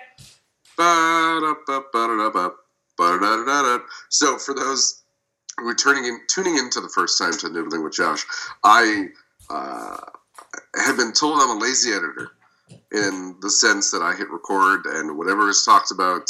[4.10, 5.03] So for those
[5.57, 8.26] who are turning in, tuning in to the first time to Nibbling with Josh,
[8.64, 9.07] I
[9.49, 9.98] uh,
[10.76, 12.32] have been told I'm a lazy editor
[12.91, 16.30] in the sense that I hit record and whatever is talked about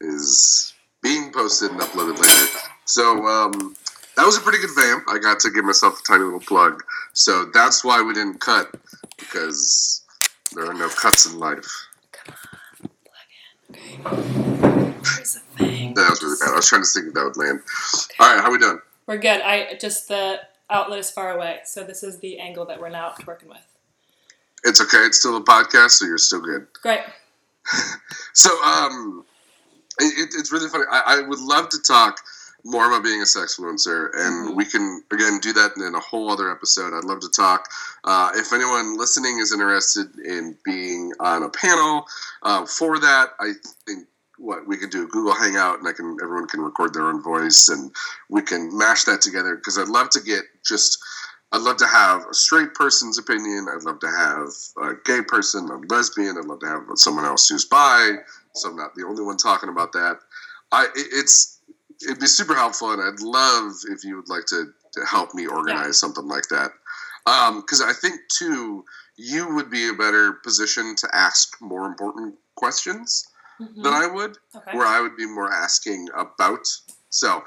[0.00, 0.72] is
[1.02, 2.58] being posted and uploaded later.
[2.84, 3.76] So um,
[4.18, 5.04] that was a pretty good vamp.
[5.08, 6.82] I got to give myself a tiny little plug.
[7.12, 8.74] So that's why we didn't cut
[9.16, 10.02] because
[10.54, 11.70] there are no cuts in life.
[12.12, 12.34] Come
[12.82, 13.30] on, plug
[14.00, 14.06] in.
[14.06, 14.94] Okay.
[15.16, 15.94] Here's the thing.
[15.94, 16.50] That was really bad.
[16.52, 17.60] I was trying to think if that would land.
[18.18, 18.80] All right, how are we doing?
[19.06, 19.40] We're good.
[19.40, 23.14] I just the outlet is far away, so this is the angle that we're now
[23.26, 23.64] working with.
[24.64, 24.98] It's okay.
[24.98, 26.66] It's still a podcast, so you're still good.
[26.82, 27.00] Great.
[28.34, 29.24] So, um,
[29.98, 30.84] it, it- it's really funny.
[30.90, 32.20] I, I would love to talk
[32.64, 34.56] more about being a sex influencer, and Mhm.
[34.56, 36.92] we can again do that in a whole other episode.
[36.92, 37.70] I'd love to talk.
[38.04, 42.06] Uh, if anyone listening is interested in being on a panel
[42.42, 43.54] uh, for that, I
[43.86, 44.06] think
[44.38, 47.22] what we could do a Google Hangout, and I can everyone can record their own
[47.22, 47.94] voice, and
[48.28, 49.56] we can mash that together.
[49.56, 50.98] Because I'd love to get just.
[51.50, 53.68] I'd love to have a straight person's opinion.
[53.74, 54.48] I'd love to have
[54.82, 56.36] a gay person, a lesbian.
[56.36, 58.18] I'd love to have someone else who's bi,
[58.54, 60.20] so I'm not the only one talking about that.
[60.72, 61.57] I it's
[62.02, 65.46] it'd be super helpful, and I'd love if you would like to, to help me
[65.46, 66.70] organize something like that.
[67.56, 68.84] Because I think too,
[69.16, 73.26] you would be a better position to ask more important questions
[73.60, 73.82] Mhm.
[73.82, 74.76] than I would, Okay.
[74.76, 76.66] where I would be more asking about.
[77.10, 77.42] So,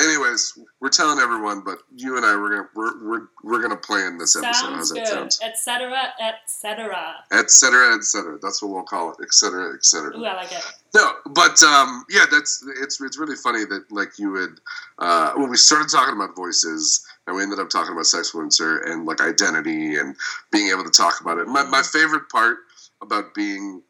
[0.00, 4.18] anyways, we're telling everyone, but you and I we're gonna we're we're, we're gonna plan
[4.18, 4.72] this episode.
[4.72, 5.32] How's Sounds that good.
[5.32, 5.52] sound?
[5.52, 6.12] Etc.
[6.20, 7.14] Etc.
[7.32, 8.38] Et cetera, et cetera.
[8.42, 9.16] That's what we'll call it.
[9.22, 10.16] Et cetera, et cetera.
[10.16, 10.64] Ooh, I like it.
[10.94, 14.60] No, but um, yeah, that's it's it's really funny that like you would
[14.98, 18.90] uh, when we started talking about voices and we ended up talking about sex influencer
[18.90, 20.16] and like identity and
[20.50, 21.46] being able to talk about it.
[21.46, 22.58] My my favorite part
[23.02, 23.82] about being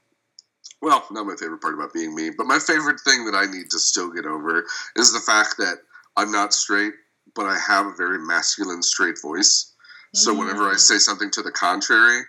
[0.82, 3.70] well, not my favorite part about being me, but my favorite thing that I need
[3.70, 4.64] to still get over
[4.96, 5.78] is the fact that
[6.16, 6.92] I'm not straight,
[7.34, 9.74] but I have a very masculine straight voice.
[10.14, 10.78] So whenever I Mm.
[10.80, 12.26] say something to the contrary,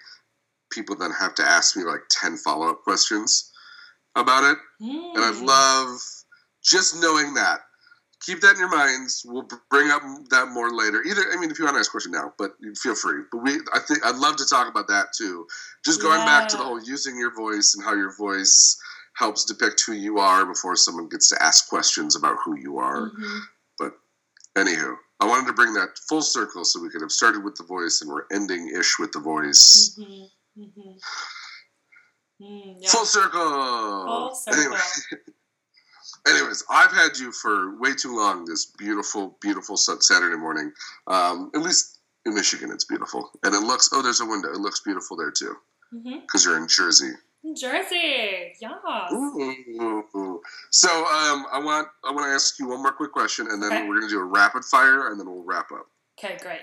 [0.72, 3.52] people then have to ask me like 10 follow up questions
[4.16, 4.58] about it.
[4.82, 5.16] Mm.
[5.16, 6.00] And I love
[6.64, 7.62] just knowing that.
[8.24, 9.24] Keep that in your minds.
[9.26, 11.02] We'll bring up that more later.
[11.04, 13.24] Either, I mean, if you want to ask a question now, but feel free.
[13.32, 15.48] But we, I think, I'd love to talk about that too.
[15.84, 18.78] Just going back to the whole using your voice and how your voice
[19.16, 23.10] helps depict who you are before someone gets to ask questions about who you are.
[23.10, 23.42] Mhm.
[24.58, 27.64] Anywho, I wanted to bring that full circle so we could have started with the
[27.64, 29.96] voice and we're ending ish with the voice.
[29.98, 30.30] Mhm.
[30.58, 31.00] Mhm.
[32.42, 32.90] Mm, yeah.
[32.90, 33.40] Full circle.
[33.40, 34.62] Full circle.
[34.64, 34.80] Anyway,
[36.28, 38.46] anyways, I've had you for way too long.
[38.46, 40.74] This beautiful, beautiful Saturday morning.
[41.08, 43.90] Um, at least in Michigan, it's beautiful, and it looks.
[43.94, 44.50] Oh, there's a window.
[44.52, 45.56] It looks beautiful there too,
[46.22, 47.12] because you're in Jersey.
[47.56, 48.54] Jersey.
[48.62, 48.70] yeah.
[50.72, 53.72] So um, I want I want to ask you one more quick question, and then
[53.72, 53.88] Okay.
[53.88, 55.88] we're gonna do a rapid fire, and then we'll wrap up.
[56.20, 56.62] Okay, great.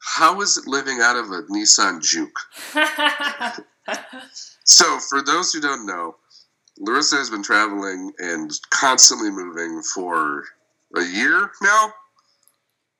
[0.00, 2.38] How is it living out of a Nissan Juke?
[4.64, 6.16] So, for those who don't know,
[6.80, 10.42] Larissa has been traveling and constantly moving for
[10.96, 11.92] a year now.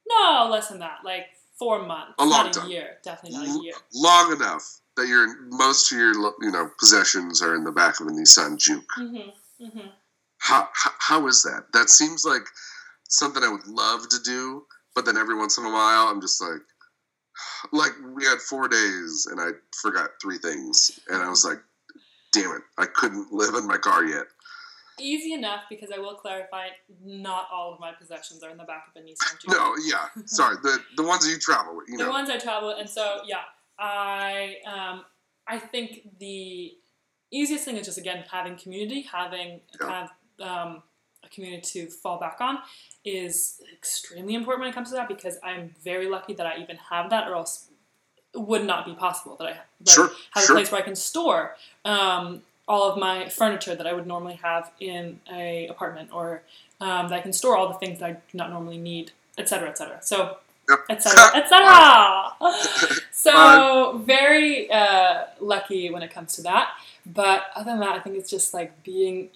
[0.08, 0.98] no, less than that.
[1.04, 1.24] Like
[1.58, 2.12] four months.
[2.20, 2.66] A long not time.
[2.66, 2.98] a year.
[3.02, 3.74] Definitely not a year.
[3.92, 8.06] Long enough that your most of your you know possessions are in the back of
[8.06, 8.84] a Nissan Juke.
[8.98, 9.64] Mm-hmm.
[9.64, 9.88] Mm-hmm.
[10.38, 11.66] How, how how is that?
[11.72, 12.44] That seems like
[13.08, 14.64] something I would love to do,
[14.94, 16.60] but then every once in a while I'm just like,
[17.72, 19.50] like we had four days and I
[19.80, 21.58] forgot three things, and I was like,
[22.32, 24.26] damn it, I couldn't live in my car yet.
[24.98, 26.68] Easy enough because I will clarify,
[27.04, 29.50] not all of my possessions are in the back of a Nissan Juke.
[29.50, 32.10] No, yeah, sorry, the the ones that you travel with, you the know.
[32.10, 33.42] ones I travel with, and so yeah,
[33.78, 35.04] I um,
[35.46, 36.74] I think the
[37.30, 40.08] easiest thing is just again having community, having kind
[40.40, 40.82] of um,
[41.24, 42.58] a community to fall back on
[43.04, 46.76] is extremely important when it comes to that because I'm very lucky that I even
[46.90, 47.68] have that, or else
[48.34, 50.56] it would not be possible that I like, Sure, have sure.
[50.56, 54.34] a place where I can store um, all of my furniture that I would normally
[54.42, 56.42] have in a apartment, or
[56.80, 59.68] um, that I can store all the things that I do not normally need, etc.,
[59.68, 59.98] etc.
[60.02, 60.38] So.
[60.88, 62.32] Etc., etc.
[63.12, 66.70] so very uh, lucky when it comes to that.
[67.04, 69.30] But other than that, I think it's just like being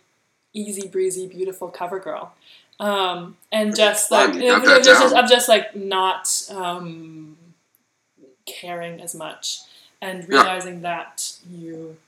[0.52, 2.34] easy breezy, beautiful cover girl.
[2.80, 7.36] Um, and just like got of, of just, of just like not um,
[8.46, 9.60] caring as much
[10.00, 10.38] and Yeah.
[10.38, 11.98] realizing that you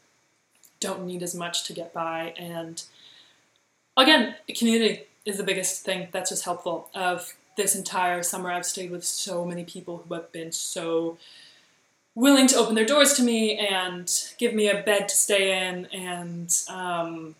[0.80, 2.82] don't need as much to get by and
[3.96, 8.90] again community is the biggest thing that's just helpful of this entire summer i've stayed
[8.90, 11.16] with so many people who have been so
[12.14, 15.86] willing to open their doors to me and give me a bed to stay in
[15.86, 17.34] and um,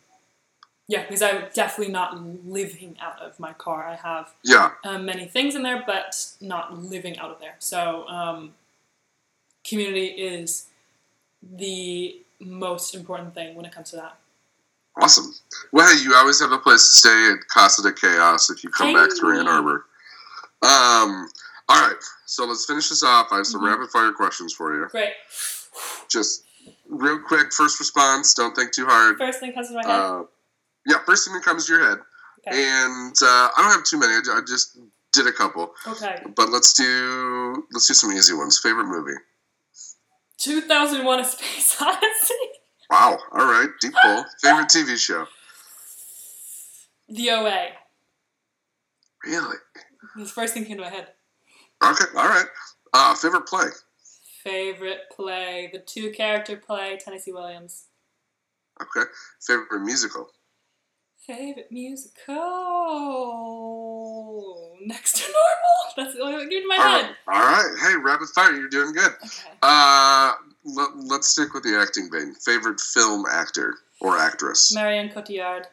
[0.88, 5.26] yeah because i'm definitely not living out of my car i have Yeah, um, many
[5.26, 7.54] things in there, but not living out of there.
[7.58, 8.54] So, um,
[9.64, 10.66] community is
[11.42, 14.16] the most important thing when it comes to that.
[15.00, 15.32] awesome.
[15.70, 18.70] Well, hey, you always have a place to stay at Casa de Chaos if you
[18.70, 19.84] come back through Ann Arbor.
[20.62, 21.28] Um,
[21.68, 23.28] all right, so let's finish this off.
[23.32, 23.70] I have some Mhm.
[23.72, 24.88] rapid fire questions for you.
[24.88, 25.12] Great.
[26.08, 26.44] Just
[26.88, 28.34] real quick, first response.
[28.34, 29.18] Don't think too hard.
[29.18, 30.00] First thing comes to my head.
[30.00, 30.22] Uh,
[30.86, 31.98] yeah, first thing that comes to your head.
[32.46, 32.62] Okay.
[32.64, 34.12] And uh, I don't have too many.
[34.14, 34.76] I I just
[35.12, 35.74] did a couple.
[35.86, 36.22] okay.
[36.36, 38.58] But let's do let's do some easy ones.
[38.58, 39.18] Favorite movie?
[40.38, 42.34] 2001: A Space Odyssey.
[42.90, 43.18] Wow.
[43.32, 43.68] All right.
[43.80, 44.24] Deep pull.
[44.42, 45.26] Favorite TV show?
[47.08, 47.68] The OA.
[49.24, 49.56] Really?
[50.16, 51.08] This first thing came to my head.
[51.82, 52.04] Okay.
[52.16, 52.46] All right.
[52.92, 53.66] Uh, favorite play?
[54.44, 57.86] Favorite play, the two character play, Tennessee Williams.
[58.80, 59.08] Okay.
[59.40, 60.28] Favorite musical?
[61.26, 62.36] Favorite musical.
[64.84, 65.42] Next to normal.
[65.96, 67.04] That's the only one that came to my All right.
[67.04, 67.16] head.
[67.28, 67.76] All right.
[67.80, 68.52] Hey, rapid fire.
[68.52, 69.12] You're doing good.
[69.24, 69.50] Okay.
[69.62, 70.32] Uh,
[70.64, 72.34] let, let's stick with the acting vein.
[72.34, 74.74] Favorite film actor or actress?
[74.74, 75.66] Marion Cotillard.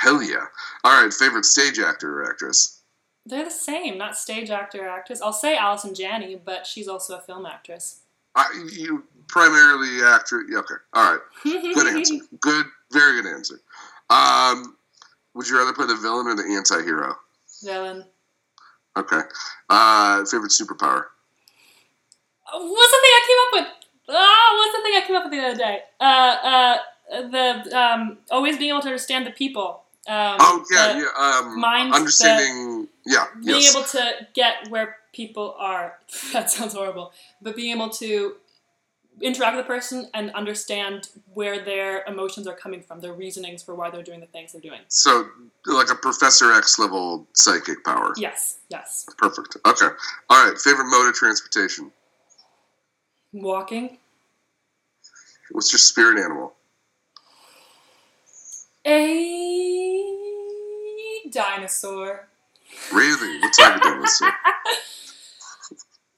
[0.00, 0.46] Hell yeah.
[0.84, 1.12] All right.
[1.12, 2.80] Favorite stage actor or actress?
[3.24, 5.22] They're the same, not stage actor or actress.
[5.22, 8.00] I'll say Allison Janney, but she's also a film actress.
[8.34, 10.42] I, you primarily actor.
[10.48, 10.74] yeah, Okay.
[10.94, 11.20] All right.
[11.74, 12.14] Good answer.
[12.40, 12.66] Good.
[12.92, 13.60] Very good answer.
[14.10, 14.76] Um,
[15.34, 17.16] would you rather play the villain or the anti-hero?
[17.64, 18.04] Villain.
[18.96, 19.20] Okay.
[19.70, 21.04] Uh, favorite superpower?
[22.52, 23.74] Oh, What's the thing I came up with?
[24.08, 25.78] Oh, what's the thing I came up with the other day?
[26.00, 26.76] Uh, uh,
[27.30, 29.82] the um, always being able to understand the people.
[30.08, 31.48] Um, Oh yeah, the- yeah.
[31.54, 31.64] Um,
[31.94, 32.88] understanding.
[33.06, 33.26] yeah.
[33.44, 33.74] being Yes.
[33.74, 35.98] able to get where people are
[36.32, 38.34] that sounds horrible but being able to
[39.20, 43.74] interact with the person and understand where their emotions are coming from their reasonings for
[43.76, 45.28] why they're doing the things they're doing so
[45.66, 48.12] like a Professor X level psychic power.
[48.16, 49.56] yes yes Perfect.
[49.66, 49.88] Okay.
[50.30, 50.58] All right.
[50.58, 51.92] Favorite mode of transportation?
[53.32, 53.98] walking
[55.52, 56.54] What's your spirit animal?
[58.86, 60.04] A
[61.30, 62.28] dinosaur
[62.92, 63.38] Really?
[63.40, 64.32] What type of dinosaur?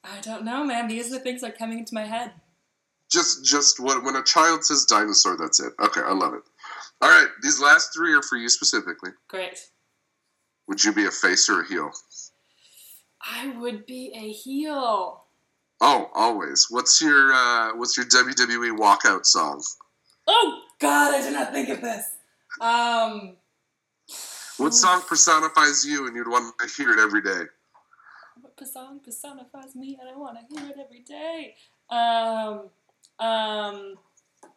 [0.03, 2.31] i don't know man these are the things that are coming into my head
[3.11, 5.73] Just, just what when a child says dinosaur, that's it.
[5.79, 6.41] Okay, I love it.
[7.01, 7.27] All right.
[7.43, 9.11] These last three are for you specifically.
[9.27, 9.59] great
[10.67, 11.91] Would you be a face or a heel?
[13.21, 15.21] i would be a heel
[15.81, 16.67] Oh, always.
[16.69, 19.61] What's your uh, what's your WWE walkout song?
[20.27, 22.05] oh god i did not think of this
[22.61, 23.35] um
[24.57, 27.43] What song personifies you and you'd want to hear it every day?
[28.41, 31.55] What song personifies me and I want to hear it every day?
[31.89, 32.69] Um,
[33.19, 33.95] um,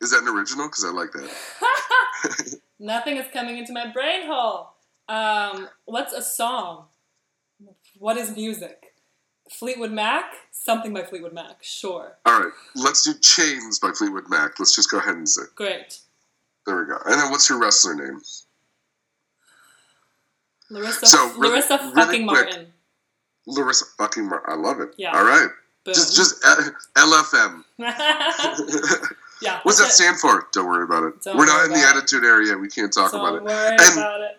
[0.00, 0.66] Is that an original?
[0.66, 2.60] Because I like that.
[2.78, 4.70] nothing is coming into my brain hole.
[5.08, 6.86] Um, what's a song?
[7.98, 8.94] What is music?
[9.50, 10.32] Fleetwood Mac?
[10.50, 12.18] Something by Fleetwood Mac, sure.
[12.26, 14.58] All right, let's do Chains by Fleetwood Mac.
[14.58, 15.42] Let's just go ahead and say.
[15.54, 16.00] Great.
[16.69, 16.99] There we go.
[17.07, 18.20] And then what's your wrestler name?
[20.70, 22.45] Larissa, So, Larissa really fucking quick.
[22.45, 22.66] Martin.
[23.47, 24.90] Larissa fucking Mar- I love it.
[24.99, 25.16] Yeah.
[25.16, 25.49] All right.
[25.85, 25.95] Boom.
[25.95, 26.57] Just just uh,
[26.97, 27.65] LFM.
[29.40, 29.61] yeah.
[29.62, 29.93] What's that it.
[29.93, 30.47] stand for?
[30.53, 31.23] Don't worry about it.
[31.23, 31.97] Don't We're not in the it.
[31.97, 32.55] attitude area.
[32.59, 33.43] We can't talk Don't about it.
[33.45, 34.32] worry And- about it.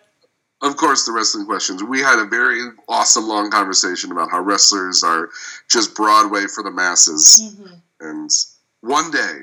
[0.62, 1.82] Of course, the wrestling questions.
[1.82, 5.30] We had a very awesome long conversation about how wrestlers are
[5.70, 7.54] just Broadway for the masses.
[7.58, 8.30] hmm And
[8.82, 9.38] one day,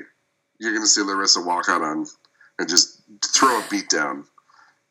[0.60, 2.06] you're going to see Larissa walk out on
[2.58, 4.24] and just throw a beat down.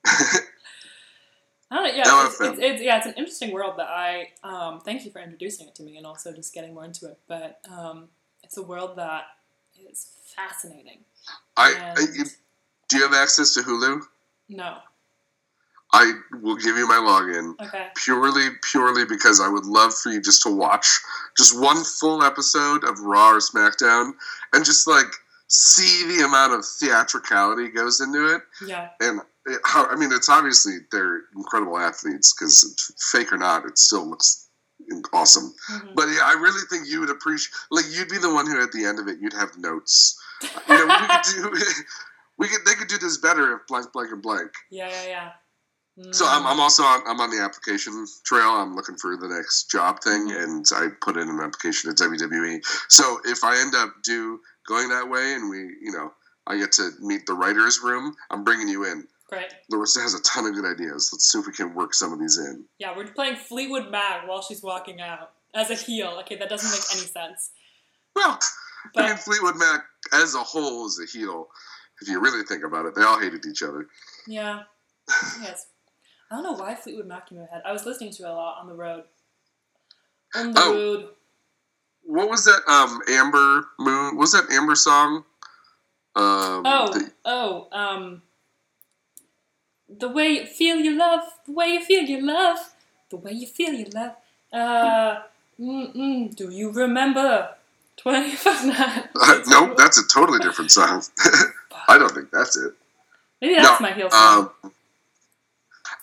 [0.05, 1.93] I don't know.
[1.93, 5.19] Yeah, it's, it's, it's, yeah, it's an interesting world that I um, thank you for
[5.19, 7.19] introducing it to me and also just getting more into it.
[7.27, 8.05] But um,
[8.43, 9.23] it's a world that
[9.89, 10.99] is fascinating.
[11.57, 12.29] I, I And-
[12.87, 14.01] do you have access to Hulu?
[14.47, 14.77] No.
[15.93, 17.87] I will give you my login Okay.
[17.95, 20.87] purely, purely because I would love for you just to watch
[21.37, 24.11] just one full episode of Raw or SmackDown
[24.53, 25.07] and just like
[25.47, 28.41] see the amount of theatricality goes into it.
[28.65, 28.89] Yeah.
[28.99, 33.77] And it, how, I mean, it's obviously they're incredible athletes because fake or not, it
[33.77, 34.49] still looks
[35.13, 35.53] awesome.
[35.69, 35.95] Mhm.
[35.95, 38.71] But yeah, I really think you would appreciate, like, you'd be the one who at
[38.71, 40.19] the end of it, you'd have notes.
[40.41, 41.65] You know, we could do,
[42.37, 44.51] we could, they could do this better if blank, blank, and blank.
[44.69, 45.29] yeah, yeah, yeah.
[46.11, 48.49] So I'm, I'm also on, I'm on the application trail.
[48.49, 52.63] I'm looking for the next job thing, and I put in an application at WWE.
[52.87, 56.13] So if I end up do going that way, and we, you know,
[56.45, 59.07] I get to meet the writers' room, I'm bringing you in.
[59.27, 59.47] Great.
[59.69, 61.09] Larissa has a ton of good ideas.
[61.11, 62.63] Let's see if we can work some of these in.
[62.79, 66.17] Yeah, we're playing Fleetwood Mac while she's walking out as a heel.
[66.21, 67.51] Okay, that doesn't make any sense.
[68.15, 68.39] Well,
[68.95, 69.83] I mean, Fleetwood Mac
[70.13, 71.49] as a whole is a heel.
[72.01, 73.85] If you really think about it, they all hated each other.
[74.27, 74.61] yeah,
[75.41, 75.65] yes.
[76.29, 77.61] I don't know why Fleetwood Mac came in my head.
[77.65, 79.03] I was listening to it a lot on the road.
[80.35, 80.73] On the Oh.
[80.73, 81.09] road.
[82.03, 82.61] What was that?
[82.67, 84.15] Um, Amber Moon.
[84.15, 85.25] What was that Amber song?
[86.15, 88.21] Um, Oh, the- oh, um,
[89.89, 92.73] the way you feel your love, the way you feel your love,
[93.09, 94.15] the way you feel your love.
[94.51, 95.21] Uh,
[95.59, 97.55] mm-mm, do you remember?
[97.97, 99.09] 25
[99.47, 101.03] nope, that's a totally different song.
[101.87, 102.73] I don't think that's it.
[103.41, 104.49] Maybe that's No, my heel song.
[104.63, 104.73] Um,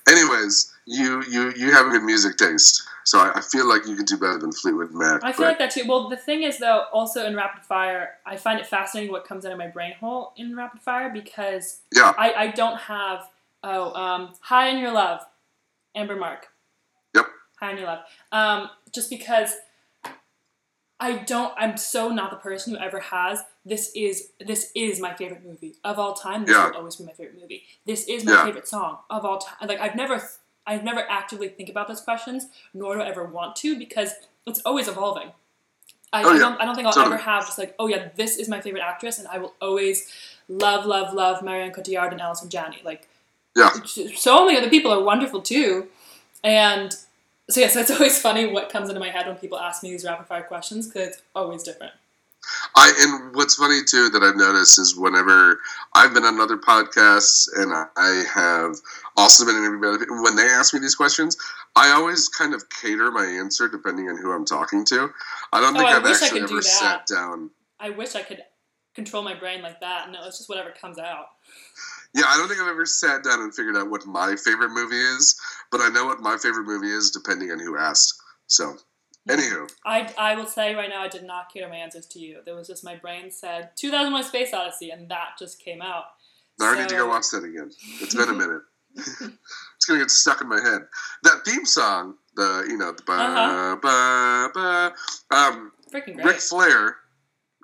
[0.08, 3.96] anyways, you you you have a good music taste, so I, I feel like you
[3.96, 5.24] could do better than Fleetwood Mac.
[5.24, 5.84] I feel like that too.
[5.86, 9.44] Well, the thing is, though, also in rapid fire, I find it fascinating what comes
[9.46, 13.28] out of my brain hole in rapid fire because yeah, I, I don't have
[13.62, 15.20] oh um high on your love,
[15.94, 16.48] Amber Mark.
[17.14, 17.26] Yep.
[17.60, 18.00] High on your love.
[18.32, 19.54] Um, just because
[21.00, 21.52] I don't.
[21.56, 23.42] I'm so not the person who ever has.
[23.66, 26.44] This is this is my favorite movie of all time.
[26.44, 26.68] This Yeah.
[26.68, 27.64] will always be my favorite movie.
[27.84, 28.44] This is my Yeah.
[28.44, 29.68] favorite song of all time.
[29.68, 30.22] Like I've never.
[30.66, 34.12] I've never actively think about those questions, nor do I ever want to, because
[34.46, 35.32] it's always evolving.
[36.10, 36.58] I, Oh, I don't.
[36.58, 37.16] I don't think I'll Totally.
[37.16, 40.10] ever have just like, oh yeah, this is my favorite actress, and I will always
[40.48, 42.80] love, love, love Marion Cotillard and Allison Janney.
[42.82, 43.06] Like,
[43.54, 43.72] yeah.
[44.16, 45.88] so many other people are wonderful too,
[46.42, 46.96] and
[47.50, 49.90] so yeah, so it's always funny what comes into my head when people ask me
[49.90, 51.92] these rapid fire questions because it's always different.
[52.76, 55.60] I and what's funny too that I've noticed is whenever
[55.94, 58.76] I've been on other podcasts and I, have
[59.16, 61.36] also been interviewed by other people, when they ask me these questions,
[61.76, 65.10] I always kind of cater my answer depending on who I'm talking to.
[65.52, 67.50] I don't Oh, think I I've actually could do ever sat down.
[67.80, 68.42] I wish I could
[68.94, 70.10] control my brain like that.
[70.10, 71.26] No, it's just whatever comes out.
[72.14, 75.00] Yeah, I don't think I've ever sat down and figured out what my favorite movie
[75.00, 75.38] is,
[75.72, 78.14] but I know what my favorite movie is depending on who asked.
[78.46, 78.76] So,
[79.28, 82.38] anywho, I, I will say right now, I did not cater my answers to you.
[82.44, 86.04] There was just my brain said 2001: Space Odyssey, and that just came out.
[86.60, 87.70] I need to So- go watch that again.
[88.00, 88.62] It's been a minute.
[88.96, 90.82] it's gonna get stuck in my head.
[91.24, 93.76] That theme song, the you know the ba Uh-huh.
[93.82, 96.40] ba ba, um, Freaking Ric great.
[96.40, 96.96] Flair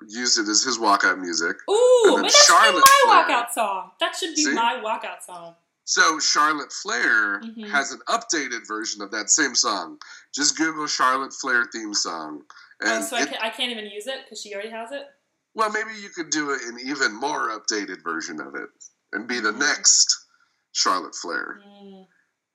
[0.07, 1.57] used it as his walkout music.
[1.69, 3.25] Ooh, and then man, that should be Charlotte my Flair.
[3.25, 3.91] walkout song.
[3.99, 4.53] That should be See?
[4.53, 5.55] my walkout song.
[5.85, 7.69] So Charlotte Flair Mhm.
[7.69, 9.99] has an updated version of that same song.
[10.33, 12.43] Just Google Charlotte Flair theme song,
[12.83, 15.07] Oh, and so I can't, I can't even use it because she already has it.
[15.53, 18.69] well, maybe you could do an even more updated version of it
[19.11, 19.57] and be the Mhm.
[19.59, 20.25] next
[20.71, 22.07] Charlotte Flair, Mm,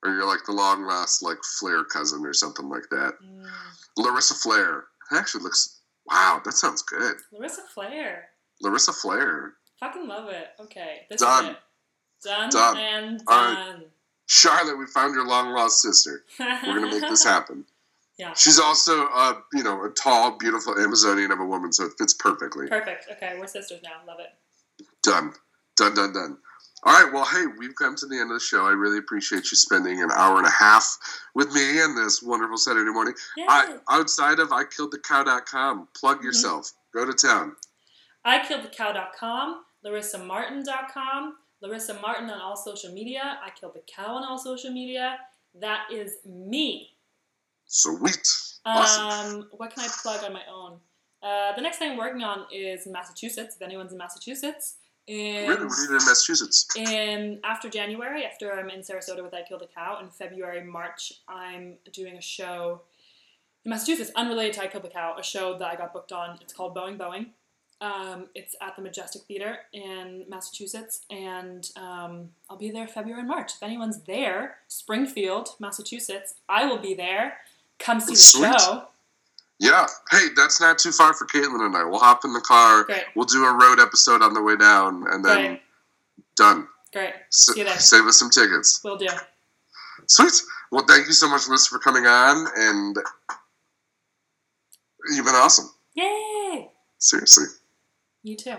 [0.02, 3.20] or you're like the long lost like Flair cousin or something like that.
[3.20, 3.50] mm.
[3.98, 4.86] Larissa Flair.
[5.10, 5.75] That actually looks.
[6.08, 7.16] Wow, that sounds good.
[7.32, 8.28] Larissa Flair.
[8.62, 9.54] Larissa Flair.
[9.80, 10.48] Fucking love it.
[10.60, 11.44] Okay, this Done.
[11.46, 11.56] is it.
[12.24, 12.76] Done, Done.
[12.78, 13.54] and right.
[13.54, 13.84] done.
[14.26, 16.24] Charlotte, we found your long lost sister.
[16.38, 17.64] We're gonna make this happen.
[18.18, 18.32] Yeah.
[18.34, 22.14] She's also, uh, you know, a tall, beautiful Amazonian of a woman, so it fits
[22.14, 22.66] perfectly.
[22.66, 23.08] Perfect.
[23.12, 24.00] Okay, we're sisters now.
[24.06, 24.86] Love it.
[25.02, 25.34] Done,
[25.76, 26.38] done, done, done.
[26.86, 28.64] All right, well, hey, we've come to the end of the show.
[28.64, 30.96] I really appreciate you spending an hour and a half
[31.34, 33.12] with me on this wonderful Saturday morning.
[33.48, 36.26] I, outside of IKilledTheCow.com, plug Mm-hmm.
[36.26, 36.70] yourself.
[36.94, 37.56] Go to town.
[38.24, 44.70] IKilledTheCow.com, LarissaMartin.com, Larissa Martin on all social media, I Killed the Cow on all social
[44.70, 45.16] media.
[45.58, 46.90] That is me.
[47.66, 48.26] Sweet.
[48.64, 49.36] Awesome.
[49.40, 50.78] Um, what can I plug on my own?
[51.22, 53.56] Uh, the next thing I'm working on is Massachusetts.
[53.56, 54.76] If anyone's in Massachusetts,
[55.06, 55.62] in really?
[55.62, 56.66] You in Massachusetts?
[56.76, 61.14] And after January, after I'm in Sarasota with I Killed a Cow, in February, March,
[61.28, 62.82] I'm doing a show
[63.64, 66.38] in Massachusetts, unrelated to I Killed a Cow, a show that I got booked on.
[66.40, 67.26] It's called Boeing Boeing.
[67.80, 73.28] Um, it's at the Majestic Theater in Massachusetts, and um, I'll be there February and
[73.28, 73.54] March.
[73.54, 77.34] If anyone's there, Springfield, Massachusetts, I will be there.
[77.78, 78.60] Come see the Sweet.
[78.60, 78.88] show.
[79.58, 79.86] Yeah.
[80.10, 81.84] Hey, that's not too far for Caitlin and I.
[81.84, 82.84] We'll hop in the car.
[82.84, 85.60] Great, We'll do a road episode on the way down, and then great,
[86.36, 86.68] done.
[86.92, 87.14] great.
[87.32, 87.78] S- See you there.
[87.78, 88.80] save us some tickets.
[88.84, 89.08] We'll do.
[90.08, 90.34] Sweet.
[90.70, 92.96] Well, thank you so much, Liz, for coming on, and
[95.10, 95.70] you've been awesome.
[95.94, 96.68] Yay!
[96.98, 97.46] Seriously.
[98.22, 98.56] You too.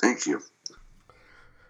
[0.00, 0.40] Thank you.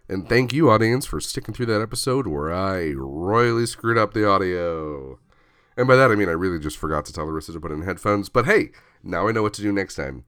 [0.08, 4.28] And thank you, audience, for sticking through that episode where I royally screwed up the
[4.28, 5.18] audio.
[5.76, 7.82] And by that, I mean I really just forgot to tell Larissa to put in
[7.82, 8.28] headphones.
[8.28, 8.70] But hey,
[9.02, 10.24] now I know what to do next time.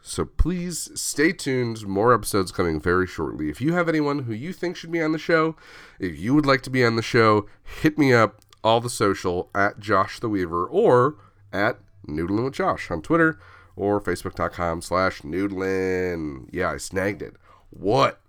[0.00, 1.86] So please stay tuned.
[1.86, 3.50] More episodes coming very shortly.
[3.50, 5.56] If you have anyone who you think should be on the show,
[5.98, 7.46] if you would like to be on the show,
[7.82, 11.16] hit me up all the social at Josh the Weaver or
[11.52, 13.38] at Noodling with Josh on Twitter
[13.76, 16.48] or Facebook.com slash Noodlin.
[16.50, 17.34] Yeah, I snagged it.
[17.70, 18.20] What?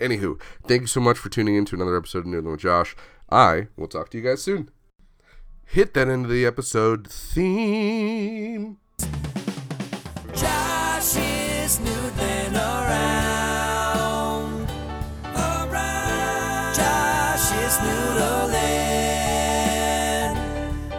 [0.00, 2.96] Anywho, thank you so much for tuning in to another episode of Noodling with Josh.
[3.30, 4.70] I will talk to you guys soon.
[5.70, 8.78] Hit that end of the episode theme.
[10.34, 14.66] Josh is noodling around.
[15.36, 16.74] Around.
[16.74, 18.56] Josh is noodling.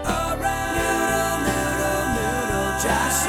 [0.05, 0.75] Around.
[0.77, 2.69] Noodle, noodle, noodle.
[2.85, 3.25] Josh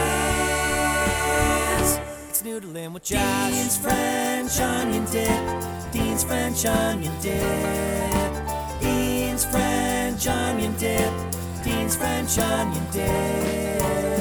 [1.80, 1.88] is.
[2.28, 3.50] It's noodling with Josh.
[3.50, 5.40] Dean's French onion dip.
[5.90, 8.30] Dean's French onion dip.
[10.20, 11.12] French onion dip.
[11.64, 14.19] Dean's French onion dip.